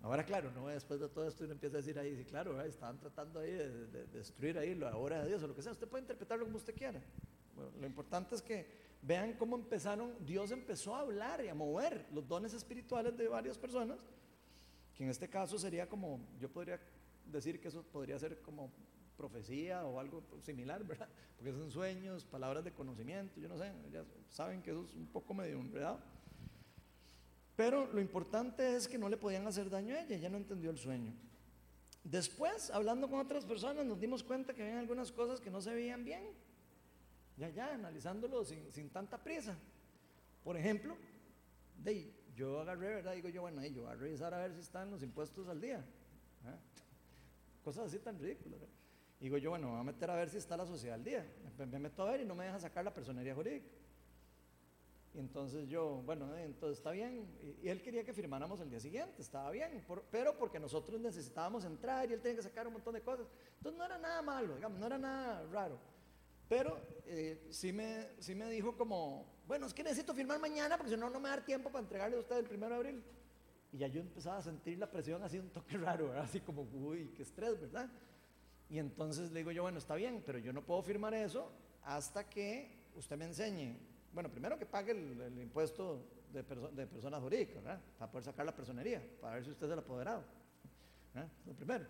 Ahora, 0.02 0.24
claro, 0.24 0.50
no 0.50 0.66
después 0.66 0.98
de 0.98 1.08
todo 1.08 1.28
esto 1.28 1.44
uno 1.44 1.52
empieza 1.52 1.76
a 1.76 1.80
decir 1.80 1.98
ahí, 1.98 2.16
sí, 2.16 2.24
claro, 2.24 2.60
estaban 2.62 2.98
tratando 2.98 3.38
ahí 3.38 3.52
de, 3.52 4.06
destruir 4.06 4.58
ahí 4.58 4.74
la 4.74 4.96
obra 4.96 5.22
de 5.22 5.28
Dios 5.28 5.42
o 5.42 5.46
lo 5.46 5.54
que 5.54 5.62
sea. 5.62 5.72
Usted 5.72 5.86
puede 5.86 6.02
interpretarlo 6.02 6.44
como 6.44 6.56
usted 6.56 6.74
quiera. 6.74 7.00
lo 7.78 7.86
importante 7.86 8.34
es 8.34 8.42
que 8.42 8.66
vean 9.02 9.34
cómo 9.34 9.56
empezaron, 9.56 10.14
Dios 10.24 10.50
empezó 10.52 10.94
a 10.94 11.00
hablar 11.00 11.44
y 11.44 11.48
a 11.48 11.54
mover 11.54 12.06
los 12.12 12.26
dones 12.26 12.54
espirituales 12.54 13.16
de 13.16 13.28
varias 13.28 13.58
personas 13.58 13.98
que 14.94 15.04
en 15.04 15.10
este 15.10 15.28
caso 15.28 15.58
sería 15.58 15.88
como, 15.88 16.20
yo 16.38 16.50
podría 16.50 16.80
decir 17.26 17.60
que 17.60 17.68
eso 17.68 17.82
podría 17.82 18.18
ser 18.18 18.40
como 18.42 18.70
profecía 19.16 19.84
o 19.84 19.98
algo 19.98 20.22
similar, 20.40 20.84
¿verdad? 20.84 21.08
Porque 21.36 21.52
son 21.52 21.70
sueños, 21.70 22.24
palabras 22.24 22.64
de 22.64 22.72
conocimiento, 22.72 23.40
yo 23.40 23.48
no 23.48 23.58
sé, 23.58 23.72
ya 23.90 24.04
saben 24.30 24.62
que 24.62 24.70
eso 24.70 24.84
es 24.84 24.94
un 24.94 25.06
poco 25.06 25.34
medio 25.34 25.58
enredado. 25.58 26.00
Pero 27.56 27.92
lo 27.92 28.00
importante 28.00 28.76
es 28.76 28.88
que 28.88 28.98
no 28.98 29.08
le 29.08 29.16
podían 29.16 29.46
hacer 29.46 29.68
daño 29.68 29.94
a 29.94 30.00
ella, 30.00 30.16
ella 30.16 30.28
no 30.28 30.38
entendió 30.38 30.70
el 30.70 30.78
sueño. 30.78 31.12
Después, 32.02 32.70
hablando 32.70 33.08
con 33.08 33.20
otras 33.20 33.44
personas, 33.44 33.86
nos 33.86 34.00
dimos 34.00 34.24
cuenta 34.24 34.54
que 34.54 34.62
había 34.62 34.78
algunas 34.80 35.12
cosas 35.12 35.40
que 35.40 35.50
no 35.50 35.60
se 35.60 35.72
veían 35.72 36.04
bien. 36.04 36.24
Ya, 37.36 37.48
ya, 37.50 37.74
analizándolo 37.74 38.44
sin, 38.44 38.72
sin 38.72 38.90
tanta 38.90 39.22
prisa. 39.22 39.56
Por 40.44 40.56
ejemplo, 40.56 40.96
de 41.76 42.12
yo 42.34 42.60
agarré, 42.60 42.96
¿verdad? 42.96 43.14
Digo 43.14 43.28
yo, 43.28 43.42
bueno, 43.42 43.64
yo 43.66 43.82
voy 43.82 43.92
a 43.92 43.94
revisar 43.94 44.32
a 44.34 44.38
ver 44.38 44.54
si 44.54 44.60
están 44.60 44.90
los 44.90 45.02
impuestos 45.02 45.48
al 45.48 45.60
día. 45.60 45.78
¿eh? 45.78 46.56
Cosas 47.64 47.86
así 47.86 47.98
tan 47.98 48.18
ridículas. 48.18 48.60
Digo 49.20 49.36
yo, 49.38 49.50
bueno, 49.50 49.70
voy 49.70 49.80
a 49.80 49.84
meter 49.84 50.10
a 50.10 50.16
ver 50.16 50.28
si 50.28 50.38
está 50.38 50.56
la 50.56 50.66
sociedad 50.66 50.96
al 50.96 51.04
día. 51.04 51.24
Me, 51.58 51.78
meto 51.78 52.02
a 52.02 52.10
ver 52.10 52.22
y 52.22 52.24
no 52.24 52.34
me 52.34 52.44
deja 52.44 52.58
sacar 52.58 52.84
la 52.84 52.92
personería 52.92 53.34
jurídica. 53.34 53.68
Y 55.14 55.18
entonces 55.18 55.68
yo, 55.68 56.02
bueno, 56.04 56.34
eh, 56.34 56.44
entonces 56.44 56.78
está 56.78 56.90
bien. 56.90 57.28
Y, 57.62 57.68
él 57.68 57.82
quería 57.82 58.02
que 58.02 58.12
firmáramos 58.14 58.60
el 58.60 58.70
día 58.70 58.80
siguiente, 58.80 59.20
estaba 59.20 59.50
bien, 59.50 59.84
pero 60.10 60.36
porque 60.36 60.58
nosotros 60.58 61.00
necesitábamos 61.00 61.64
entrar 61.64 62.10
y 62.10 62.14
él 62.14 62.20
tenía 62.20 62.36
que 62.36 62.42
sacar 62.42 62.66
un 62.66 62.72
montón 62.72 62.94
de 62.94 63.02
cosas. 63.02 63.28
Entonces 63.58 63.78
no 63.78 63.84
era 63.84 63.98
nada 63.98 64.22
malo, 64.22 64.56
digamos, 64.56 64.80
no 64.80 64.86
era 64.86 64.98
nada 64.98 65.46
raro. 65.52 65.78
Pero 66.52 66.78
eh, 67.06 67.48
sí, 67.48 67.72
me, 67.72 68.08
sí 68.18 68.34
me 68.34 68.50
dijo 68.50 68.76
como, 68.76 69.24
bueno, 69.46 69.64
es 69.64 69.72
que 69.72 69.82
necesito 69.82 70.12
firmar 70.12 70.38
mañana 70.38 70.76
porque 70.76 70.92
si 70.92 70.98
no, 70.98 71.08
no 71.08 71.18
me 71.18 71.30
da 71.30 71.42
tiempo 71.42 71.70
para 71.70 71.82
entregarle 71.82 72.18
a 72.18 72.20
usted 72.20 72.36
el 72.36 72.44
primero 72.44 72.74
de 72.74 72.76
abril. 72.76 73.04
Y 73.72 73.78
ya 73.78 73.86
yo 73.86 74.02
empezaba 74.02 74.36
a 74.36 74.42
sentir 74.42 74.76
la 74.78 74.90
presión 74.90 75.22
así 75.22 75.38
un 75.38 75.48
toque 75.48 75.78
raro, 75.78 76.08
¿verdad? 76.08 76.24
así 76.24 76.40
como, 76.40 76.68
uy, 76.74 77.10
qué 77.16 77.22
estrés, 77.22 77.58
¿verdad? 77.58 77.88
Y 78.68 78.78
entonces 78.78 79.30
le 79.30 79.38
digo 79.38 79.50
yo, 79.50 79.62
bueno, 79.62 79.78
está 79.78 79.94
bien, 79.94 80.22
pero 80.26 80.38
yo 80.40 80.52
no 80.52 80.62
puedo 80.62 80.82
firmar 80.82 81.14
eso 81.14 81.50
hasta 81.84 82.28
que 82.28 82.90
usted 82.96 83.16
me 83.16 83.24
enseñe, 83.24 83.74
bueno, 84.12 84.30
primero 84.30 84.58
que 84.58 84.66
pague 84.66 84.92
el, 84.92 85.38
impuesto 85.40 86.04
de, 86.34 86.42
de, 86.42 86.86
personas 86.86 87.22
jurídicas, 87.22 87.64
¿verdad? 87.64 87.80
Para 87.98 88.12
poder 88.12 88.24
sacar 88.24 88.44
la 88.44 88.54
personería, 88.54 89.02
para 89.22 89.36
ver 89.36 89.44
si 89.44 89.52
usted 89.52 89.68
es 89.68 89.72
el 89.72 89.78
apoderado. 89.78 90.22
¿verdad? 91.14 91.30
Lo 91.46 91.54
primero. 91.54 91.86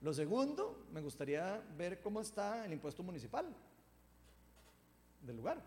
Lo 0.00 0.12
segundo, 0.12 0.88
me 0.92 1.00
gustaría 1.00 1.62
ver 1.76 2.00
cómo 2.00 2.20
está 2.20 2.66
el 2.66 2.72
impuesto 2.72 3.04
municipal 3.04 3.54
del 5.20 5.36
lugar 5.36 5.62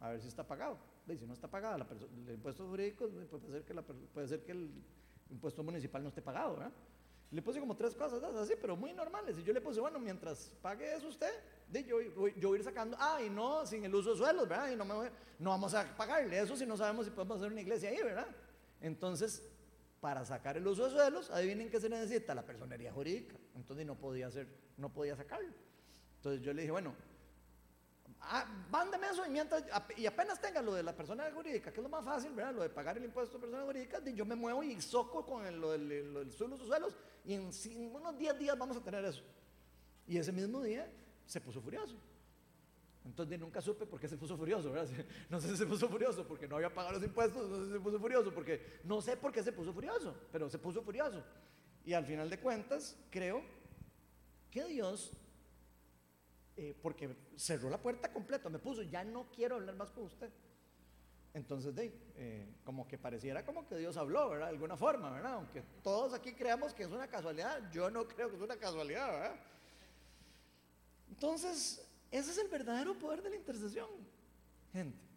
a 0.00 0.10
ver 0.10 0.20
si 0.20 0.28
está 0.28 0.46
pagado. 0.46 0.78
Y 1.08 1.16
si 1.16 1.26
no 1.26 1.32
está 1.32 1.48
pagado 1.48 1.76
el 1.76 2.34
impuesto 2.34 2.66
jurídico, 2.66 3.08
puede 3.08 3.50
ser, 3.50 3.64
que 3.64 3.74
puede 3.74 4.28
ser 4.28 4.44
que 4.44 4.52
el 4.52 4.70
impuesto 5.30 5.62
municipal 5.62 6.02
no 6.02 6.08
esté 6.08 6.20
pagado. 6.20 6.52
¿verdad? 6.52 6.72
Le 7.30 7.42
puse 7.42 7.60
como 7.60 7.76
tres 7.76 7.94
cosas 7.94 8.22
así, 8.22 8.54
pero 8.60 8.76
muy 8.76 8.92
normales. 8.92 9.38
Y 9.38 9.42
yo 9.42 9.52
le 9.52 9.60
puse, 9.60 9.80
bueno, 9.80 9.98
mientras 9.98 10.50
pague 10.62 10.94
eso 10.94 11.08
usted, 11.08 11.32
yo, 11.86 12.00
yo, 12.00 12.48
voy 12.48 12.56
a 12.56 12.58
ir 12.58 12.64
sacando, 12.64 12.96
ah, 12.98 13.20
y 13.22 13.28
no 13.28 13.66
sin 13.66 13.84
el 13.84 13.94
uso 13.94 14.12
de 14.12 14.16
suelos, 14.16 14.48
¿verdad? 14.48 14.70
Y 14.70 14.76
no, 14.76 14.84
me 14.84 15.10
no 15.38 15.50
vamos 15.50 15.74
a 15.74 15.96
pagarle 15.96 16.40
eso 16.40 16.56
si 16.56 16.64
no 16.64 16.76
sabemos 16.76 17.04
si 17.04 17.10
podemos 17.10 17.38
hacer 17.38 17.52
una 17.52 17.60
iglesia 17.60 17.90
ahí, 17.90 17.98
¿verdad? 18.02 18.28
Entonces, 18.80 19.42
para 20.00 20.24
sacar 20.24 20.56
el 20.56 20.66
uso 20.66 20.84
de 20.84 20.90
suelos, 20.90 21.30
adivinen 21.30 21.70
qué 21.70 21.80
se 21.80 21.88
necesita, 21.88 22.34
la 22.34 22.46
personería 22.46 22.92
jurídica. 22.92 23.36
Entonces 23.54 23.84
no 23.84 23.96
podía 23.96 24.28
hacer, 24.28 24.46
no 24.76 24.92
podía 24.92 25.16
sacarlo. 25.16 25.52
Entonces 26.16 26.40
yo 26.42 26.52
le 26.52 26.62
dije, 26.62 26.72
bueno, 26.72 26.94
ah, 28.20 28.46
mándeme 28.70 29.08
eso 29.08 29.24
y, 29.26 29.30
mientras, 29.30 29.64
y 29.96 30.06
apenas 30.06 30.40
tenga 30.40 30.62
lo 30.62 30.74
de 30.74 30.82
la 30.82 30.94
persona 30.94 31.30
jurídica, 31.32 31.72
que 31.72 31.80
es 31.80 31.82
lo 31.82 31.88
más 31.88 32.04
fácil, 32.04 32.32
¿verdad? 32.32 32.54
Lo 32.54 32.62
de 32.62 32.70
pagar 32.70 32.96
el 32.96 33.04
impuesto 33.04 33.38
de 33.38 33.40
persona 33.40 33.64
jurídica, 33.64 34.02
yo 34.04 34.24
me 34.24 34.34
muevo 34.34 34.62
y 34.62 34.80
soco 34.80 35.24
con 35.24 35.46
el, 35.46 35.60
lo, 35.60 35.70
del, 35.72 36.30
suelo, 36.32 36.56
sus 36.56 36.66
suelos, 36.66 36.96
y 37.24 37.34
en, 37.34 37.50
unos 37.94 38.18
10 38.18 38.38
días 38.38 38.58
vamos 38.58 38.76
a 38.76 38.80
tener 38.82 39.04
eso. 39.04 39.22
Y 40.06 40.16
ese 40.16 40.32
mismo 40.32 40.62
día 40.62 40.90
se 41.26 41.40
puso 41.40 41.60
furioso. 41.60 41.96
Entonces 43.04 43.38
nunca 43.38 43.62
supe 43.62 43.86
por 43.86 43.98
qué 43.98 44.08
se 44.08 44.18
puso 44.18 44.36
furioso, 44.36 44.70
¿verdad? 44.70 44.88
No 45.30 45.40
sé 45.40 45.48
si 45.48 45.56
se 45.56 45.66
puso 45.66 45.88
furioso 45.88 46.26
porque 46.26 46.46
no 46.46 46.56
había 46.56 46.72
pagado 46.72 46.94
los 46.94 47.04
impuestos, 47.04 47.48
no 47.48 47.56
sé 47.58 47.66
si 47.66 47.72
se 47.72 47.80
puso 47.80 47.98
furioso 47.98 48.34
porque 48.34 48.80
no 48.84 49.00
sé 49.00 49.16
por 49.16 49.32
qué 49.32 49.42
se 49.42 49.52
puso 49.52 49.72
furioso, 49.72 50.14
pero 50.30 50.48
se 50.48 50.58
puso 50.58 50.82
furioso. 50.82 51.22
Y 51.84 51.94
al 51.94 52.04
final 52.04 52.28
de 52.28 52.38
cuentas, 52.38 52.96
creo 53.10 53.42
que 54.50 54.64
Dios 54.64 55.12
eh, 56.60 56.74
porque 56.82 57.08
cerró 57.36 57.70
la 57.70 57.80
puerta 57.80 58.12
completa, 58.12 58.48
me 58.48 58.58
puso, 58.58 58.82
ya 58.82 59.04
no 59.04 59.30
quiero 59.30 59.54
hablar 59.54 59.76
más 59.76 59.92
con 59.92 60.02
usted. 60.02 60.28
Entonces, 61.32 61.72
de, 61.72 61.94
eh, 62.16 62.48
como 62.64 62.88
que 62.88 62.98
pareciera 62.98 63.46
como 63.46 63.64
que 63.64 63.76
Dios 63.76 63.96
habló, 63.96 64.30
¿verdad? 64.30 64.46
De 64.46 64.54
alguna 64.54 64.76
forma, 64.76 65.08
¿verdad? 65.08 65.34
Aunque 65.34 65.62
todos 65.84 66.14
aquí 66.14 66.32
creamos 66.32 66.74
que 66.74 66.82
es 66.82 66.90
una 66.90 67.06
casualidad, 67.06 67.70
yo 67.70 67.90
no 67.90 68.08
creo 68.08 68.28
que 68.28 68.34
es 68.34 68.42
una 68.42 68.56
casualidad, 68.56 69.06
¿verdad? 69.08 69.36
Entonces, 71.10 71.86
ese 72.10 72.30
es 72.32 72.38
el 72.38 72.48
verdadero 72.48 72.98
poder 72.98 73.22
de 73.22 73.30
la 73.30 73.36
intercesión, 73.36 73.88
gente. 74.72 75.07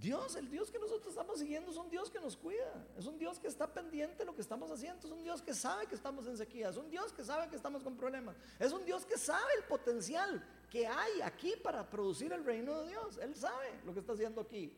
Dios, 0.00 0.34
el 0.36 0.50
Dios 0.50 0.70
que 0.70 0.78
nosotros 0.78 1.10
estamos 1.10 1.38
siguiendo 1.38 1.70
es 1.70 1.76
un 1.76 1.90
Dios 1.90 2.10
que 2.10 2.18
nos 2.20 2.34
cuida, 2.34 2.86
es 2.96 3.04
un 3.04 3.18
Dios 3.18 3.38
que 3.38 3.48
está 3.48 3.66
pendiente 3.66 4.16
de 4.18 4.24
lo 4.24 4.34
que 4.34 4.40
estamos 4.40 4.70
haciendo, 4.70 5.06
es 5.06 5.12
un 5.12 5.22
Dios 5.22 5.42
que 5.42 5.52
sabe 5.52 5.86
que 5.86 5.94
estamos 5.94 6.26
en 6.26 6.38
sequía, 6.38 6.70
es 6.70 6.78
un 6.78 6.88
Dios 6.88 7.12
que 7.12 7.22
sabe 7.22 7.50
que 7.50 7.56
estamos 7.56 7.82
con 7.82 7.96
problemas, 7.98 8.34
es 8.58 8.72
un 8.72 8.82
Dios 8.86 9.04
que 9.04 9.18
sabe 9.18 9.52
el 9.58 9.64
potencial 9.64 10.42
que 10.70 10.86
hay 10.86 11.20
aquí 11.20 11.52
para 11.62 11.88
producir 11.88 12.32
el 12.32 12.42
reino 12.44 12.80
de 12.80 12.88
Dios, 12.88 13.18
Él 13.18 13.34
sabe 13.36 13.78
lo 13.84 13.92
que 13.92 14.00
está 14.00 14.14
haciendo 14.14 14.40
aquí. 14.40 14.74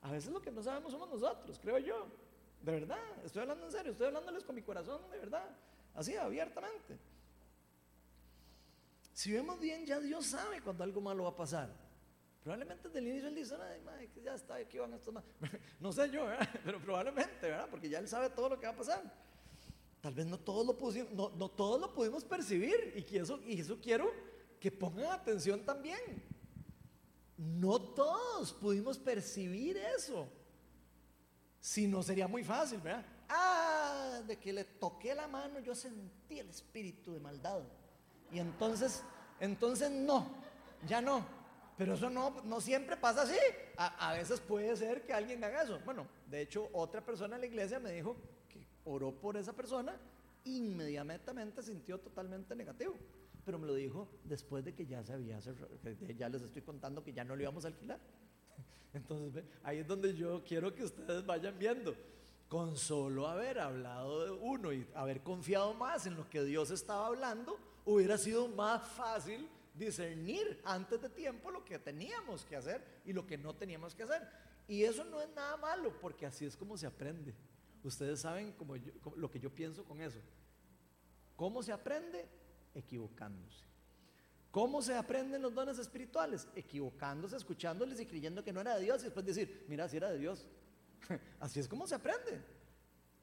A 0.00 0.10
veces 0.10 0.32
lo 0.32 0.40
que 0.40 0.50
no 0.50 0.62
sabemos 0.62 0.92
somos 0.92 1.10
nosotros, 1.10 1.58
creo 1.60 1.78
yo, 1.78 2.06
de 2.62 2.72
verdad, 2.72 2.98
estoy 3.22 3.42
hablando 3.42 3.66
en 3.66 3.72
serio, 3.72 3.92
estoy 3.92 4.06
hablándoles 4.06 4.44
con 4.44 4.54
mi 4.54 4.62
corazón, 4.62 5.02
de 5.10 5.18
verdad, 5.18 5.46
así 5.94 6.16
abiertamente. 6.16 6.98
Si 9.12 9.30
vemos 9.30 9.60
bien, 9.60 9.84
ya 9.84 10.00
Dios 10.00 10.24
sabe 10.24 10.62
cuando 10.62 10.84
algo 10.84 11.02
malo 11.02 11.24
va 11.24 11.30
a 11.30 11.36
pasar. 11.36 11.85
Probablemente 12.46 12.86
desde 12.86 13.00
el 13.00 13.08
inicio 13.08 13.28
él 13.28 13.34
dice, 13.34 13.56
Ay, 13.98 14.08
ya 14.22 14.36
está, 14.36 14.54
aquí 14.54 14.78
van 14.78 14.94
estos 14.94 15.12
más. 15.12 15.24
No 15.80 15.90
sé 15.90 16.08
yo, 16.12 16.26
¿verdad? 16.26 16.48
pero 16.64 16.80
probablemente, 16.80 17.40
¿verdad? 17.40 17.66
Porque 17.68 17.88
ya 17.88 17.98
él 17.98 18.06
sabe 18.06 18.30
todo 18.30 18.50
lo 18.50 18.60
que 18.60 18.66
va 18.66 18.72
a 18.72 18.76
pasar. 18.76 19.02
Tal 20.00 20.14
vez 20.14 20.26
no 20.26 20.38
todos 20.38 20.64
lo, 20.64 20.78
pusimos, 20.78 21.10
no, 21.10 21.30
no 21.30 21.48
todos 21.48 21.80
lo 21.80 21.92
pudimos 21.92 22.24
percibir 22.24 23.04
y, 23.10 23.16
eso, 23.16 23.40
y 23.44 23.58
eso 23.58 23.80
quiero 23.82 24.12
que 24.60 24.70
pongan 24.70 25.06
atención 25.06 25.64
también. 25.64 25.98
No 27.36 27.80
todos 27.80 28.52
pudimos 28.52 28.96
percibir 28.96 29.76
eso. 29.98 30.28
Si 31.58 31.88
no 31.88 32.00
sería 32.00 32.28
muy 32.28 32.44
fácil, 32.44 32.80
¿verdad? 32.80 33.04
Ah, 33.28 34.20
de 34.24 34.38
que 34.38 34.52
le 34.52 34.62
toqué 34.62 35.16
la 35.16 35.26
mano 35.26 35.58
yo 35.58 35.74
sentí 35.74 36.38
el 36.38 36.50
espíritu 36.50 37.12
de 37.12 37.18
maldad. 37.18 37.64
Y 38.30 38.38
entonces, 38.38 39.02
entonces 39.40 39.90
no, 39.90 40.28
ya 40.86 41.00
no. 41.00 41.35
Pero 41.76 41.94
eso 41.94 42.08
no, 42.08 42.42
no 42.44 42.60
siempre 42.60 42.96
pasa 42.96 43.22
así. 43.22 43.36
A, 43.76 44.10
a, 44.10 44.14
veces 44.14 44.40
puede 44.40 44.74
ser 44.76 45.04
que 45.04 45.12
alguien 45.12 45.44
haga 45.44 45.62
eso. 45.62 45.78
Bueno, 45.84 46.06
de 46.30 46.40
hecho, 46.40 46.70
otra 46.72 47.04
persona 47.04 47.34
en 47.34 47.42
la 47.42 47.46
iglesia 47.46 47.78
me 47.78 47.92
dijo 47.92 48.16
que 48.48 48.66
oró 48.84 49.12
por 49.12 49.36
esa 49.36 49.52
persona, 49.52 49.94
inmediatamente 50.44 51.62
sintió 51.62 51.98
totalmente 51.98 52.54
negativo. 52.54 52.94
Pero 53.44 53.58
me 53.58 53.66
lo 53.66 53.74
dijo 53.74 54.08
después 54.24 54.64
de 54.64 54.74
que 54.74 54.86
ya 54.86 55.04
se 55.04 55.12
había 55.12 55.38
ya 56.16 56.28
les 56.28 56.42
estoy 56.42 56.62
contando 56.62 57.04
que 57.04 57.12
ya 57.12 57.24
no 57.24 57.36
lo 57.36 57.42
íbamos 57.42 57.64
a 57.64 57.68
alquilar. 57.68 58.00
Entonces, 58.94 59.44
ahí 59.62 59.78
es 59.78 59.86
donde 59.86 60.14
yo 60.14 60.42
quiero 60.44 60.74
que 60.74 60.84
ustedes 60.84 61.24
vayan 61.26 61.58
viendo. 61.58 61.94
Con 62.48 62.76
solo 62.76 63.26
haber 63.26 63.58
hablado 63.58 64.24
de 64.24 64.30
uno 64.30 64.72
y 64.72 64.86
haber 64.94 65.20
confiado 65.22 65.74
más 65.74 66.06
en 66.06 66.14
lo 66.14 66.30
que 66.30 66.44
Dios 66.44 66.70
estaba 66.70 67.08
hablando, 67.08 67.58
hubiera 67.84 68.16
sido 68.16 68.46
más 68.46 68.86
fácil 68.86 69.48
discernir 69.76 70.60
antes 70.64 71.00
de 71.00 71.08
tiempo 71.10 71.50
lo 71.50 71.64
que 71.64 71.78
teníamos 71.78 72.44
que 72.44 72.56
hacer 72.56 72.82
y 73.04 73.12
lo 73.12 73.26
que 73.26 73.38
no 73.38 73.54
teníamos 73.54 73.94
que 73.94 74.02
hacer. 74.02 74.26
Y 74.68 74.82
eso 74.82 75.04
no 75.04 75.20
es 75.20 75.28
nada 75.34 75.56
malo, 75.56 75.98
porque 76.00 76.26
así 76.26 76.44
es 76.44 76.56
como 76.56 76.76
se 76.76 76.86
aprende. 76.86 77.34
Ustedes 77.82 78.20
saben 78.20 78.54
lo 79.16 79.30
que 79.30 79.38
yo 79.38 79.54
pienso 79.54 79.84
con 79.84 80.00
eso. 80.00 80.18
¿Cómo 81.36 81.62
se 81.62 81.72
aprende? 81.72 82.26
Equivocándose. 82.74 83.64
¿Cómo 84.50 84.80
se 84.80 84.94
aprenden 84.94 85.42
los 85.42 85.54
dones 85.54 85.78
espirituales? 85.78 86.48
Equivocándose, 86.56 87.36
escuchándoles 87.36 88.00
y 88.00 88.06
creyendo 88.06 88.42
que 88.42 88.52
no 88.52 88.62
era 88.62 88.76
de 88.76 88.84
Dios 88.84 89.02
y 89.02 89.04
después 89.04 89.24
decir, 89.24 89.66
mira, 89.68 89.88
si 89.88 89.98
era 89.98 90.10
de 90.10 90.18
Dios. 90.18 90.46
Así 91.40 91.60
es 91.60 91.68
como 91.68 91.86
se 91.86 91.94
aprende. 91.94 92.40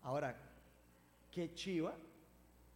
Ahora, 0.02 0.40
qué 1.32 1.54
chiva 1.54 1.98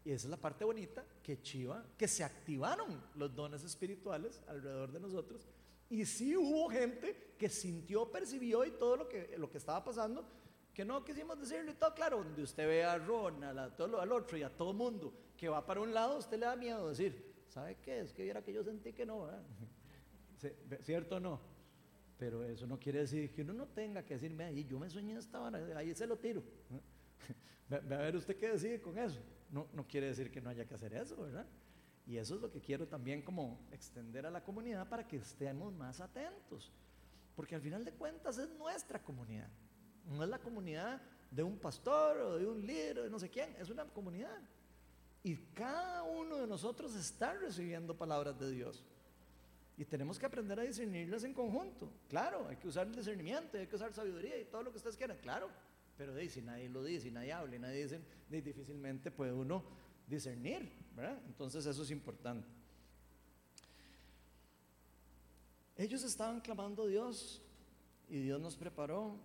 y 0.07 0.11
esa 0.11 0.27
es 0.27 0.31
la 0.31 0.37
parte 0.37 0.63
bonita, 0.63 1.03
que 1.21 1.41
chiva, 1.41 1.85
que 1.97 2.07
se 2.07 2.23
activaron 2.23 3.03
los 3.15 3.35
dones 3.35 3.61
espirituales 3.65 4.41
alrededor 4.47 4.89
de 4.89 5.01
nosotros. 5.01 5.45
Y 5.89 6.05
sí 6.05 6.33
hubo 6.37 6.69
gente 6.69 7.33
que 7.37 7.49
sintió, 7.49 8.09
percibió 8.09 8.63
y 8.63 8.71
todo 8.71 8.95
lo 8.95 9.09
que, 9.09 9.35
lo 9.37 9.51
que 9.51 9.57
estaba 9.57 9.83
pasando, 9.83 10.25
que 10.73 10.85
no 10.85 11.03
quisimos 11.03 11.37
decirlo 11.37 11.71
y 11.71 11.73
todo, 11.73 11.93
claro, 11.93 12.23
donde 12.23 12.41
usted 12.41 12.65
ve 12.65 12.85
a 12.85 12.97
Ron, 12.97 13.43
a 13.43 13.75
todo, 13.75 13.99
al 13.99 14.09
otro 14.13 14.37
y 14.37 14.43
a 14.43 14.49
todo 14.49 14.71
mundo 14.71 15.13
que 15.35 15.49
va 15.49 15.65
para 15.65 15.81
un 15.81 15.93
lado, 15.93 16.19
usted 16.19 16.39
le 16.39 16.45
da 16.45 16.55
miedo 16.55 16.87
decir, 16.87 17.43
¿sabe 17.49 17.75
qué? 17.81 17.99
Es 17.99 18.13
que 18.13 18.23
viera 18.23 18.41
que 18.41 18.53
yo 18.53 18.63
sentí 18.63 18.93
que 18.93 19.05
no. 19.05 19.27
¿Cierto 20.83 21.17
o 21.17 21.19
no? 21.19 21.41
Pero 22.17 22.45
eso 22.45 22.65
no 22.65 22.79
quiere 22.79 22.99
decir 22.99 23.33
que 23.33 23.41
uno 23.41 23.51
no 23.51 23.67
tenga 23.67 24.05
que 24.05 24.13
decirme, 24.13 24.45
ahí 24.45 24.63
yo 24.63 24.79
me 24.79 24.89
soñé 24.89 25.17
esta 25.17 25.41
hora, 25.41 25.59
ahí 25.75 25.93
se 25.93 26.07
lo 26.07 26.15
tiro. 26.15 26.41
Ve 27.67 27.93
a 27.93 27.97
ver 27.97 28.15
usted 28.15 28.37
qué 28.37 28.51
decide 28.51 28.79
con 28.79 28.97
eso 28.97 29.19
no, 29.51 29.67
no 29.73 29.87
quiere 29.87 30.07
decir 30.07 30.31
que 30.31 30.41
no 30.41 30.49
haya 30.49 30.65
que 30.65 30.75
hacer 30.75 30.93
eso, 30.93 31.15
¿verdad? 31.17 31.45
Y 32.05 32.17
eso 32.17 32.35
es 32.35 32.41
lo 32.41 32.49
que 32.49 32.61
quiero 32.61 32.87
también 32.87 33.21
como 33.21 33.59
extender 33.71 34.25
a 34.25 34.31
la 34.31 34.43
comunidad 34.43 34.87
para 34.87 35.05
que 35.05 35.17
estemos 35.17 35.73
más 35.73 35.99
atentos. 35.99 36.71
Porque 37.35 37.55
al 37.55 37.61
final 37.61 37.83
de 37.83 37.91
cuentas 37.91 38.37
es 38.37 38.49
nuestra 38.57 39.03
comunidad. 39.03 39.49
No 40.05 40.23
es 40.23 40.29
la 40.29 40.39
comunidad 40.39 41.01
de 41.29 41.43
un 41.43 41.57
pastor 41.57 42.17
o 42.17 42.37
de 42.37 42.47
un 42.47 42.65
líder 42.65 42.99
o 42.99 43.03
de 43.03 43.09
no 43.09 43.19
sé 43.19 43.29
quién. 43.29 43.53
Es 43.59 43.69
una 43.69 43.85
comunidad. 43.85 44.39
Y 45.21 45.35
cada 45.53 46.03
uno 46.03 46.37
de 46.37 46.47
nosotros 46.47 46.95
está 46.95 47.33
recibiendo 47.33 47.97
palabras 47.97 48.39
de 48.39 48.51
Dios. 48.51 48.85
Y 49.75 49.83
tenemos 49.83 50.17
que 50.17 50.25
aprender 50.25 50.59
a 50.59 50.63
discernirlas 50.63 51.25
en 51.25 51.33
conjunto. 51.33 51.91
Claro, 52.07 52.47
hay 52.47 52.55
que 52.55 52.69
usar 52.69 52.87
el 52.87 52.95
discernimiento, 52.95 53.57
hay 53.57 53.67
que 53.67 53.75
usar 53.75 53.93
sabiduría 53.93 54.39
y 54.39 54.45
todo 54.45 54.63
lo 54.63 54.71
que 54.71 54.77
ustedes 54.77 54.95
quieran, 54.95 55.17
claro. 55.21 55.49
Pero 55.97 56.13
de, 56.13 56.29
si 56.29 56.41
nadie 56.41 56.69
lo 56.69 56.83
dice, 56.83 57.05
si 57.05 57.11
nadie 57.11 57.33
habla 57.33 57.57
nadie 57.57 57.83
dice, 57.83 57.99
difícilmente 58.29 59.09
puede 59.09 59.33
uno 59.33 59.63
discernir, 60.07 60.71
¿verdad? 60.95 61.19
Entonces 61.25 61.65
eso 61.65 61.81
es 61.83 61.91
importante. 61.91 62.47
Ellos 65.75 66.03
estaban 66.03 66.39
clamando 66.41 66.83
a 66.83 66.87
Dios 66.87 67.41
y 68.09 68.19
Dios 68.19 68.39
nos 68.39 68.55
preparó 68.55 69.19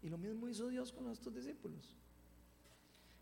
y 0.00 0.08
lo 0.08 0.18
mismo 0.18 0.48
hizo 0.48 0.68
Dios 0.68 0.92
con 0.92 1.04
nuestros 1.04 1.34
discípulos. 1.34 1.96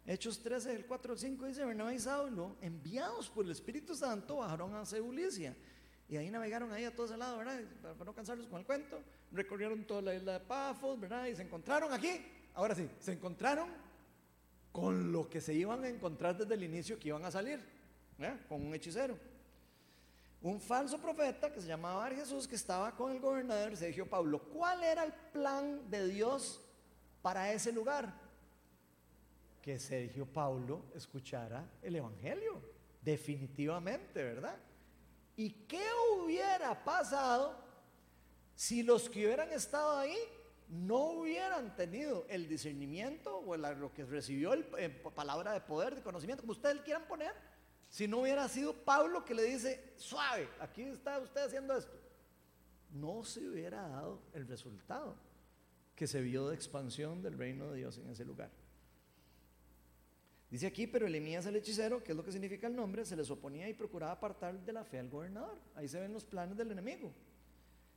Hechos 0.06 0.42
13, 0.42 0.70
del 0.70 0.86
4 0.86 1.12
al 1.12 1.18
5 1.18 1.46
dice, 1.46 1.64
Bernabé 1.64 1.94
y 1.94 1.98
Saulo, 1.98 2.56
enviados 2.60 3.28
por 3.28 3.44
el 3.44 3.50
Espíritu 3.50 3.94
Santo, 3.94 4.36
bajaron 4.36 4.74
a 4.74 4.84
Seulicia 4.84 5.54
y 6.08 6.16
ahí 6.16 6.30
navegaron 6.30 6.72
ahí 6.72 6.84
a 6.84 6.94
todos 6.94 7.16
lados, 7.16 7.38
¿verdad? 7.38 7.62
Para 7.82 8.04
no 8.04 8.14
cansarlos 8.14 8.46
con 8.46 8.60
el 8.60 8.66
cuento, 8.66 9.02
recorrieron 9.30 9.84
toda 9.84 10.02
la 10.02 10.14
isla 10.14 10.34
de 10.34 10.40
Pafos, 10.40 10.98
¿verdad? 10.98 11.26
Y 11.26 11.36
se 11.36 11.42
encontraron 11.42 11.92
aquí 11.92 12.20
ahora 12.54 12.74
sí, 12.74 12.88
se 12.98 13.12
encontraron 13.12 13.68
con 14.72 15.12
lo 15.12 15.28
que 15.28 15.40
se 15.40 15.54
iban 15.54 15.84
a 15.84 15.88
encontrar 15.88 16.36
desde 16.36 16.54
el 16.54 16.62
inicio 16.62 16.98
que 16.98 17.08
iban 17.08 17.24
a 17.24 17.30
salir, 17.30 17.60
con 18.48 18.66
un 18.66 18.74
hechicero. 18.74 19.18
Un 20.42 20.60
falso 20.60 20.98
profeta 20.98 21.52
que 21.52 21.60
se 21.60 21.66
llamaba 21.66 22.08
Jesús, 22.10 22.48
que 22.48 22.54
estaba 22.54 22.94
con 22.96 23.12
el 23.12 23.20
gobernador 23.20 23.76
Sergio 23.76 24.08
Pablo. 24.08 24.38
¿Cuál 24.38 24.82
era 24.82 25.04
el 25.04 25.12
plan 25.12 25.90
de 25.90 26.08
Dios 26.08 26.60
para 27.20 27.52
ese 27.52 27.72
lugar? 27.72 28.14
Que 29.60 29.78
Sergio 29.78 30.24
Pablo 30.24 30.84
escuchara 30.94 31.68
el 31.82 31.96
Evangelio, 31.96 32.62
definitivamente, 33.02 34.22
¿verdad? 34.22 34.56
¿Y 35.36 35.50
qué 35.66 35.84
hubiera 36.14 36.84
pasado 36.84 37.54
si 38.54 38.82
los 38.82 39.10
que 39.10 39.26
hubieran 39.26 39.52
estado 39.52 39.98
ahí 39.98 40.16
no 40.70 41.10
hubieran 41.12 41.74
tenido 41.74 42.26
el 42.28 42.48
discernimiento 42.48 43.38
o 43.38 43.56
lo 43.56 43.92
que 43.92 44.04
recibió 44.04 44.52
el, 44.52 44.66
eh, 44.78 44.88
palabra 44.88 45.52
de 45.52 45.60
poder, 45.60 45.96
de 45.96 46.02
conocimiento, 46.02 46.42
como 46.42 46.52
ustedes 46.52 46.80
quieran 46.82 47.06
poner, 47.08 47.32
si 47.88 48.06
no 48.06 48.20
hubiera 48.20 48.48
sido 48.48 48.72
Pablo 48.72 49.24
que 49.24 49.34
le 49.34 49.42
dice, 49.42 49.92
suave, 49.96 50.48
aquí 50.60 50.82
está 50.82 51.18
usted 51.18 51.42
haciendo 51.42 51.76
esto, 51.76 51.92
no 52.92 53.24
se 53.24 53.48
hubiera 53.48 53.88
dado 53.88 54.22
el 54.32 54.46
resultado 54.46 55.16
que 55.96 56.06
se 56.06 56.20
vio 56.20 56.48
de 56.48 56.54
expansión 56.54 57.20
del 57.20 57.36
reino 57.36 57.70
de 57.70 57.78
Dios 57.78 57.98
en 57.98 58.08
ese 58.08 58.24
lugar. 58.24 58.50
Dice 60.50 60.66
aquí, 60.68 60.86
pero 60.86 61.06
Elías 61.06 61.46
el 61.46 61.56
hechicero, 61.56 62.02
que 62.02 62.12
es 62.12 62.16
lo 62.16 62.24
que 62.24 62.32
significa 62.32 62.68
el 62.68 62.76
nombre, 62.76 63.04
se 63.04 63.16
les 63.16 63.30
oponía 63.30 63.68
y 63.68 63.74
procuraba 63.74 64.12
apartar 64.12 64.58
de 64.64 64.72
la 64.72 64.84
fe 64.84 64.98
al 64.98 65.08
gobernador. 65.08 65.58
Ahí 65.74 65.86
se 65.88 66.00
ven 66.00 66.12
los 66.12 66.24
planes 66.24 66.56
del 66.56 66.72
enemigo. 66.72 67.12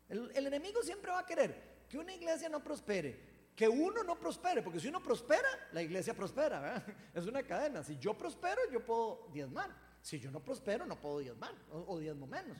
el 0.09 0.47
enemigo 0.47 0.83
siempre 0.83 1.11
va 1.11 1.19
a 1.19 1.25
querer 1.25 1.72
que 1.93 1.99
una 1.99 2.11
iglesia 2.11 2.49
no 2.49 2.63
prospere, 2.63 3.19
que 3.55 3.69
uno 3.69 4.03
no 4.03 4.17
prospere, 4.19 4.63
porque 4.63 4.79
si 4.79 4.87
uno 4.87 4.99
prospera, 4.99 5.47
la 5.73 5.83
iglesia 5.83 6.15
prospera, 6.15 6.83
Es 7.13 7.27
una 7.27 7.43
cadena. 7.43 7.83
Si 7.83 7.99
yo 7.99 8.17
prospero, 8.17 8.61
yo 8.71 8.83
puedo 8.83 9.27
diezmar. 9.31 9.69
Si 10.01 10.19
yo 10.19 10.31
no 10.31 10.43
prospero, 10.43 10.87
no 10.87 10.99
puedo 10.99 11.19
diezmar, 11.19 11.53
o, 11.71 11.93
o 11.93 11.99
diezmo 11.99 12.25
menos. 12.25 12.57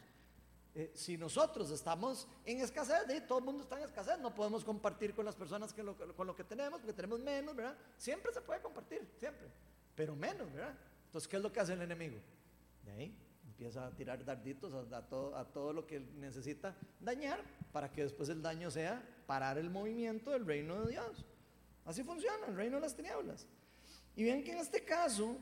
Eh, 0.76 0.92
si 0.94 1.18
nosotros 1.18 1.72
estamos 1.72 2.28
en 2.46 2.62
escasez, 2.62 3.10
¿eh? 3.10 3.22
todo 3.22 3.40
el 3.40 3.46
mundo 3.46 3.64
está 3.64 3.76
en 3.80 3.86
escasez, 3.86 4.20
no 4.20 4.36
podemos 4.36 4.64
compartir 4.64 5.16
con 5.16 5.26
las 5.26 5.36
personas 5.36 5.74
con 5.74 6.28
lo 6.28 6.36
que 6.36 6.44
tenemos, 6.44 6.80
porque 6.80 6.94
tenemos 6.94 7.20
menos, 7.20 7.56
¿verdad? 7.56 7.76
Siempre 7.98 8.32
se 8.32 8.42
puede 8.42 8.62
compartir, 8.62 9.16
siempre, 9.18 9.48
pero 9.96 10.16
menos, 10.16 10.54
¿verdad? 10.54 10.78
Entonces, 11.08 11.28
¿qué 11.28 11.38
es 11.38 11.42
lo 11.42 11.52
que 11.52 11.60
hace 11.60 11.74
el 11.74 11.82
enemigo? 11.82 12.20
De 12.84 12.92
ahí 12.92 13.18
empieza 13.54 13.86
a 13.86 13.92
tirar 13.92 14.24
darditos 14.26 14.92
a, 14.92 15.02
todo, 15.08 15.36
a 15.36 15.46
todo 15.46 15.74
lo 15.74 15.86
que 15.86 16.00
necesita 16.00 16.76
dañar 17.00 17.40
para 17.72 17.92
que 17.92 18.04
después 18.04 18.30
el 18.30 18.42
daño 18.42 18.72
sea 18.72 19.02
parar 19.26 19.58
el 19.58 19.70
movimiento 19.70 20.32
del 20.32 20.46
reino 20.46 20.84
de 20.84 20.92
Dios. 20.92 21.26
Así 21.86 22.04
funciona 22.04 22.48
el 22.48 22.56
reino 22.56 22.78
de 22.78 22.82
las 22.82 22.96
tinieblas. 22.96 23.48
Y 24.16 24.24
ven 24.24 24.44
que 24.44 24.52
en 24.52 24.60
este 24.60 24.84
caso, 24.84 25.38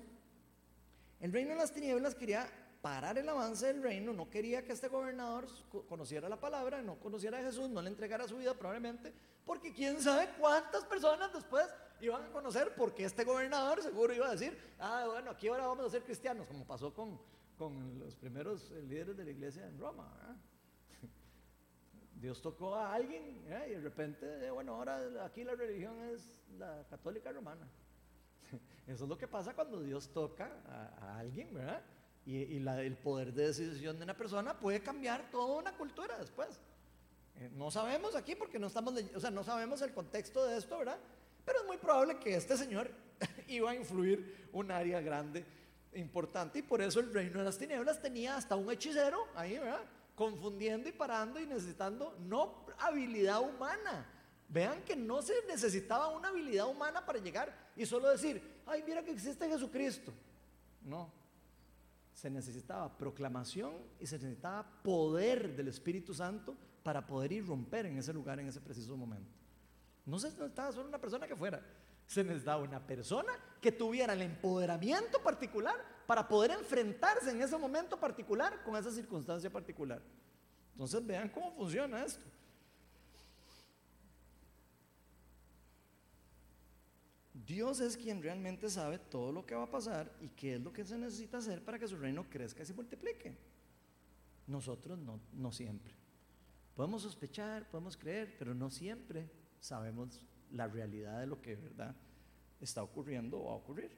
el 1.19 1.31
reino 1.31 1.51
de 1.51 1.57
las 1.57 1.71
tinieblas 1.71 2.15
quería 2.15 2.47
parar 2.81 3.17
el 3.17 3.29
avance 3.29 3.67
del 3.67 3.83
reino, 3.83 4.11
no 4.11 4.29
quería 4.29 4.63
que 4.63 4.73
este 4.73 4.87
gobernador 4.87 5.47
conociera 5.87 6.27
la 6.27 6.39
palabra, 6.39 6.81
no 6.81 6.99
conociera 6.99 7.37
a 7.37 7.43
Jesús, 7.43 7.69
no 7.69 7.81
le 7.81 7.89
entregara 7.89 8.27
su 8.27 8.37
vida 8.37 8.55
probablemente, 8.55 9.13
porque 9.45 9.71
quién 9.71 10.01
sabe 10.01 10.29
cuántas 10.39 10.83
personas 10.85 11.31
después 11.31 11.67
iban 11.99 12.23
a 12.23 12.31
conocer, 12.31 12.73
porque 12.75 13.05
este 13.05 13.23
gobernador 13.23 13.83
seguro 13.83 14.13
iba 14.13 14.27
a 14.27 14.31
decir, 14.31 14.57
ah, 14.79 15.05
bueno, 15.07 15.31
aquí 15.31 15.47
ahora 15.47 15.67
vamos 15.67 15.85
a 15.85 15.89
ser 15.89 16.03
cristianos, 16.03 16.47
como 16.47 16.65
pasó 16.65 16.91
con, 16.91 17.19
con 17.55 17.99
los 17.99 18.15
primeros 18.15 18.71
líderes 18.71 19.15
de 19.15 19.25
la 19.25 19.31
iglesia 19.31 19.67
en 19.67 19.77
Roma. 19.77 20.09
Dios 22.21 22.39
tocó 22.39 22.75
a 22.75 22.93
alguien 22.93 23.41
y 23.67 23.71
de 23.71 23.81
repente, 23.81 24.45
eh, 24.45 24.51
bueno, 24.51 24.75
ahora 24.75 25.25
aquí 25.25 25.43
la 25.43 25.55
religión 25.55 25.99
es 26.13 26.29
la 26.59 26.85
católica 26.87 27.31
romana. 27.31 27.67
Eso 28.87 29.05
es 29.05 29.09
lo 29.09 29.17
que 29.17 29.27
pasa 29.27 29.55
cuando 29.55 29.81
Dios 29.81 30.07
toca 30.13 30.51
a, 31.01 31.17
alguien, 31.17 31.51
¿verdad? 31.51 31.81
Y, 32.23 32.57
el 32.57 32.97
poder 32.97 33.33
de 33.33 33.47
decisión 33.47 33.97
de 33.97 34.03
una 34.03 34.15
persona 34.15 34.59
puede 34.59 34.81
cambiar 34.81 35.31
toda 35.31 35.57
una 35.57 35.75
cultura 35.75 36.19
después. 36.19 36.61
Eh, 37.37 37.49
no 37.53 37.71
sabemos 37.71 38.15
aquí 38.15 38.35
porque 38.35 38.59
no 38.59 38.67
estamos, 38.67 38.93
o 39.15 39.19
sea, 39.19 39.31
no 39.31 39.43
sabemos 39.43 39.81
el 39.81 39.91
contexto 39.91 40.45
de 40.45 40.57
esto, 40.57 40.77
¿verdad? 40.77 40.99
Pero 41.43 41.61
es 41.61 41.65
muy 41.65 41.77
probable 41.77 42.19
que 42.19 42.35
este 42.35 42.55
señor 42.55 42.91
iba 43.47 43.71
a 43.71 43.75
influir 43.75 44.47
un 44.53 44.69
área 44.69 45.01
grande, 45.01 45.43
importante, 45.93 46.59
y 46.59 46.61
por 46.61 46.83
eso 46.83 46.99
el 46.99 47.11
reino 47.11 47.39
de 47.39 47.45
las 47.45 47.57
tinieblas 47.57 47.99
tenía 47.99 48.37
hasta 48.37 48.55
un 48.55 48.71
hechicero 48.71 49.25
ahí, 49.33 49.57
¿verdad? 49.57 49.81
Confundiendo 50.21 50.87
y 50.87 50.91
parando 50.91 51.39
y 51.39 51.47
necesitando 51.47 52.15
no 52.19 52.63
habilidad 52.77 53.41
humana. 53.41 54.05
Vean 54.47 54.83
que 54.83 54.95
no 54.95 55.19
se 55.23 55.33
necesitaba 55.47 56.09
una 56.09 56.27
habilidad 56.27 56.67
humana 56.67 57.03
para 57.03 57.17
llegar 57.17 57.71
y 57.75 57.87
solo 57.87 58.07
decir, 58.07 58.61
ay, 58.67 58.83
mira 58.85 59.03
que 59.03 59.09
existe 59.09 59.49
Jesucristo. 59.49 60.13
No, 60.83 61.11
se 62.13 62.29
necesitaba 62.29 62.95
proclamación 62.95 63.73
y 63.99 64.05
se 64.05 64.19
necesitaba 64.19 64.63
poder 64.83 65.55
del 65.55 65.69
Espíritu 65.69 66.13
Santo 66.13 66.55
para 66.83 67.07
poder 67.07 67.31
irromper 67.31 67.87
en 67.87 67.97
ese 67.97 68.13
lugar 68.13 68.39
en 68.39 68.47
ese 68.47 68.61
preciso 68.61 68.95
momento. 68.95 69.31
No 70.05 70.19
se 70.19 70.29
necesitaba 70.29 70.71
solo 70.71 70.87
una 70.87 71.01
persona 71.01 71.27
que 71.27 71.35
fuera, 71.35 71.65
se 72.05 72.23
necesitaba 72.23 72.61
una 72.61 72.85
persona 72.85 73.33
que 73.59 73.71
tuviera 73.71 74.13
el 74.13 74.21
empoderamiento 74.21 75.19
particular 75.23 75.77
para 76.07 76.27
poder 76.27 76.51
enfrentarse 76.51 77.31
en 77.31 77.41
ese 77.41 77.57
momento 77.57 77.99
particular 77.99 78.63
con 78.63 78.75
esa 78.75 78.91
circunstancia 78.91 79.49
particular. 79.49 80.01
Entonces 80.73 81.05
vean 81.05 81.29
cómo 81.29 81.51
funciona 81.53 82.03
esto. 82.03 82.25
Dios 87.45 87.79
es 87.79 87.97
quien 87.97 88.21
realmente 88.21 88.69
sabe 88.69 88.97
todo 88.97 89.31
lo 89.31 89.45
que 89.45 89.55
va 89.55 89.63
a 89.63 89.69
pasar 89.69 90.11
y 90.21 90.29
qué 90.29 90.55
es 90.55 90.61
lo 90.61 90.71
que 90.71 90.85
se 90.85 90.97
necesita 90.97 91.37
hacer 91.37 91.63
para 91.63 91.79
que 91.79 91.87
su 91.87 91.97
reino 91.97 92.29
crezca 92.29 92.63
y 92.63 92.65
se 92.65 92.73
multiplique. 92.73 93.35
Nosotros 94.47 94.97
no, 95.33 95.51
siempre. 95.51 95.93
Podemos 96.75 97.01
sospechar, 97.01 97.69
podemos 97.69 97.97
creer, 97.97 98.35
pero 98.37 98.53
no 98.53 98.69
siempre 98.69 99.29
sabemos 99.59 100.25
la 100.51 100.67
realidad 100.67 101.19
de 101.19 101.27
lo 101.27 101.41
que 101.41 101.55
de 101.55 101.61
verdad 101.61 101.95
está 102.59 102.83
ocurriendo 102.83 103.39
o 103.39 103.45
va 103.45 103.51
a 103.51 103.55
ocurrir. 103.55 103.91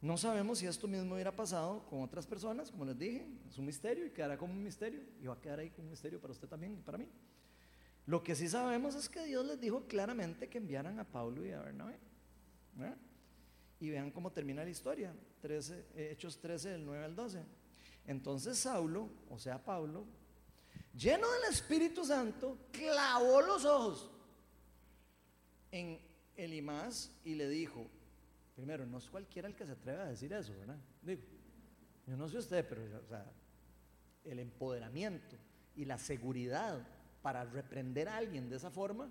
No 0.00 0.16
sabemos 0.16 0.58
si 0.58 0.66
esto 0.66 0.86
mismo 0.86 1.14
hubiera 1.14 1.34
pasado 1.34 1.84
con 1.86 2.02
otras 2.02 2.24
personas, 2.26 2.70
como 2.70 2.84
les 2.84 2.96
dije, 2.96 3.26
es 3.48 3.58
un 3.58 3.66
misterio 3.66 4.06
y 4.06 4.10
quedará 4.10 4.38
como 4.38 4.52
un 4.52 4.62
misterio 4.62 5.00
y 5.20 5.26
va 5.26 5.34
a 5.34 5.40
quedar 5.40 5.58
ahí 5.58 5.70
como 5.70 5.86
un 5.86 5.90
misterio 5.90 6.20
para 6.20 6.32
usted 6.32 6.46
también 6.46 6.74
y 6.74 6.82
para 6.82 6.98
mí. 6.98 7.08
Lo 8.06 8.22
que 8.22 8.36
sí 8.36 8.48
sabemos 8.48 8.94
es 8.94 9.08
que 9.08 9.24
Dios 9.24 9.44
les 9.44 9.60
dijo 9.60 9.86
claramente 9.88 10.48
que 10.48 10.58
enviaran 10.58 11.00
a 11.00 11.04
Pablo 11.04 11.44
y 11.44 11.50
a 11.50 11.60
Bernabé. 11.60 11.98
Y 13.80 13.90
vean 13.90 14.12
cómo 14.12 14.30
termina 14.30 14.62
la 14.62 14.70
historia, 14.70 15.12
13, 15.40 15.86
eh, 15.94 16.10
Hechos 16.12 16.40
13, 16.40 16.70
del 16.70 16.84
9 16.84 17.04
al 17.04 17.16
12. 17.16 17.44
Entonces 18.06 18.56
Saulo, 18.56 19.10
o 19.28 19.38
sea 19.38 19.62
Pablo, 19.62 20.06
lleno 20.94 21.30
del 21.30 21.52
Espíritu 21.52 22.04
Santo, 22.04 22.56
clavó 22.72 23.42
los 23.42 23.64
ojos 23.64 24.10
en 25.72 26.00
Elimás 26.36 27.12
y 27.24 27.34
le 27.34 27.48
dijo, 27.48 27.90
primero, 28.58 28.84
no 28.84 28.98
es 28.98 29.08
cualquiera 29.08 29.46
el 29.46 29.54
que 29.54 29.64
se 29.64 29.70
atreve 29.70 30.02
a 30.02 30.06
decir 30.06 30.32
eso, 30.32 30.52
¿verdad? 30.58 30.76
Digo, 31.00 31.22
yo 32.08 32.16
no 32.16 32.28
sé 32.28 32.38
usted, 32.38 32.66
pero 32.68 32.82
o 32.98 33.06
sea, 33.06 33.24
el 34.24 34.40
empoderamiento 34.40 35.36
y 35.76 35.84
la 35.84 35.96
seguridad 35.96 36.84
para 37.22 37.44
reprender 37.44 38.08
a 38.08 38.16
alguien 38.16 38.50
de 38.50 38.56
esa 38.56 38.68
forma, 38.68 39.08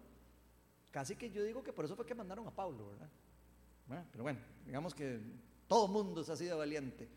casi 0.91 1.16
que 1.16 1.32
yo 1.32 1.45
digo 1.45 1.64
que 1.64 1.72
por 1.72 1.86
eso 1.86 1.95
fue 1.95 2.06
que 2.06 2.14
mandaron 2.14 2.45
a 2.45 2.52
Pablo, 2.54 2.89
¿verdad? 2.89 4.04
pero 4.12 4.24
bueno, 4.24 4.39
digamos 4.66 4.93
que 4.93 5.22
todo 5.66 5.88
mundo 5.88 6.26
se 6.26 6.34
ha 6.34 6.36
sido 6.36 6.58
valiente. 6.58 7.08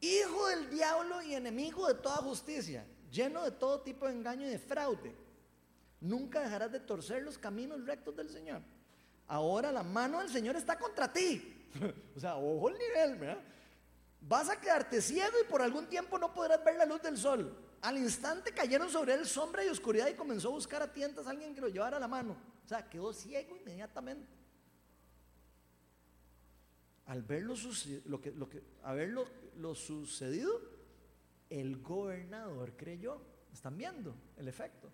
Hijo 0.00 0.48
del 0.48 0.68
diablo 0.68 1.22
y 1.22 1.34
enemigo 1.34 1.86
de 1.86 1.94
toda 1.94 2.16
justicia, 2.16 2.84
lleno 3.12 3.44
de 3.44 3.52
todo 3.52 3.82
tipo 3.82 4.08
de 4.08 4.12
engaño 4.12 4.44
y 4.44 4.50
de 4.50 4.58
fraude. 4.58 5.14
Nunca 6.00 6.40
dejarás 6.40 6.72
de 6.72 6.80
torcer 6.80 7.22
los 7.22 7.38
caminos 7.38 7.86
rectos 7.86 8.16
del 8.16 8.28
Señor. 8.28 8.60
Ahora 9.28 9.70
la 9.70 9.84
mano 9.84 10.18
del 10.18 10.30
Señor 10.30 10.56
está 10.56 10.76
contra 10.76 11.12
ti. 11.12 11.52
o 12.16 12.20
sea, 12.20 12.36
ojo 12.36 12.68
el 12.68 12.78
nivel, 12.78 13.16
¿verdad? 13.16 13.42
Vas 14.20 14.48
a 14.48 14.60
quedarte 14.60 15.00
ciego 15.00 15.36
y 15.42 15.50
por 15.50 15.62
algún 15.62 15.86
tiempo 15.86 16.18
no 16.18 16.32
podrás 16.32 16.64
ver 16.64 16.76
la 16.76 16.84
luz 16.84 17.02
del 17.02 17.16
sol. 17.16 17.56
Al 17.82 17.98
instante 17.98 18.52
cayeron 18.52 18.90
sobre 18.90 19.14
él 19.14 19.26
sombra 19.26 19.64
y 19.64 19.68
oscuridad 19.68 20.08
y 20.08 20.14
comenzó 20.14 20.48
a 20.48 20.52
buscar 20.52 20.82
a 20.82 20.92
tientas 20.92 21.26
a 21.26 21.30
alguien 21.30 21.54
que 21.54 21.60
lo 21.60 21.68
llevara 21.68 21.98
a 21.98 22.00
la 22.00 22.08
mano. 22.08 22.36
O 22.64 22.68
sea, 22.68 22.88
quedó 22.88 23.12
ciego 23.12 23.56
inmediatamente. 23.56 24.26
Al 27.06 27.22
ver 27.22 27.42
lo, 27.44 27.54
lo 29.56 29.74
sucedido, 29.74 30.60
el 31.48 31.80
gobernador 31.80 32.76
creyó. 32.76 33.20
Están 33.52 33.78
viendo 33.78 34.16
el 34.36 34.48
efecto. 34.48 34.90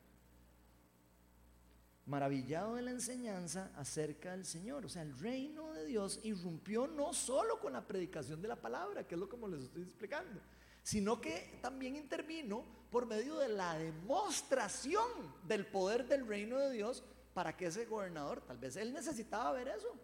Maravillado 2.06 2.74
de 2.74 2.82
la 2.82 2.90
enseñanza 2.90 3.70
acerca 3.76 4.32
del 4.32 4.44
Señor. 4.44 4.84
O 4.84 4.88
sea, 4.88 5.02
el 5.02 5.16
reino 5.18 5.72
de 5.72 5.86
Dios 5.86 6.20
irrumpió 6.24 6.86
no 6.86 7.12
solo 7.12 7.60
con 7.60 7.72
la 7.72 7.86
predicación 7.86 8.42
de 8.42 8.48
la 8.48 8.56
palabra, 8.56 9.06
que 9.06 9.14
es 9.14 9.20
lo 9.20 9.28
que 9.28 9.36
les 9.48 9.62
estoy 9.62 9.82
explicando, 9.82 10.40
sino 10.82 11.20
que 11.20 11.58
también 11.62 11.94
intervino 11.94 12.64
por 12.90 13.06
medio 13.06 13.38
de 13.38 13.48
la 13.48 13.78
demostración 13.78 15.08
del 15.46 15.66
poder 15.66 16.06
del 16.06 16.26
reino 16.26 16.58
de 16.58 16.72
Dios 16.72 17.04
para 17.34 17.56
que 17.56 17.66
ese 17.66 17.86
gobernador, 17.86 18.42
tal 18.42 18.58
vez 18.58 18.76
él 18.76 18.92
necesitaba 18.92 19.52
ver 19.52 19.68
eso. 19.68 19.94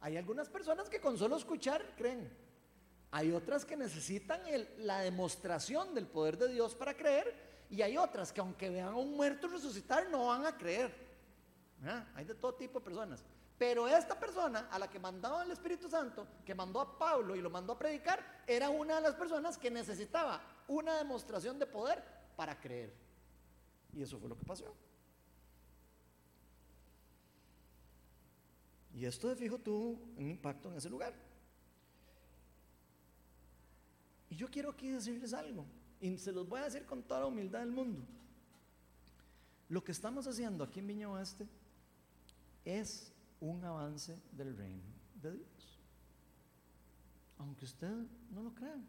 Hay 0.00 0.16
algunas 0.16 0.48
personas 0.48 0.88
que 0.88 1.00
con 1.00 1.18
solo 1.18 1.36
escuchar 1.36 1.94
creen. 1.96 2.30
Hay 3.10 3.32
otras 3.32 3.64
que 3.64 3.76
necesitan 3.76 4.40
la 4.78 5.00
demostración 5.00 5.94
del 5.94 6.06
poder 6.06 6.38
de 6.38 6.48
Dios 6.48 6.74
para 6.74 6.96
creer. 6.96 7.50
Y 7.70 7.82
hay 7.82 7.96
otras 7.96 8.32
que 8.32 8.40
aunque 8.40 8.70
vean 8.70 8.88
a 8.88 8.96
un 8.96 9.16
muerto 9.16 9.46
resucitar 9.48 10.08
no 10.08 10.26
van 10.26 10.46
a 10.46 10.56
creer. 10.56 11.09
Hay 12.14 12.24
de 12.24 12.34
todo 12.34 12.54
tipo 12.54 12.78
de 12.78 12.84
personas. 12.84 13.24
Pero 13.58 13.86
esta 13.86 14.18
persona 14.18 14.68
a 14.70 14.78
la 14.78 14.88
que 14.88 14.98
mandaba 14.98 15.42
el 15.42 15.50
Espíritu 15.50 15.88
Santo, 15.88 16.26
que 16.44 16.54
mandó 16.54 16.80
a 16.80 16.98
Pablo 16.98 17.36
y 17.36 17.42
lo 17.42 17.50
mandó 17.50 17.74
a 17.74 17.78
predicar, 17.78 18.42
era 18.46 18.70
una 18.70 18.96
de 18.96 19.02
las 19.02 19.14
personas 19.14 19.58
que 19.58 19.70
necesitaba 19.70 20.40
una 20.66 20.96
demostración 20.96 21.58
de 21.58 21.66
poder 21.66 22.02
para 22.36 22.58
creer. 22.58 22.94
Y 23.92 24.02
eso 24.02 24.18
fue 24.18 24.28
lo 24.28 24.36
que 24.36 24.44
pasó. 24.44 24.74
Y 28.94 29.04
esto 29.04 29.28
de 29.28 29.36
fijo 29.36 29.58
tuvo 29.58 29.98
un 30.16 30.28
impacto 30.28 30.70
en 30.70 30.76
ese 30.76 30.88
lugar. 30.88 31.14
Y 34.30 34.36
yo 34.36 34.48
quiero 34.48 34.70
aquí 34.70 34.88
decirles 34.88 35.34
algo, 35.34 35.66
y 36.00 36.16
se 36.16 36.32
los 36.32 36.48
voy 36.48 36.60
a 36.60 36.64
decir 36.64 36.86
con 36.86 37.02
toda 37.02 37.20
la 37.20 37.26
humildad 37.26 37.60
del 37.60 37.72
mundo. 37.72 38.06
Lo 39.68 39.84
que 39.84 39.92
estamos 39.92 40.26
haciendo 40.26 40.64
aquí 40.64 40.78
en 40.80 40.86
Viña 40.86 41.10
Oeste 41.10 41.46
es 42.64 43.12
un 43.40 43.64
avance 43.64 44.20
del 44.32 44.56
reino 44.56 44.82
de 45.14 45.32
Dios. 45.32 45.78
Aunque 47.38 47.64
usted 47.64 47.92
no 48.30 48.42
lo 48.42 48.54
crea. 48.54 48.80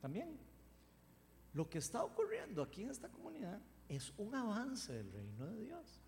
También. 0.00 0.38
Lo 1.52 1.68
que 1.68 1.78
está 1.78 2.04
ocurriendo 2.04 2.62
aquí 2.62 2.82
en 2.82 2.90
esta 2.90 3.08
comunidad 3.08 3.60
es 3.88 4.12
un 4.16 4.34
avance 4.34 4.92
del 4.92 5.10
reino 5.12 5.46
de 5.46 5.64
Dios. 5.64 6.00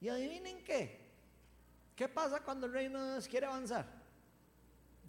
Y 0.00 0.08
adivinen 0.08 0.64
qué. 0.64 1.10
¿Qué 1.94 2.08
pasa 2.08 2.42
cuando 2.42 2.66
el 2.66 2.72
reino 2.72 3.02
de 3.04 3.12
Dios 3.12 3.28
quiere 3.28 3.46
avanzar? 3.46 3.86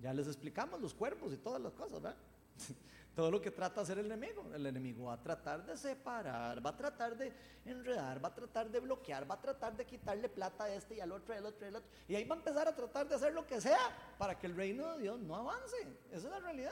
Ya 0.02 0.14
les 0.14 0.28
explicamos 0.28 0.82
los 0.82 0.94
cuerpos 0.94 1.32
y 1.32 1.38
todas 1.38 1.62
las 1.62 1.72
cosas, 1.74 2.02
¿verdad? 2.02 2.18
Todo 3.16 3.30
lo 3.30 3.42
que 3.42 3.52
trata 3.52 3.76
de 3.76 3.82
hacer 3.82 4.00
el 4.00 4.06
enemigo. 4.06 4.50
El 4.54 4.66
enemigo 4.66 5.06
va 5.06 5.14
a 5.14 5.22
tratar 5.22 5.66
de 5.66 5.76
separar, 5.76 6.66
va 6.66 6.70
a 6.70 6.78
tratar 6.78 7.18
de 7.18 7.34
enredar, 7.66 8.24
va 8.24 8.30
a 8.30 8.34
tratar 8.34 8.70
de 8.70 8.80
bloquear, 8.80 9.30
va 9.30 9.36
a 9.36 9.42
tratar 9.42 9.76
de 9.76 9.86
quitarle 9.86 10.30
plata 10.30 10.64
a 10.64 10.74
este 10.74 10.96
y 10.96 11.02
al 11.02 11.12
otro, 11.12 11.36
al 11.36 11.46
otro, 11.46 11.68
al 11.68 11.76
otro. 11.76 11.90
Y 12.08 12.16
ahí 12.16 12.24
va 12.24 12.36
a 12.36 12.38
empezar 12.38 12.68
a 12.68 12.76
tratar 12.76 13.10
de 13.10 13.16
hacer 13.16 13.34
lo 13.34 13.46
que 13.46 13.60
sea 13.60 14.16
para 14.18 14.40
que 14.40 14.48
el 14.48 14.56
reino 14.56 14.94
de 14.94 15.02
Dios 15.02 15.20
no 15.20 15.36
avance. 15.36 15.76
Esa 16.10 16.28
es 16.28 16.32
la 16.32 16.40
realidad. 16.40 16.72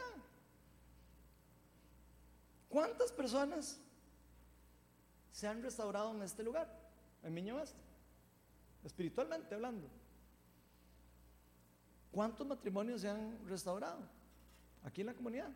¿Cuántas 2.70 3.12
personas 3.12 3.82
se 5.32 5.48
han 5.48 5.62
restaurado 5.62 6.12
en 6.16 6.22
este 6.22 6.44
lugar, 6.44 6.70
en 7.24 7.34
Miño 7.34 7.58
Oeste? 7.58 7.82
Espiritualmente 8.86 9.56
hablando. 9.56 9.90
¿Cuántos 12.12 12.48
matrimonios 12.48 13.02
se 13.02 13.10
han 13.10 13.46
restaurado 13.48 14.00
aquí 14.84 15.02
en 15.02 15.08
la 15.08 15.14
comunidad? 15.14 15.50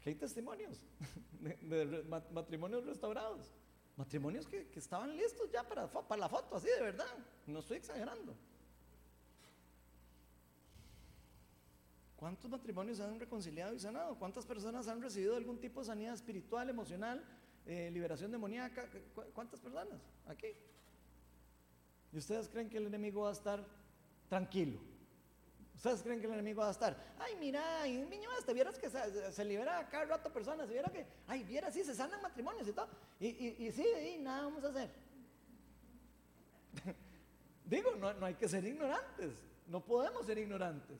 Aquí 0.00 0.08
hay 0.08 0.14
testimonios 0.14 0.78
de, 1.40 2.04
matrimonios 2.32 2.86
restaurados. 2.86 3.52
Matrimonios 3.96 4.46
que, 4.46 4.66
estaban 4.74 5.14
listos 5.14 5.50
ya 5.52 5.62
para, 5.62 5.82
la 6.16 6.28
foto, 6.28 6.56
así 6.56 6.68
de 6.68 6.80
verdad. 6.80 7.18
No 7.46 7.58
estoy 7.58 7.76
exagerando. 7.76 8.34
¿Cuántos 12.16 12.50
matrimonios 12.50 12.96
se 12.96 13.04
han 13.04 13.20
reconciliado 13.20 13.74
y 13.74 13.78
sanado? 13.78 14.18
¿Cuántas 14.18 14.46
personas 14.46 14.88
han 14.88 15.02
recibido 15.02 15.36
algún 15.36 15.58
tipo 15.58 15.80
de 15.80 15.86
sanidad 15.86 16.14
espiritual, 16.14 16.70
emocional, 16.70 17.22
eh, 17.66 17.90
liberación 17.92 18.30
demoníaca? 18.30 18.88
¿Cuántas 19.34 19.60
personas? 19.60 20.00
Aquí. 20.26 20.48
¿Y 22.12 22.18
ustedes 22.18 22.48
creen 22.48 22.70
que 22.70 22.78
el 22.78 22.86
enemigo 22.86 23.22
va 23.22 23.30
a 23.30 23.32
estar 23.32 23.66
tranquilo? 24.28 24.80
¿Ustedes 25.80 26.02
creen 26.02 26.20
que 26.20 26.26
el 26.26 26.34
enemigo 26.34 26.60
va 26.60 26.68
a 26.68 26.72
estar? 26.72 26.94
Ay, 27.18 27.36
mira, 27.40 27.88
y 27.88 27.96
niño 28.02 28.28
este, 28.38 28.52
vieras 28.52 28.78
que 28.78 28.90
se, 28.90 29.44
libera 29.46 29.88
cada 29.88 30.04
rato 30.04 30.30
personas, 30.30 30.68
viera 30.68 30.90
que, 30.90 31.06
ay, 31.26 31.42
viera, 31.42 31.70
sí, 31.72 31.82
se 31.82 31.94
sanan 31.94 32.20
matrimonios 32.20 32.68
y 32.68 32.72
todo. 32.74 32.86
Y, 33.18 33.28
y, 33.28 33.72
sí, 33.72 33.86
y 34.14 34.18
nada 34.18 34.42
vamos 34.42 34.62
a 34.62 34.68
hacer. 34.68 34.90
Digo, 37.64 37.96
no, 37.96 38.12
no 38.12 38.26
hay 38.26 38.34
que 38.34 38.46
ser 38.46 38.62
ignorantes, 38.62 39.32
no 39.68 39.82
podemos 39.82 40.26
ser 40.26 40.36
ignorantes. 40.36 40.98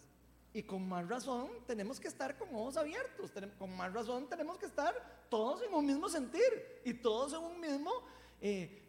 Y 0.55 0.63
con 0.63 0.89
más 0.89 1.07
razón 1.07 1.51
tenemos 1.67 2.01
que 2.01 2.09
estar 2.09 2.39
con 2.39 2.49
ojos 2.49 2.79
abiertos, 2.79 3.31
con 3.59 3.77
más 3.77 3.93
razón 3.93 4.31
tenemos 4.31 4.57
que 4.57 4.65
estar 4.65 4.95
todos 5.29 5.61
en 5.61 5.75
un 5.75 5.85
mismo 5.85 6.09
sentir 6.09 6.81
y 6.87 6.95
todos 6.95 7.35
en 7.35 7.41
un 7.41 7.61
mismo 7.61 7.93
eh, 8.41 8.83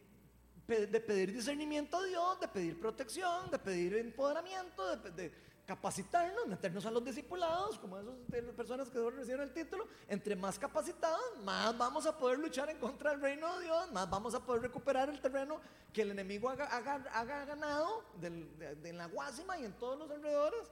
de 0.68 1.02
pedir 1.02 1.34
discernimiento 1.34 1.98
a 1.98 2.06
Dios, 2.06 2.40
de 2.40 2.48
pedir 2.48 2.80
protección, 2.80 3.52
de 3.52 3.60
pedir 3.60 3.94
empoderamiento, 3.96 4.96
de, 4.96 5.51
capacitarnos, 5.72 6.48
meternos 6.48 6.86
a 6.86 6.92
los 6.92 7.02
discipulados, 7.06 7.80
como 7.80 7.98
esas 7.98 8.54
personas 8.54 8.90
que 8.90 9.00
recibieron 9.10 9.48
el 9.48 9.54
título, 9.54 9.88
entre 10.10 10.36
más 10.36 10.60
capacitados, 10.60 11.22
más 11.46 11.78
vamos 11.78 12.06
a 12.06 12.18
poder 12.18 12.40
luchar 12.40 12.70
en 12.70 12.78
contra 12.78 13.12
del 13.12 13.22
reino 13.22 13.58
de 13.58 13.64
Dios, 13.64 13.90
más 13.94 14.10
vamos 14.10 14.36
a 14.36 14.46
poder 14.46 14.64
recuperar 14.64 15.08
el 15.08 15.22
terreno 15.22 15.62
que 15.94 16.02
el 16.02 16.12
enemigo 16.12 16.50
haga, 16.50 17.46
ganado 17.46 18.04
en 18.22 18.98
la 18.98 19.06
Guásima 19.06 19.58
y 19.60 19.64
en 19.64 19.72
todos 19.78 19.98
los 19.98 20.12
alrededores. 20.12 20.70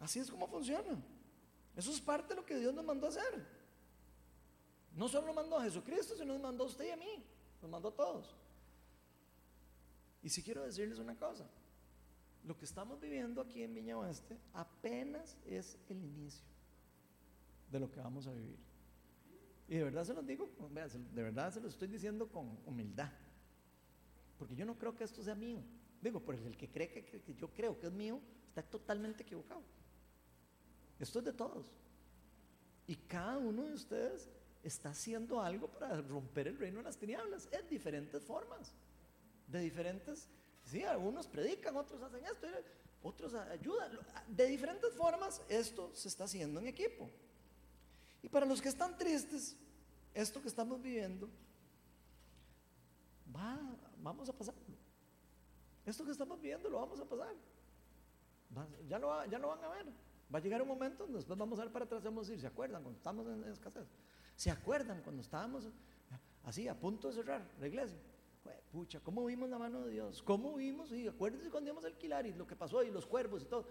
Así 0.00 0.18
es 0.18 0.30
como 0.30 0.48
funciona. 0.48 0.98
Eso 1.76 1.90
es 1.90 2.00
parte 2.00 2.28
de 2.28 2.40
lo 2.40 2.46
que 2.46 2.56
Dios 2.56 2.72
nos 2.72 2.86
mandó 2.86 3.06
a 3.06 3.10
hacer. 3.10 3.46
No 4.96 5.08
solo 5.10 5.26
nos 5.26 5.36
mandó 5.36 5.58
a 5.58 5.64
Jesucristo, 5.64 6.14
sino 6.16 6.32
nos 6.32 6.42
mandó 6.42 6.64
a 6.64 6.68
usted 6.68 6.86
y 6.86 6.90
a 6.90 6.96
mí. 6.96 7.22
Nos 7.60 7.70
mandó 7.70 7.90
a 7.90 7.94
todos. 7.94 8.34
Y 10.22 10.30
si 10.30 10.42
quiero 10.42 10.64
decirles 10.64 10.98
una 10.98 11.14
cosa, 11.18 11.44
lo 12.44 12.56
que 12.56 12.64
estamos 12.64 13.00
viviendo 13.00 13.40
aquí 13.40 13.62
en 13.62 13.74
Viña 13.74 13.98
Oeste 13.98 14.38
apenas 14.54 15.36
es 15.46 15.78
el 15.88 16.02
inicio 16.02 16.46
de 17.70 17.80
lo 17.80 17.90
que 17.90 18.00
vamos 18.00 18.26
a 18.26 18.32
vivir. 18.32 18.58
Y 19.68 19.76
de 19.76 19.84
verdad 19.84 20.04
se 20.04 20.14
los 20.14 20.26
digo, 20.26 20.48
de 21.14 21.22
verdad 21.22 21.52
se 21.52 21.60
los 21.60 21.72
estoy 21.74 21.88
diciendo 21.88 22.28
con 22.28 22.58
humildad. 22.66 23.12
Porque 24.38 24.56
yo 24.56 24.64
no 24.64 24.76
creo 24.76 24.96
que 24.96 25.04
esto 25.04 25.22
sea 25.22 25.34
mío. 25.34 25.62
Digo, 26.00 26.20
por 26.20 26.34
el 26.34 26.56
que 26.56 26.70
cree 26.70 26.90
que 26.90 27.34
yo 27.34 27.52
creo 27.52 27.78
que 27.78 27.86
es 27.86 27.92
mío, 27.92 28.20
está 28.48 28.62
totalmente 28.62 29.22
equivocado. 29.22 29.62
Esto 30.98 31.20
es 31.20 31.24
de 31.26 31.32
todos. 31.32 31.72
Y 32.86 32.96
cada 32.96 33.38
uno 33.38 33.64
de 33.64 33.74
ustedes 33.74 34.28
está 34.62 34.90
haciendo 34.90 35.40
algo 35.40 35.68
para 35.68 36.00
romper 36.02 36.48
el 36.48 36.58
reino 36.58 36.78
de 36.78 36.84
las 36.84 36.98
tinieblas 36.98 37.48
en 37.52 37.68
diferentes 37.68 38.24
formas, 38.24 38.74
de 39.46 39.60
diferentes, 39.60 40.28
sí, 40.70 40.82
algunos 40.84 41.26
predican, 41.26 41.76
otros 41.76 42.02
hacen 42.02 42.24
esto, 42.24 42.46
otros 43.02 43.34
ayudan, 43.34 43.98
de 44.28 44.46
diferentes 44.46 44.92
formas 44.94 45.42
esto 45.48 45.90
se 45.94 46.08
está 46.08 46.24
haciendo 46.24 46.60
en 46.60 46.68
equipo. 46.68 47.10
Y 48.22 48.28
para 48.28 48.46
los 48.46 48.60
que 48.60 48.68
están 48.68 48.96
tristes, 48.96 49.56
esto 50.12 50.42
que 50.42 50.48
estamos 50.48 50.80
viviendo, 50.80 51.28
va, 53.34 53.58
vamos 54.02 54.28
a 54.28 54.32
pasarlo. 54.32 54.60
Esto 55.86 56.04
que 56.04 56.12
estamos 56.12 56.40
viviendo 56.40 56.68
lo 56.68 56.78
vamos 56.78 57.00
a 57.00 57.04
pasar. 57.04 57.34
ya, 58.86 58.98
lo, 58.98 59.24
ya 59.26 59.38
lo 59.38 59.48
van 59.48 59.64
a 59.64 59.68
ver. 59.68 59.86
Va 60.32 60.38
a 60.38 60.42
llegar 60.42 60.62
un 60.62 60.68
momento 60.68 61.04
donde 61.04 61.18
después 61.18 61.38
vamos 61.38 61.58
a 61.58 61.62
ver 61.62 61.72
para 61.72 61.84
atrás 61.84 62.02
y 62.02 62.04
vamos 62.04 62.26
a 62.26 62.30
decir, 62.30 62.40
¿se 62.40 62.46
acuerdan 62.46 62.82
cuando 62.82 62.98
estamos 62.98 63.26
en, 63.26 63.44
escasez? 63.44 63.88
¿Se 64.36 64.50
acuerdan 64.50 65.02
cuando 65.02 65.22
estábamos 65.22 65.68
así 66.44 66.68
a 66.68 66.78
punto 66.78 67.08
de 67.08 67.14
cerrar 67.14 67.42
la 67.58 67.66
iglesia? 67.66 67.98
Pucha, 68.72 69.00
¿cómo 69.00 69.24
vimos 69.24 69.48
la 69.48 69.58
mano 69.58 69.82
de 69.84 69.92
Dios? 69.92 70.22
¿Cómo 70.22 70.54
vimos? 70.54 70.92
Y 70.92 71.08
acuérdense 71.08 71.50
cuando 71.50 71.68
íbamos 71.68 71.84
al 71.84 71.92
alquilar 71.92 72.26
y 72.26 72.32
lo 72.32 72.46
que 72.46 72.56
pasó 72.56 72.82
y 72.82 72.90
los 72.90 73.06
cuervos 73.06 73.42
y 73.42 73.46
todo. 73.46 73.66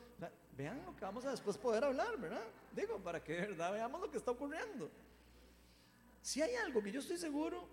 Vean 0.58 0.86
lo 0.86 0.96
que 0.96 1.06
vamos 1.06 1.26
a 1.26 1.32
después 1.32 1.58
poder 1.58 1.84
hablar, 1.84 2.20
¿verdad? 2.20 2.44
Digo, 2.76 3.00
para 3.00 3.24
que 3.24 3.34
de 3.34 3.42
verdad 3.42 3.72
veamos 3.74 4.02
lo 4.02 4.12
que 4.12 4.18
está 4.18 4.32
ocurriendo. 4.32 4.90
Si 6.22 6.42
hay 6.42 6.56
algo 6.56 6.84
que 6.84 6.92
yo 6.92 7.00
estoy 7.00 7.18
seguro, 7.18 7.68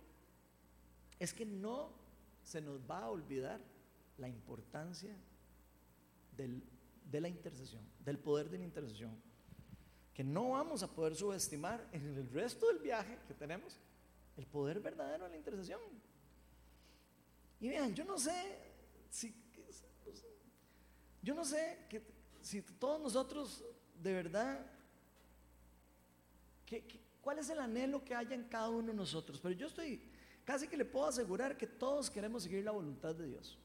es 1.19 1.33
que 1.33 1.45
no 1.45 1.91
se 2.43 2.61
nos 2.61 2.81
va 2.89 3.01
a 3.01 3.11
olvidar 3.11 3.61
la 4.19 4.29
importancia 4.29 5.15
del 6.37 6.63
de 7.11 7.21
la 7.21 7.29
intercesión, 7.29 7.83
del 8.05 8.19
poder 8.19 8.51
de 8.51 8.59
la 8.59 8.65
intercesión, 8.65 9.17
que 10.13 10.25
no 10.25 10.51
vamos 10.51 10.83
a 10.83 10.89
poder 10.89 11.15
subestimar 11.15 11.87
en 11.93 12.17
el 12.17 12.29
resto 12.31 12.67
del 12.69 12.79
viaje 12.79 13.19
que 13.29 13.35
tenemos, 13.35 13.79
el 14.37 14.47
poder 14.47 14.81
verdadero 14.81 15.25
de 15.25 15.31
la 15.31 15.37
intercesión. 15.37 15.81
Y 17.61 17.69
vean, 17.69 17.95
yo 17.95 18.05
no 18.05 18.19
sé 18.19 18.59
si, 19.11 19.35
yo 21.23 21.35
no 21.35 21.45
sé 21.45 21.87
que, 21.89 22.03
si 22.43 22.63
todos 22.63 23.01
nosotros 23.01 23.65
de 24.03 24.13
verdad, 24.13 24.67
cuál 27.21 27.39
es 27.39 27.49
el 27.51 27.59
anhelo 27.59 28.05
que 28.05 28.15
haya 28.15 28.35
en 28.35 28.45
cada 28.45 28.69
uno 28.69 28.89
de 28.89 28.95
nosotros, 28.95 29.41
pero 29.43 29.55
yo 29.55 29.67
estoy, 29.67 30.01
casi 30.45 30.69
que 30.69 30.77
le 30.77 30.85
puedo 30.85 31.07
asegurar 31.07 31.57
que 31.57 31.67
todos 31.67 32.11
queremos 32.11 32.43
seguir 32.43 32.65
la 32.65 32.73
voluntad 32.73 33.15
de 33.15 33.27
Dios. 33.27 33.59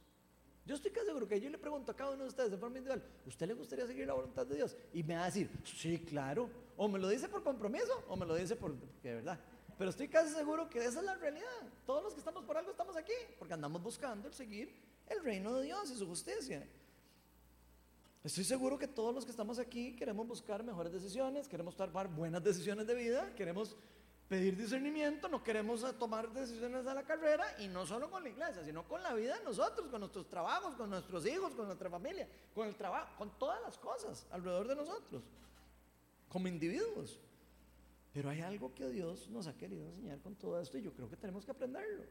Yo 0.65 0.75
estoy 0.75 0.91
casi 0.91 1.07
seguro 1.07 1.27
que 1.27 1.41
yo 1.41 1.49
le 1.49 1.57
pregunto 1.57 1.91
a 1.91 1.95
cada 1.95 2.11
uno 2.11 2.23
de 2.23 2.29
ustedes 2.29 2.51
de 2.51 2.57
forma 2.57 2.77
individual, 2.77 3.03
¿usted 3.25 3.47
le 3.47 3.53
gustaría 3.53 3.85
seguir 3.87 4.07
la 4.07 4.13
voluntad 4.13 4.45
de 4.45 4.55
Dios? 4.55 4.77
Y 4.93 5.03
me 5.03 5.15
va 5.15 5.23
a 5.23 5.25
decir, 5.25 5.49
sí, 5.63 5.99
claro. 5.99 6.49
O 6.77 6.87
me 6.87 6.99
lo 6.99 7.09
dice 7.09 7.27
por 7.27 7.43
compromiso 7.43 8.03
o 8.07 8.15
me 8.15 8.25
lo 8.25 8.35
dice 8.35 8.55
por, 8.55 8.73
de 8.75 9.15
verdad. 9.15 9.39
Pero 9.81 9.89
estoy 9.89 10.09
casi 10.09 10.31
seguro 10.31 10.69
que 10.69 10.77
esa 10.77 10.99
es 10.99 11.05
la 11.05 11.15
realidad. 11.15 11.47
Todos 11.87 12.03
los 12.03 12.13
que 12.13 12.19
estamos 12.19 12.43
por 12.45 12.55
algo 12.55 12.69
estamos 12.69 12.95
aquí, 12.95 13.15
porque 13.39 13.55
andamos 13.55 13.81
buscando 13.81 14.27
el 14.27 14.33
seguir 14.35 14.79
el 15.07 15.23
reino 15.23 15.55
de 15.55 15.63
Dios 15.63 15.89
y 15.89 15.97
su 15.97 16.05
justicia. 16.05 16.69
Estoy 18.23 18.43
seguro 18.43 18.77
que 18.77 18.87
todos 18.87 19.15
los 19.15 19.25
que 19.25 19.31
estamos 19.31 19.57
aquí 19.57 19.95
queremos 19.95 20.27
buscar 20.27 20.63
mejores 20.63 20.93
decisiones, 20.93 21.47
queremos 21.47 21.75
tomar 21.75 22.07
buenas 22.09 22.43
decisiones 22.43 22.85
de 22.85 22.93
vida, 22.93 23.33
queremos 23.33 23.75
pedir 24.29 24.55
discernimiento, 24.55 25.27
no 25.27 25.43
queremos 25.43 25.83
tomar 25.97 26.31
decisiones 26.31 26.85
a 26.85 26.93
la 26.93 27.01
carrera 27.01 27.43
y 27.57 27.67
no 27.67 27.87
solo 27.87 28.11
con 28.11 28.21
la 28.21 28.29
iglesia, 28.29 28.63
sino 28.63 28.87
con 28.87 29.01
la 29.01 29.15
vida 29.15 29.39
de 29.39 29.43
nosotros, 29.43 29.87
con 29.87 30.01
nuestros 30.01 30.29
trabajos, 30.29 30.75
con 30.75 30.91
nuestros 30.91 31.25
hijos, 31.25 31.55
con 31.55 31.65
nuestra 31.65 31.89
familia, 31.89 32.29
con 32.53 32.67
el 32.67 32.75
trabajo, 32.75 33.15
con 33.17 33.31
todas 33.39 33.59
las 33.63 33.79
cosas 33.79 34.27
alrededor 34.29 34.67
de 34.67 34.75
nosotros, 34.75 35.23
como 36.29 36.47
individuos. 36.47 37.19
Pero 38.13 38.29
hay 38.29 38.41
algo 38.41 38.73
que 38.73 38.89
Dios 38.89 39.29
nos 39.29 39.47
ha 39.47 39.57
querido 39.57 39.87
enseñar 39.87 40.19
con 40.19 40.35
todo 40.35 40.59
esto 40.59 40.77
y 40.77 40.81
yo 40.81 40.93
creo 40.93 41.09
que 41.09 41.15
tenemos 41.15 41.45
que 41.45 41.51
aprenderlo. 41.51 42.03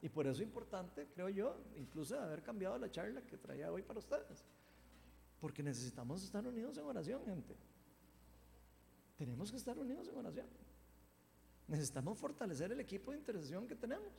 Y 0.00 0.08
por 0.08 0.26
eso 0.26 0.42
es 0.42 0.46
importante, 0.46 1.08
creo 1.14 1.28
yo, 1.28 1.56
incluso 1.76 2.18
haber 2.20 2.42
cambiado 2.42 2.78
la 2.78 2.90
charla 2.90 3.22
que 3.22 3.38
traía 3.38 3.72
hoy 3.72 3.82
para 3.82 3.98
ustedes. 3.98 4.44
Porque 5.40 5.62
necesitamos 5.62 6.22
estar 6.22 6.46
unidos 6.46 6.76
en 6.78 6.84
oración, 6.84 7.24
gente. 7.24 7.56
Tenemos 9.16 9.50
que 9.50 9.56
estar 9.56 9.78
unidos 9.78 10.08
en 10.08 10.16
oración. 10.16 10.46
Necesitamos 11.66 12.18
fortalecer 12.18 12.70
el 12.70 12.80
equipo 12.80 13.10
de 13.10 13.18
intercesión 13.18 13.66
que 13.66 13.74
tenemos. 13.74 14.12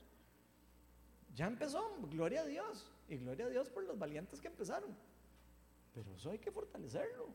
Ya 1.36 1.48
empezó, 1.48 1.96
gloria 2.10 2.42
a 2.42 2.46
Dios. 2.46 2.92
Y 3.08 3.18
gloria 3.18 3.46
a 3.46 3.50
Dios 3.50 3.70
por 3.70 3.84
los 3.84 3.98
valientes 3.98 4.42
que 4.42 4.48
empezaron. 4.48 4.96
Pero 5.94 6.14
eso 6.16 6.32
hay 6.32 6.40
que 6.40 6.52
fortalecerlo. 6.52 7.28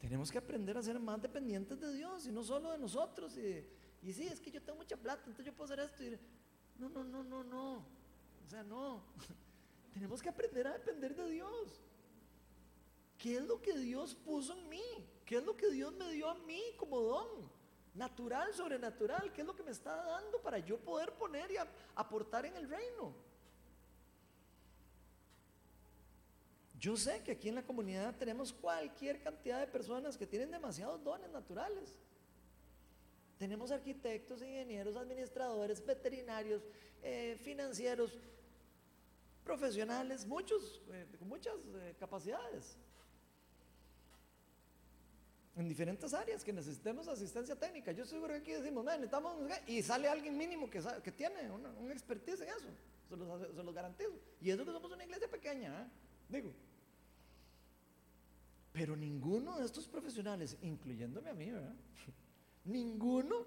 Tenemos 0.00 0.32
que 0.32 0.38
aprender 0.38 0.76
a 0.78 0.82
ser 0.82 0.98
más 0.98 1.20
dependientes 1.20 1.78
de 1.78 1.92
Dios 1.92 2.26
y 2.26 2.32
no 2.32 2.42
solo 2.42 2.72
de 2.72 2.78
nosotros. 2.78 3.36
Y, 3.36 3.66
y 4.02 4.12
sí, 4.12 4.26
es 4.26 4.40
que 4.40 4.50
yo 4.50 4.62
tengo 4.62 4.78
mucha 4.78 4.96
plata, 4.96 5.22
entonces 5.26 5.44
yo 5.44 5.52
puedo 5.52 5.72
hacer 5.72 5.84
esto. 5.84 6.02
Y, 6.02 6.18
no, 6.78 6.88
no, 6.88 7.04
no, 7.04 7.22
no, 7.22 7.44
no. 7.44 7.74
O 8.46 8.48
sea, 8.48 8.64
no. 8.64 9.02
Tenemos 9.92 10.22
que 10.22 10.30
aprender 10.30 10.66
a 10.66 10.72
depender 10.72 11.14
de 11.14 11.30
Dios. 11.30 11.82
¿Qué 13.18 13.36
es 13.36 13.44
lo 13.44 13.60
que 13.60 13.76
Dios 13.76 14.14
puso 14.14 14.58
en 14.58 14.68
mí? 14.70 14.82
¿Qué 15.26 15.36
es 15.36 15.44
lo 15.44 15.54
que 15.54 15.70
Dios 15.70 15.92
me 15.92 16.10
dio 16.10 16.30
a 16.30 16.34
mí 16.34 16.62
como 16.78 16.98
don? 17.00 17.28
Natural, 17.94 18.54
sobrenatural. 18.54 19.30
¿Qué 19.34 19.42
es 19.42 19.46
lo 19.46 19.54
que 19.54 19.62
me 19.62 19.72
está 19.72 19.94
dando 19.94 20.40
para 20.40 20.58
yo 20.58 20.78
poder 20.78 21.12
poner 21.12 21.50
y 21.50 21.56
aportar 21.94 22.46
en 22.46 22.56
el 22.56 22.66
reino? 22.70 23.14
Yo 26.80 26.96
sé 26.96 27.22
que 27.22 27.32
aquí 27.32 27.50
en 27.50 27.56
la 27.56 27.62
comunidad 27.62 28.16
tenemos 28.16 28.54
cualquier 28.54 29.22
cantidad 29.22 29.60
de 29.60 29.66
personas 29.66 30.16
que 30.16 30.26
tienen 30.26 30.50
demasiados 30.50 31.04
dones 31.04 31.30
naturales. 31.30 31.98
Tenemos 33.38 33.70
arquitectos, 33.70 34.40
ingenieros, 34.40 34.96
administradores, 34.96 35.84
veterinarios, 35.84 36.62
eh, 37.02 37.38
financieros, 37.42 38.18
profesionales, 39.44 40.24
muchos, 40.26 40.80
eh, 40.90 41.06
con 41.18 41.28
muchas 41.28 41.54
eh, 41.66 41.94
capacidades 41.98 42.78
en 45.56 45.68
diferentes 45.68 46.14
áreas 46.14 46.42
que 46.42 46.52
necesitemos 46.52 47.08
asistencia 47.08 47.56
técnica. 47.56 47.92
Yo 47.92 48.06
seguro 48.06 48.32
que 48.32 48.40
aquí 48.40 48.52
decimos, 48.52 48.86
necesitamos, 48.86 49.36
y 49.66 49.82
sale 49.82 50.08
alguien 50.08 50.34
mínimo 50.38 50.70
que, 50.70 51.12
tiene 51.12 51.50
una, 51.50 51.68
un 51.72 51.90
expertise 51.92 52.40
en 52.40 52.48
eso, 52.48 52.68
se 53.06 53.16
los, 53.16 53.54
se 53.54 53.62
los, 53.62 53.74
garantizo. 53.74 54.18
Y 54.40 54.50
eso 54.50 54.64
que 54.64 54.72
somos 54.72 54.90
una 54.90 55.04
iglesia 55.04 55.28
pequeña, 55.28 55.82
¿eh? 55.82 55.86
digo. 56.30 56.54
Pero 58.72 58.96
ninguno 58.96 59.58
de 59.58 59.64
estos 59.64 59.88
profesionales, 59.88 60.56
incluyéndome 60.62 61.30
a 61.30 61.34
mí, 61.34 61.50
¿verdad? 61.50 61.74
ninguno 62.64 63.44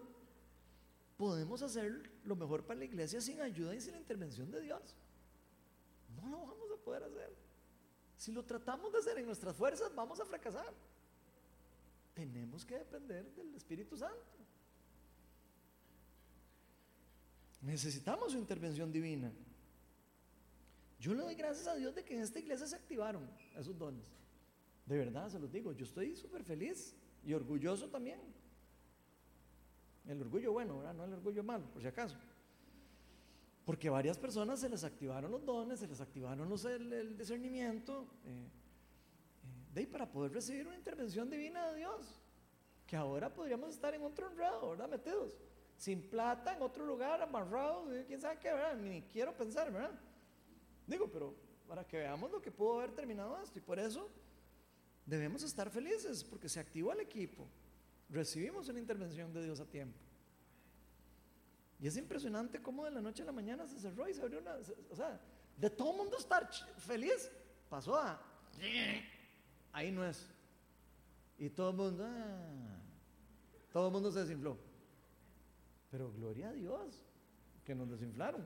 podemos 1.18 1.62
hacer 1.62 2.12
lo 2.26 2.36
mejor 2.36 2.66
para 2.66 2.80
la 2.80 2.86
iglesia 2.86 3.22
sin 3.22 3.40
ayuda 3.42 3.74
y 3.76 3.82
sin 3.82 3.94
la 3.94 4.00
intervención 4.00 4.52
de 4.52 4.62
Dios. 4.62 4.96
No 6.22 6.56
lo 6.70 6.78
poder 6.84 7.04
hacer. 7.04 7.34
Si 8.18 8.32
lo 8.32 8.44
tratamos 8.44 8.92
de 8.92 9.00
hacer 9.00 9.18
en 9.18 9.26
nuestras 9.26 9.56
fuerzas, 9.56 9.94
vamos 9.96 10.20
a 10.20 10.26
fracasar. 10.26 10.74
Tenemos 12.14 12.64
que 12.66 12.78
depender 12.78 13.34
del 13.34 13.56
Espíritu 13.56 13.98
Santo. 13.98 14.38
Necesitamos 17.62 18.34
su 18.34 18.38
intervención 18.38 18.92
divina. 18.92 19.32
Yo 21.00 21.14
le 21.14 21.24
doy 21.24 21.36
gracias 21.36 21.68
a 21.68 21.76
Dios 21.76 21.96
de 21.96 22.04
que 22.04 22.14
en 22.14 22.22
esta 22.22 22.40
iglesia 22.40 22.68
se 22.68 22.76
activaron 22.76 23.30
esos 23.56 23.78
dones. 23.78 24.12
De 24.86 24.98
verdad, 24.98 25.30
se 25.30 25.40
los 25.40 25.52
digo, 25.52 25.72
yo 25.72 25.86
estoy 25.86 26.16
súper 26.16 26.44
feliz 26.44 26.96
y 27.24 27.34
orgulloso 27.34 27.90
también. 27.90 28.20
El 30.06 30.22
orgullo 30.22 30.52
bueno, 30.52 30.82
no 30.94 31.06
el 31.06 31.14
orgullo 31.14 31.44
malo, 31.44 31.66
por 31.72 31.82
si 31.82 31.88
acaso. 31.88 32.18
Porque 33.66 33.90
varias 33.90 34.18
personas 34.18 34.60
se 34.60 34.68
les 34.68 34.84
activaron 34.84 35.32
los 35.32 35.46
dones, 35.46 35.80
se 35.80 35.88
les 35.88 36.02
activaron 36.02 36.52
el, 36.52 37.18
discernimiento, 37.18 38.08
eh, 38.26 38.50
eh, 39.44 39.74
de 39.74 39.88
para 39.88 40.12
poder 40.12 40.34
recibir 40.34 40.68
una 40.68 40.76
intervención 40.76 41.30
divina 41.30 41.70
de 41.70 41.78
Dios. 41.78 42.22
Que 42.86 42.98
ahora 42.98 43.34
podríamos 43.34 43.70
estar 43.70 43.94
en 43.94 44.04
otro 44.04 44.30
enredo, 44.30 44.72
¿verdad? 44.72 44.90
Metidos. 44.90 45.38
Sin 45.78 46.10
plata, 46.10 46.56
en 46.56 46.62
otro 46.62 46.86
lugar, 46.86 47.22
amarrados, 47.22 47.90
quién 48.06 48.20
sabe 48.20 48.38
qué, 48.40 48.52
¿verdad? 48.52 48.76
Ni 48.76 49.04
quiero 49.04 49.36
pensar, 49.36 49.72
¿verdad? 49.72 49.98
Digo, 50.86 51.10
pero 51.10 51.34
para 51.66 51.88
que 51.88 51.98
veamos 51.98 52.30
lo 52.30 52.42
que 52.42 52.52
pudo 52.52 52.80
haber 52.80 52.92
terminado 52.92 53.42
esto. 53.42 53.58
Y 53.58 53.62
por 53.62 53.80
eso 53.80 54.10
debemos 55.06 55.44
estar 55.44 55.70
felices, 55.70 56.24
porque 56.24 56.50
se 56.50 56.60
activó 56.60 56.94
el 56.94 57.02
equipo. 57.02 57.48
Recibimos 58.10 58.68
una 58.70 58.80
intervención 58.80 59.34
de 59.34 59.44
Dios 59.44 59.60
a 59.60 59.66
tiempo. 59.66 59.98
Y 61.80 61.88
es 61.88 61.98
impresionante 61.98 62.62
cómo 62.62 62.86
de 62.86 62.92
la 62.92 63.02
noche 63.02 63.24
a 63.24 63.26
la 63.26 63.32
mañana 63.32 63.68
se 63.68 63.80
cerró 63.80 64.08
y 64.08 64.14
se 64.14 64.22
abrió 64.22 64.40
una. 64.40 64.56
O 64.90 64.96
sea, 64.96 65.20
de 65.58 65.70
todo 65.70 65.94
mundo 65.94 66.18
estar 66.18 66.50
feliz, 66.78 67.30
pasó 67.70 67.96
a. 67.96 68.22
Ahí 69.74 69.92
no 69.92 70.06
es. 70.06 70.26
Y 71.38 71.50
todo 71.50 71.72
el 71.72 71.76
mundo. 71.76 72.06
Ah, 72.08 72.80
todo 73.72 73.88
el 73.88 73.94
mundo 73.94 74.12
se 74.12 74.20
desinfló. 74.20 74.58
Pero 75.92 76.12
gloria 76.14 76.50
a 76.50 76.54
Dios 76.54 77.04
que 77.66 77.76
nos 77.76 77.90
desinflaron. 77.90 78.46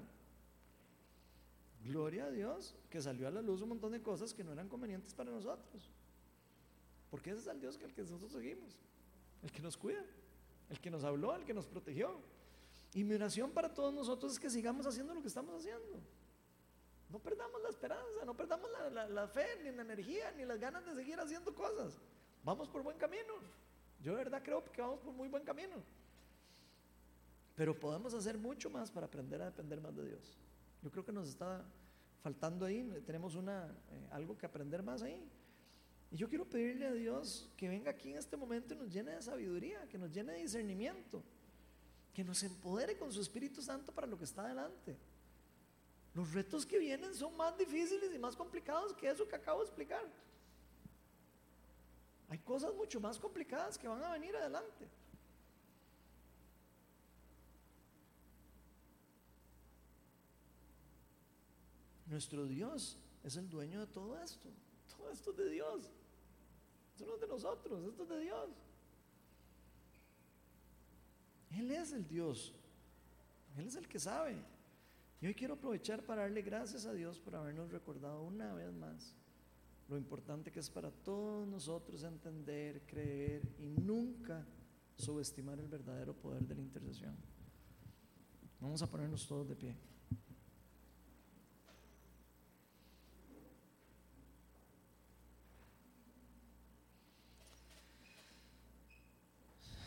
Gloria 1.83 2.25
a 2.25 2.31
Dios 2.31 2.75
que 2.89 3.01
salió 3.01 3.27
a 3.27 3.31
la 3.31 3.41
luz 3.41 3.61
un 3.61 3.69
montón 3.69 3.91
de 3.91 4.01
cosas 4.01 4.33
que 4.33 4.43
no 4.43 4.51
eran 4.51 4.67
convenientes 4.67 5.13
para 5.13 5.31
nosotros. 5.31 5.91
Porque 7.09 7.31
ese 7.31 7.41
es 7.41 7.47
el 7.47 7.59
Dios 7.59 7.77
que, 7.77 7.85
el 7.85 7.93
que 7.93 8.01
nosotros 8.01 8.31
seguimos. 8.31 8.77
El 9.43 9.51
que 9.51 9.61
nos 9.61 9.77
cuida. 9.77 10.03
El 10.69 10.79
que 10.79 10.91
nos 10.91 11.03
habló, 11.03 11.35
el 11.35 11.45
que 11.45 11.53
nos 11.53 11.65
protegió. 11.65 12.19
Y 12.93 13.03
mi 13.03 13.15
oración 13.15 13.51
para 13.51 13.73
todos 13.73 13.93
nosotros 13.93 14.33
es 14.33 14.39
que 14.39 14.49
sigamos 14.49 14.85
haciendo 14.85 15.13
lo 15.13 15.21
que 15.21 15.27
estamos 15.27 15.55
haciendo. 15.55 16.01
No 17.09 17.19
perdamos 17.19 17.61
la 17.61 17.69
esperanza, 17.69 18.25
no 18.25 18.35
perdamos 18.35 18.69
la, 18.91 19.27
fe, 19.27 19.45
ni 19.63 19.71
la 19.71 19.81
energía, 19.81 20.31
ni 20.31 20.43
las 20.43 20.59
ganas 20.59 20.85
de 20.85 20.93
seguir 20.93 21.19
haciendo 21.19 21.53
cosas. 21.55 21.97
Vamos 22.43 22.67
por 22.67 22.83
buen 22.83 22.97
camino. 22.97 23.33
Yo 24.01 24.11
de 24.11 24.17
verdad 24.17 24.41
creo 24.43 24.63
que 24.63 24.81
vamos 24.81 24.99
por 24.99 25.13
muy 25.13 25.29
buen 25.29 25.43
camino. 25.43 25.77
Pero 27.55 27.79
podemos 27.79 28.13
hacer 28.13 28.37
mucho 28.37 28.69
más 28.69 28.91
para 28.91 29.07
aprender 29.07 29.41
a 29.41 29.45
depender 29.45 29.79
más 29.79 29.95
de 29.95 30.05
Dios. 30.05 30.37
Yo 30.83 30.91
creo 30.91 31.05
que 31.05 31.11
nos 31.11 31.27
está 31.29 31.65
faltando 32.21 32.65
ahí, 32.65 33.01
tenemos 33.05 33.35
una, 33.35 33.73
eh, 33.89 34.07
algo 34.11 34.37
que 34.37 34.45
aprender 34.45 34.83
más 34.83 35.01
ahí. 35.01 35.23
Y 36.11 36.17
yo 36.17 36.29
quiero 36.29 36.45
pedirle 36.45 36.87
a 36.87 36.93
Dios 36.93 37.49
que 37.57 37.67
venga 37.67 37.91
aquí 37.91 38.11
en 38.11 38.17
este 38.17 38.37
momento 38.37 38.73
y 38.73 38.77
nos 38.77 38.91
llene 38.91 39.11
de 39.11 39.21
sabiduría, 39.21 39.87
que 39.89 39.97
nos 39.97 40.11
llene 40.11 40.33
de 40.33 40.41
discernimiento 40.41 41.23
que 42.17 42.23
nos 42.23 42.41
empodere 42.41 42.97
con 42.97 43.13
su 43.13 43.21
Espíritu 43.21 43.61
Santo 43.61 43.91
para 43.91 44.07
lo 44.07 44.17
que 44.17 44.23
está 44.23 44.41
adelante. 44.41 44.97
Los 46.15 46.33
retos 46.33 46.65
que 46.65 46.79
vienen 46.79 47.13
son 47.13 47.37
más 47.37 47.55
difíciles 47.55 48.11
y 48.11 48.17
más 48.17 48.35
complicados 48.35 48.91
que 48.93 49.07
eso 49.07 49.27
que 49.27 49.35
acabo 49.35 49.59
de 49.59 49.65
explicar. 49.67 50.03
Hay 52.27 52.39
cosas 52.39 52.73
mucho 52.73 52.99
más 52.99 53.19
complicadas 53.19 53.77
que 53.77 53.87
van 53.87 54.03
a 54.03 54.13
venir 54.13 54.35
adelante. 54.35 54.89
Nuestro 62.07 62.47
Dios 62.47 62.97
es 63.23 63.37
el 63.37 63.47
dueño 63.47 63.81
de 63.81 63.93
todo 63.93 64.19
esto. 64.19 64.49
Todo 64.97 65.11
esto 65.11 65.29
es 65.29 65.37
de 65.37 65.49
Dios. 65.51 65.91
Esto 66.97 67.05
no 67.05 67.13
es 67.13 67.21
de 67.21 67.27
nosotros, 67.27 67.83
esto 67.85 68.01
es 68.01 68.09
de 68.09 68.19
Dios. 68.21 68.49
Él 71.51 71.69
es 71.69 71.91
el 71.91 72.07
Dios. 72.07 72.55
Él 73.55 73.67
es 73.67 73.75
el 73.75 73.87
que 73.87 73.99
sabe. 73.99 74.35
Y 75.21 75.27
hoy 75.27 75.35
quiero 75.35 75.53
aprovechar 75.53 76.03
para 76.03 76.23
darle 76.23 76.41
gracias 76.41 76.87
a 76.87 76.93
Dios 76.93 77.19
por 77.19 77.35
habernos 77.35 77.71
recordado 77.71 78.23
una 78.23 78.51
vez 78.55 78.73
más 78.73 79.13
lo 79.87 79.95
importante 79.95 80.51
que 80.51 80.59
es 80.59 80.71
para 80.71 80.89
todos 80.89 81.47
nosotros 81.47 82.01
entender, 82.01 82.81
creer 82.87 83.47
y 83.59 83.67
nunca 83.67 84.43
subestimar 84.97 85.59
el 85.59 85.67
verdadero 85.67 86.15
poder 86.15 86.47
de 86.47 86.55
la 86.55 86.61
intercesión. 86.61 87.15
Vamos 88.59 88.81
a 88.81 88.89
ponernos 88.89 89.27
todos 89.27 89.47
de 89.47 89.55
pie. 89.55 89.75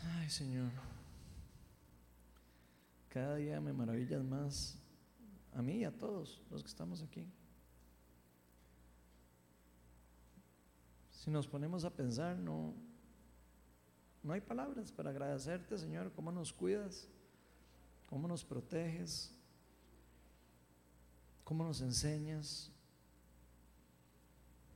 Ay, 0.03 0.20
Señor. 0.31 0.71
Cada 3.09 3.35
día 3.35 3.59
me 3.59 3.73
maravillas 3.73 4.23
más 4.23 4.77
a 5.53 5.61
mí 5.61 5.79
y 5.79 5.83
a 5.83 5.91
todos 5.91 6.41
los 6.49 6.63
que 6.63 6.69
estamos 6.69 7.01
aquí. 7.01 7.29
Si 11.11 11.29
nos 11.29 11.49
ponemos 11.49 11.83
a 11.83 11.89
pensar, 11.89 12.37
no, 12.37 12.73
no 14.23 14.31
hay 14.31 14.39
palabras 14.39 14.89
para 14.93 15.09
agradecerte, 15.09 15.77
Señor, 15.77 16.13
cómo 16.13 16.31
nos 16.31 16.53
cuidas, 16.53 17.09
cómo 18.07 18.25
nos 18.25 18.45
proteges, 18.45 19.33
cómo 21.43 21.65
nos 21.65 21.81
enseñas, 21.81 22.71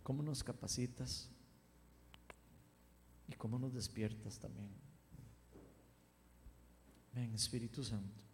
cómo 0.03 0.21
nos 0.21 0.43
capacitas 0.43 1.29
y 3.29 3.35
cómo 3.35 3.57
nos 3.57 3.73
despiertas 3.73 4.37
también. 4.37 4.84
Ven, 7.15 7.33
Espíritu 7.33 7.81
Santo. 7.81 8.25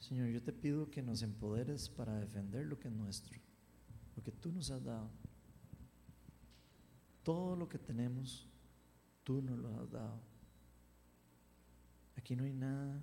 Señor, 0.00 0.28
yo 0.28 0.42
te 0.42 0.52
pido 0.52 0.90
que 0.90 1.00
nos 1.00 1.22
empoderes 1.22 1.88
para 1.88 2.18
defender 2.18 2.66
lo 2.66 2.80
que 2.80 2.88
es 2.88 2.94
nuestro, 2.94 3.38
lo 4.16 4.22
que 4.24 4.32
tú 4.32 4.50
nos 4.50 4.72
has 4.72 4.82
dado. 4.82 5.08
Todo 7.22 7.54
lo 7.54 7.68
que 7.68 7.78
tenemos, 7.78 8.48
tú 9.22 9.40
nos 9.40 9.56
lo 9.56 9.78
has 9.78 9.88
dado. 9.88 10.20
Aquí 12.16 12.34
no 12.34 12.42
hay 12.42 12.52
nada 12.52 13.00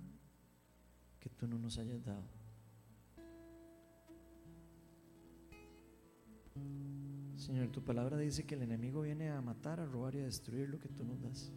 que 1.18 1.30
tú 1.30 1.46
no 1.48 1.58
nos 1.58 1.78
hayas 1.78 2.04
dado. 2.04 2.24
Señor, 7.38 7.68
tu 7.68 7.82
palabra 7.82 8.18
dice 8.18 8.44
que 8.44 8.54
el 8.54 8.62
enemigo 8.62 9.00
viene 9.00 9.30
a 9.30 9.40
matar, 9.40 9.80
a 9.80 9.86
robar 9.86 10.14
y 10.14 10.20
a 10.20 10.24
destruir 10.24 10.68
lo 10.68 10.78
que 10.78 10.88
tú 10.90 11.04
nos 11.04 11.22
das. 11.22 11.50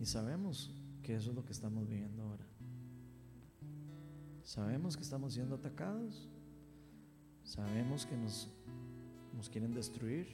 Y 0.00 0.06
sabemos 0.06 0.72
que 1.02 1.14
eso 1.14 1.28
es 1.28 1.36
lo 1.36 1.44
que 1.44 1.52
estamos 1.52 1.86
viviendo 1.86 2.22
ahora. 2.22 2.46
Sabemos 4.42 4.96
que 4.96 5.02
estamos 5.02 5.34
siendo 5.34 5.56
atacados. 5.56 6.26
Sabemos 7.44 8.06
que 8.06 8.16
nos, 8.16 8.48
nos 9.36 9.50
quieren 9.50 9.74
destruir. 9.74 10.26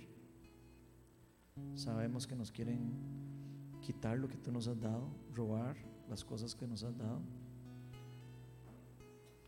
Sabemos 1.75 2.29
que 2.29 2.37
nos 2.37 2.53
quieren 2.53 2.93
quitar 3.81 4.17
lo 4.17 4.29
que 4.29 4.37
tú 4.37 4.53
nos 4.53 4.69
has 4.69 4.81
dado, 4.81 5.11
robar 5.35 5.77
las 6.09 6.25
cosas 6.25 6.55
que 6.55 6.69
nos 6.69 6.85
has 6.85 6.97
dado. 6.97 7.21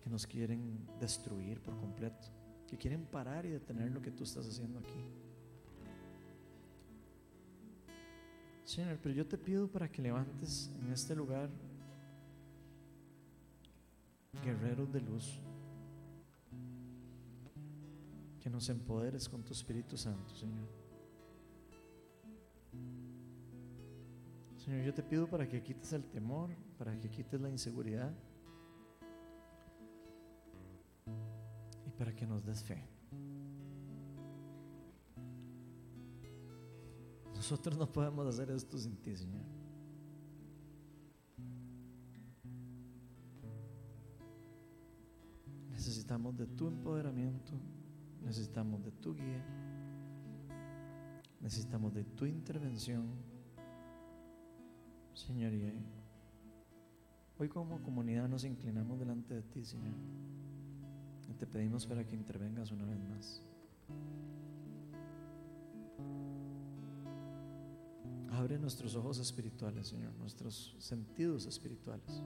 Que 0.03 0.11
nos 0.11 0.27
quieren 0.27 0.85
destruir 0.99 1.61
por 1.63 1.79
completo. 1.79 2.27
Que 2.67 2.77
quieren 2.77 3.07
parar 3.07 3.47
y 3.47 3.51
detener 3.51 3.93
lo 3.93 4.03
que 4.03 4.11
tú 4.11 4.25
estás 4.25 4.49
haciendo 4.49 4.81
aquí. 4.81 5.28
Señor, 8.69 8.99
pero 9.03 9.15
yo 9.15 9.27
te 9.27 9.39
pido 9.39 9.67
para 9.67 9.91
que 9.91 10.03
levantes 10.03 10.71
en 10.83 10.93
este 10.93 11.17
lugar 11.17 11.49
guerreros 14.45 14.93
de 14.93 15.01
luz, 15.01 15.41
que 18.39 18.51
nos 18.51 18.69
empoderes 18.69 19.27
con 19.27 19.43
tu 19.43 19.55
Espíritu 19.55 19.97
Santo, 19.97 20.35
Señor. 20.35 20.69
Señor, 24.59 24.85
yo 24.85 24.93
te 24.93 25.03
pido 25.03 25.27
para 25.27 25.49
que 25.49 25.63
quites 25.63 25.95
el 25.95 26.05
temor, 26.05 26.51
para 26.77 26.95
que 27.01 27.09
quites 27.09 27.41
la 27.41 27.49
inseguridad 27.49 28.13
y 31.87 31.91
para 31.93 32.15
que 32.15 32.27
nos 32.27 32.45
des 32.45 32.63
fe. 32.63 32.98
Nosotros 37.39 37.79
no 37.79 37.87
podemos 37.87 38.27
hacer 38.27 38.51
esto 38.51 38.77
sin 38.77 38.97
ti, 38.97 39.17
Señor. 39.17 39.45
Necesitamos 45.71 46.37
de 46.37 46.49
tu 46.49 46.67
empoderamiento, 46.67 47.53
necesitamos 48.25 48.83
de 48.83 48.91
tu 48.91 49.15
guía, 49.15 49.45
necesitamos 51.41 51.95
de 51.95 52.03
tu 52.03 52.27
intervención, 52.27 53.07
Señor. 55.15 55.55
Y 55.55 55.73
hoy 57.39 57.49
como 57.49 57.81
comunidad 57.85 58.29
nos 58.29 58.43
inclinamos 58.43 58.99
delante 58.99 59.35
de 59.35 59.43
ti, 59.43 59.65
Señor. 59.65 59.95
Y 61.29 61.35
te 61.35 61.47
pedimos 61.47 61.87
para 61.87 62.05
que 62.05 62.17
intervengas 62.17 62.73
una 62.73 62.85
vez 62.85 62.99
más. 63.09 63.45
Abre 68.31 68.59
nuestros 68.59 68.95
ojos 68.95 69.19
espirituales, 69.19 69.89
Señor, 69.89 70.15
nuestros 70.17 70.77
sentidos 70.79 71.47
espirituales. 71.47 72.23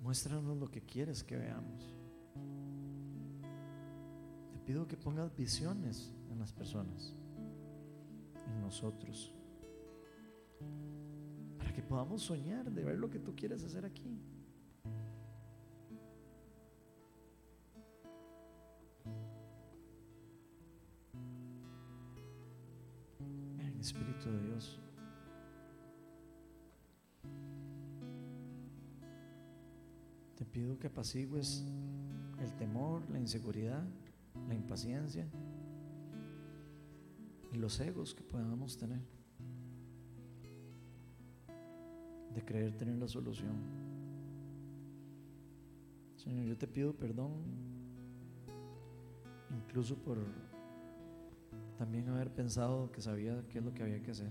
Muéstranos 0.00 0.56
lo 0.56 0.70
que 0.70 0.82
quieres 0.82 1.22
que 1.22 1.36
veamos. 1.36 1.94
Te 4.52 4.58
pido 4.60 4.86
que 4.86 4.96
pongas 4.96 5.34
visiones 5.36 6.12
en 6.30 6.38
las 6.38 6.52
personas, 6.52 7.14
en 8.46 8.60
nosotros, 8.60 9.34
para 11.58 11.72
que 11.72 11.82
podamos 11.82 12.22
soñar 12.22 12.70
de 12.70 12.84
ver 12.84 12.98
lo 12.98 13.10
que 13.10 13.18
tú 13.18 13.34
quieres 13.34 13.62
hacer 13.64 13.84
aquí. 13.84 14.20
Que 30.80 30.88
apacigues 30.88 31.64
el 32.40 32.52
temor, 32.56 33.08
la 33.10 33.20
inseguridad, 33.20 33.84
la 34.48 34.54
impaciencia 34.54 35.28
y 37.52 37.58
los 37.58 37.78
egos 37.80 38.14
que 38.14 38.22
podamos 38.22 38.76
tener 38.76 39.00
de 42.34 42.44
creer 42.44 42.76
tener 42.76 42.96
la 42.96 43.08
solución. 43.08 43.56
Señor, 46.16 46.46
yo 46.46 46.56
te 46.56 46.66
pido 46.66 46.92
perdón 46.94 47.32
incluso 49.50 49.96
por 49.96 50.18
también 51.78 52.08
haber 52.08 52.32
pensado 52.32 52.90
que 52.92 53.00
sabía 53.00 53.42
qué 53.48 53.58
es 53.58 53.64
lo 53.64 53.72
que 53.72 53.82
había 53.82 54.02
que 54.02 54.10
hacer. 54.10 54.30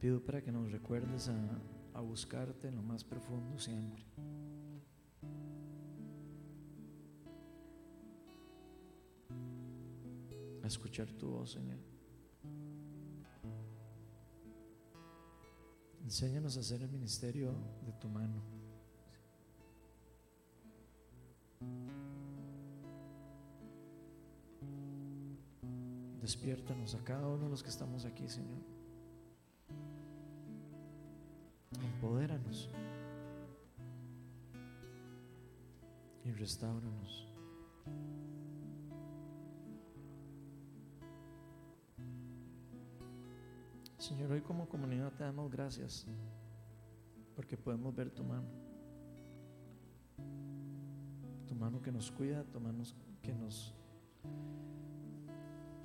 Pido 0.00 0.20
para 0.20 0.42
que 0.42 0.52
nos 0.52 0.70
recuerdes 0.70 1.28
a, 1.28 1.60
a 1.94 2.00
buscarte 2.00 2.68
en 2.68 2.76
lo 2.76 2.82
más 2.82 3.04
profundo 3.04 3.58
siempre. 3.58 4.04
A 10.62 10.66
escuchar 10.66 11.10
tu 11.12 11.28
voz, 11.30 11.52
Señor. 11.52 11.78
Enséñanos 16.02 16.56
a 16.56 16.60
hacer 16.60 16.82
el 16.82 16.90
ministerio 16.90 17.52
de 17.84 17.92
tu 17.94 18.08
mano. 18.08 18.42
Despiértanos 26.20 26.94
a 26.94 27.02
cada 27.02 27.26
uno 27.28 27.44
de 27.44 27.50
los 27.50 27.62
que 27.62 27.70
estamos 27.70 28.04
aquí, 28.04 28.28
Señor. 28.28 28.75
Empodéranos 32.06 32.70
y 36.24 36.30
restauranos. 36.30 37.26
Señor, 43.98 44.30
hoy 44.30 44.40
como 44.42 44.68
comunidad 44.68 45.14
te 45.14 45.24
damos 45.24 45.50
gracias 45.50 46.06
porque 47.34 47.56
podemos 47.56 47.92
ver 47.92 48.12
tu 48.12 48.22
mano. 48.22 48.46
Tu 51.48 51.56
mano 51.56 51.82
que 51.82 51.90
nos 51.90 52.12
cuida, 52.12 52.44
tu 52.44 52.60
mano 52.60 52.84
que 53.20 53.34
nos 53.34 53.74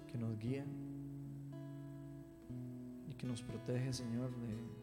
que 0.05 0.19
nos 0.19 0.37
guía 0.37 0.67
y 3.07 3.13
que 3.15 3.25
nos 3.25 3.41
protege, 3.41 3.91
Señor, 3.91 4.29
de, 4.37 4.80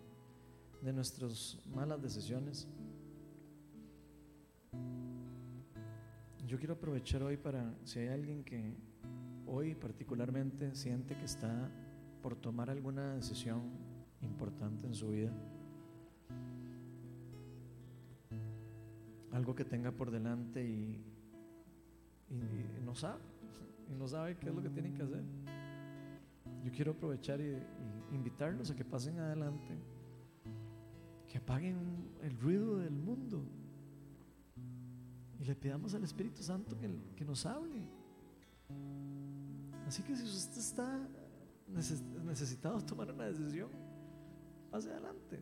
de 0.83 0.93
nuestras 0.93 1.59
malas 1.74 2.01
decisiones. 2.01 2.68
Yo 6.47 6.59
quiero 6.59 6.74
aprovechar 6.74 7.22
hoy 7.22 7.37
para, 7.37 7.74
si 7.85 8.01
hay 8.01 8.09
alguien 8.09 8.43
que 8.45 8.74
hoy 9.47 9.74
particularmente 9.74 10.74
siente 10.74 11.16
que 11.16 11.24
está 11.24 11.70
por 12.22 12.37
tomar 12.37 12.70
alguna 12.70 13.14
decisión 13.14 13.62
importante 14.22 14.87
en 14.87 14.95
su 14.95 15.11
vida, 15.11 15.33
algo 19.33 19.55
que 19.55 19.64
tenga 19.64 19.93
por 19.93 20.11
delante 20.11 20.64
y, 20.64 21.01
y 22.31 22.85
no 22.85 22.95
sabe 22.95 23.39
y 23.91 23.95
no 23.95 24.07
sabe 24.07 24.37
qué 24.37 24.49
es 24.49 24.55
lo 24.55 24.62
que 24.62 24.70
tienen 24.70 24.95
que 24.95 25.03
hacer. 25.03 25.22
Yo 26.64 26.72
quiero 26.72 26.93
aprovechar 26.93 27.41
y, 27.41 27.57
invitarlos 28.12 28.70
a 28.70 28.76
que 28.76 28.85
pasen 28.85 29.18
adelante, 29.18 29.76
que 31.29 31.39
apaguen 31.39 31.76
el 32.22 32.39
ruido 32.39 32.79
del 32.79 32.95
mundo 32.95 33.45
y 35.39 35.45
le 35.45 35.55
pidamos 35.55 35.95
al 35.95 36.03
Espíritu 36.03 36.43
Santo 36.43 36.76
que, 36.76 36.91
que 37.14 37.24
nos 37.24 37.45
hable. 37.47 37.83
Así 39.87 40.03
que 40.03 40.16
si 40.16 40.24
usted 40.24 40.59
está 40.59 41.09
necesitado 42.24 42.81
tomar 42.81 43.12
una 43.12 43.26
decisión, 43.26 43.70
pase 44.70 44.91
adelante. 44.91 45.41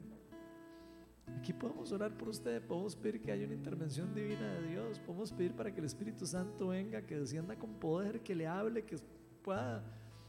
Aquí 1.38 1.52
podemos 1.52 1.90
orar 1.90 2.16
por 2.16 2.28
usted, 2.28 2.62
podemos 2.62 2.94
pedir 2.94 3.20
que 3.20 3.32
haya 3.32 3.44
una 3.46 3.54
intervención 3.54 4.14
divina 4.14 4.54
de 4.54 4.68
Dios, 4.68 4.98
podemos 5.00 5.32
pedir 5.32 5.52
para 5.54 5.72
que 5.72 5.80
el 5.80 5.86
Espíritu 5.86 6.26
Santo 6.26 6.68
venga, 6.68 7.02
que 7.02 7.18
descienda 7.18 7.56
con 7.56 7.74
poder, 7.74 8.22
que 8.22 8.34
le 8.34 8.46
hable, 8.46 8.84
que 8.84 8.96
pueda 9.42 9.82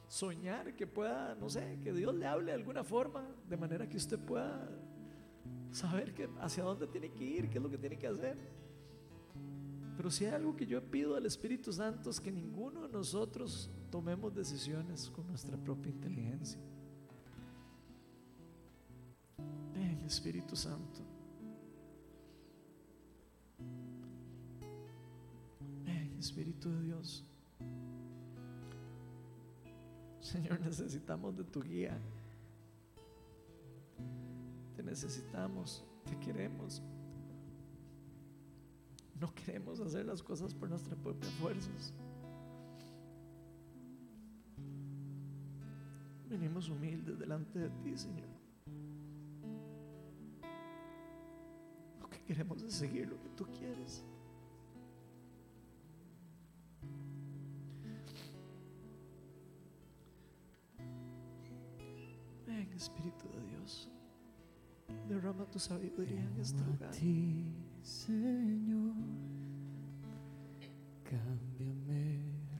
soñar, 0.08 0.76
que 0.76 0.88
pueda, 0.88 1.36
no 1.36 1.50
sé, 1.50 1.80
que 1.84 1.94
Dios 1.94 2.16
le 2.16 2.26
hable 2.26 2.48
de 2.48 2.54
alguna 2.54 2.84
forma, 2.84 3.28
de 3.48 3.58
manera 3.58 3.88
que 3.88 3.98
usted 3.98 4.18
pueda 4.18 4.68
saber 5.78 6.14
que 6.14 6.28
hacia 6.42 6.64
dónde 6.64 6.88
tiene 6.88 7.12
que 7.12 7.24
ir, 7.24 7.50
qué 7.50 7.58
es 7.58 7.64
lo 7.64 7.70
que 7.70 7.78
tiene 7.78 7.98
que 7.98 8.08
hacer. 8.08 8.38
Pero 9.96 10.12
si 10.12 10.26
hay 10.26 10.34
algo 10.34 10.56
que 10.56 10.66
yo 10.66 10.82
pido 10.82 11.16
al 11.16 11.26
Espíritu 11.26 11.72
Santo 11.72 12.10
es 12.10 12.20
que 12.20 12.32
ninguno 12.32 12.88
de 12.88 12.90
nosotros 12.90 13.70
tomemos 13.90 14.34
decisiones 14.34 15.10
con 15.10 15.28
nuestra 15.28 15.58
propia 15.58 15.92
inteligencia. 15.92 16.60
Ven, 19.74 20.00
Espíritu 20.06 20.56
Santo. 20.56 21.02
Ven, 25.86 26.16
Espíritu 26.20 26.70
de 26.72 26.84
Dios. 26.84 27.24
Señor, 30.22 30.60
necesitamos 30.60 31.38
de 31.38 31.44
tu 31.44 31.62
guía. 31.62 32.00
Te 34.78 34.84
necesitamos, 34.84 35.84
te 36.06 36.16
queremos. 36.20 36.84
No 39.20 39.34
queremos 39.34 39.80
hacer 39.80 40.06
las 40.06 40.22
cosas 40.22 40.54
por 40.54 40.70
nuestras 40.70 40.96
propias 41.00 41.34
fuerzas. 41.34 41.96
Venimos 46.30 46.70
humildes 46.70 47.18
delante 47.18 47.58
de 47.58 47.70
ti, 47.82 47.98
Señor. 47.98 48.28
Queremos 52.28 52.62
seguir 52.68 53.08
lo 53.08 53.20
que 53.22 53.30
tú 53.30 53.46
quieres. 53.58 54.04
Ven, 62.46 62.72
Espíritu 62.74 63.30
de 63.30 63.42
Dios. 63.48 63.90
Derrama 65.08 65.46
tu 65.46 65.60
sabiduría 65.60 66.22
en 66.22 66.40
este 66.40 66.64
lugar. 66.64 66.92
Ti, 66.92 67.54
Señor, 67.82 68.96
cámbiame. 71.04 72.17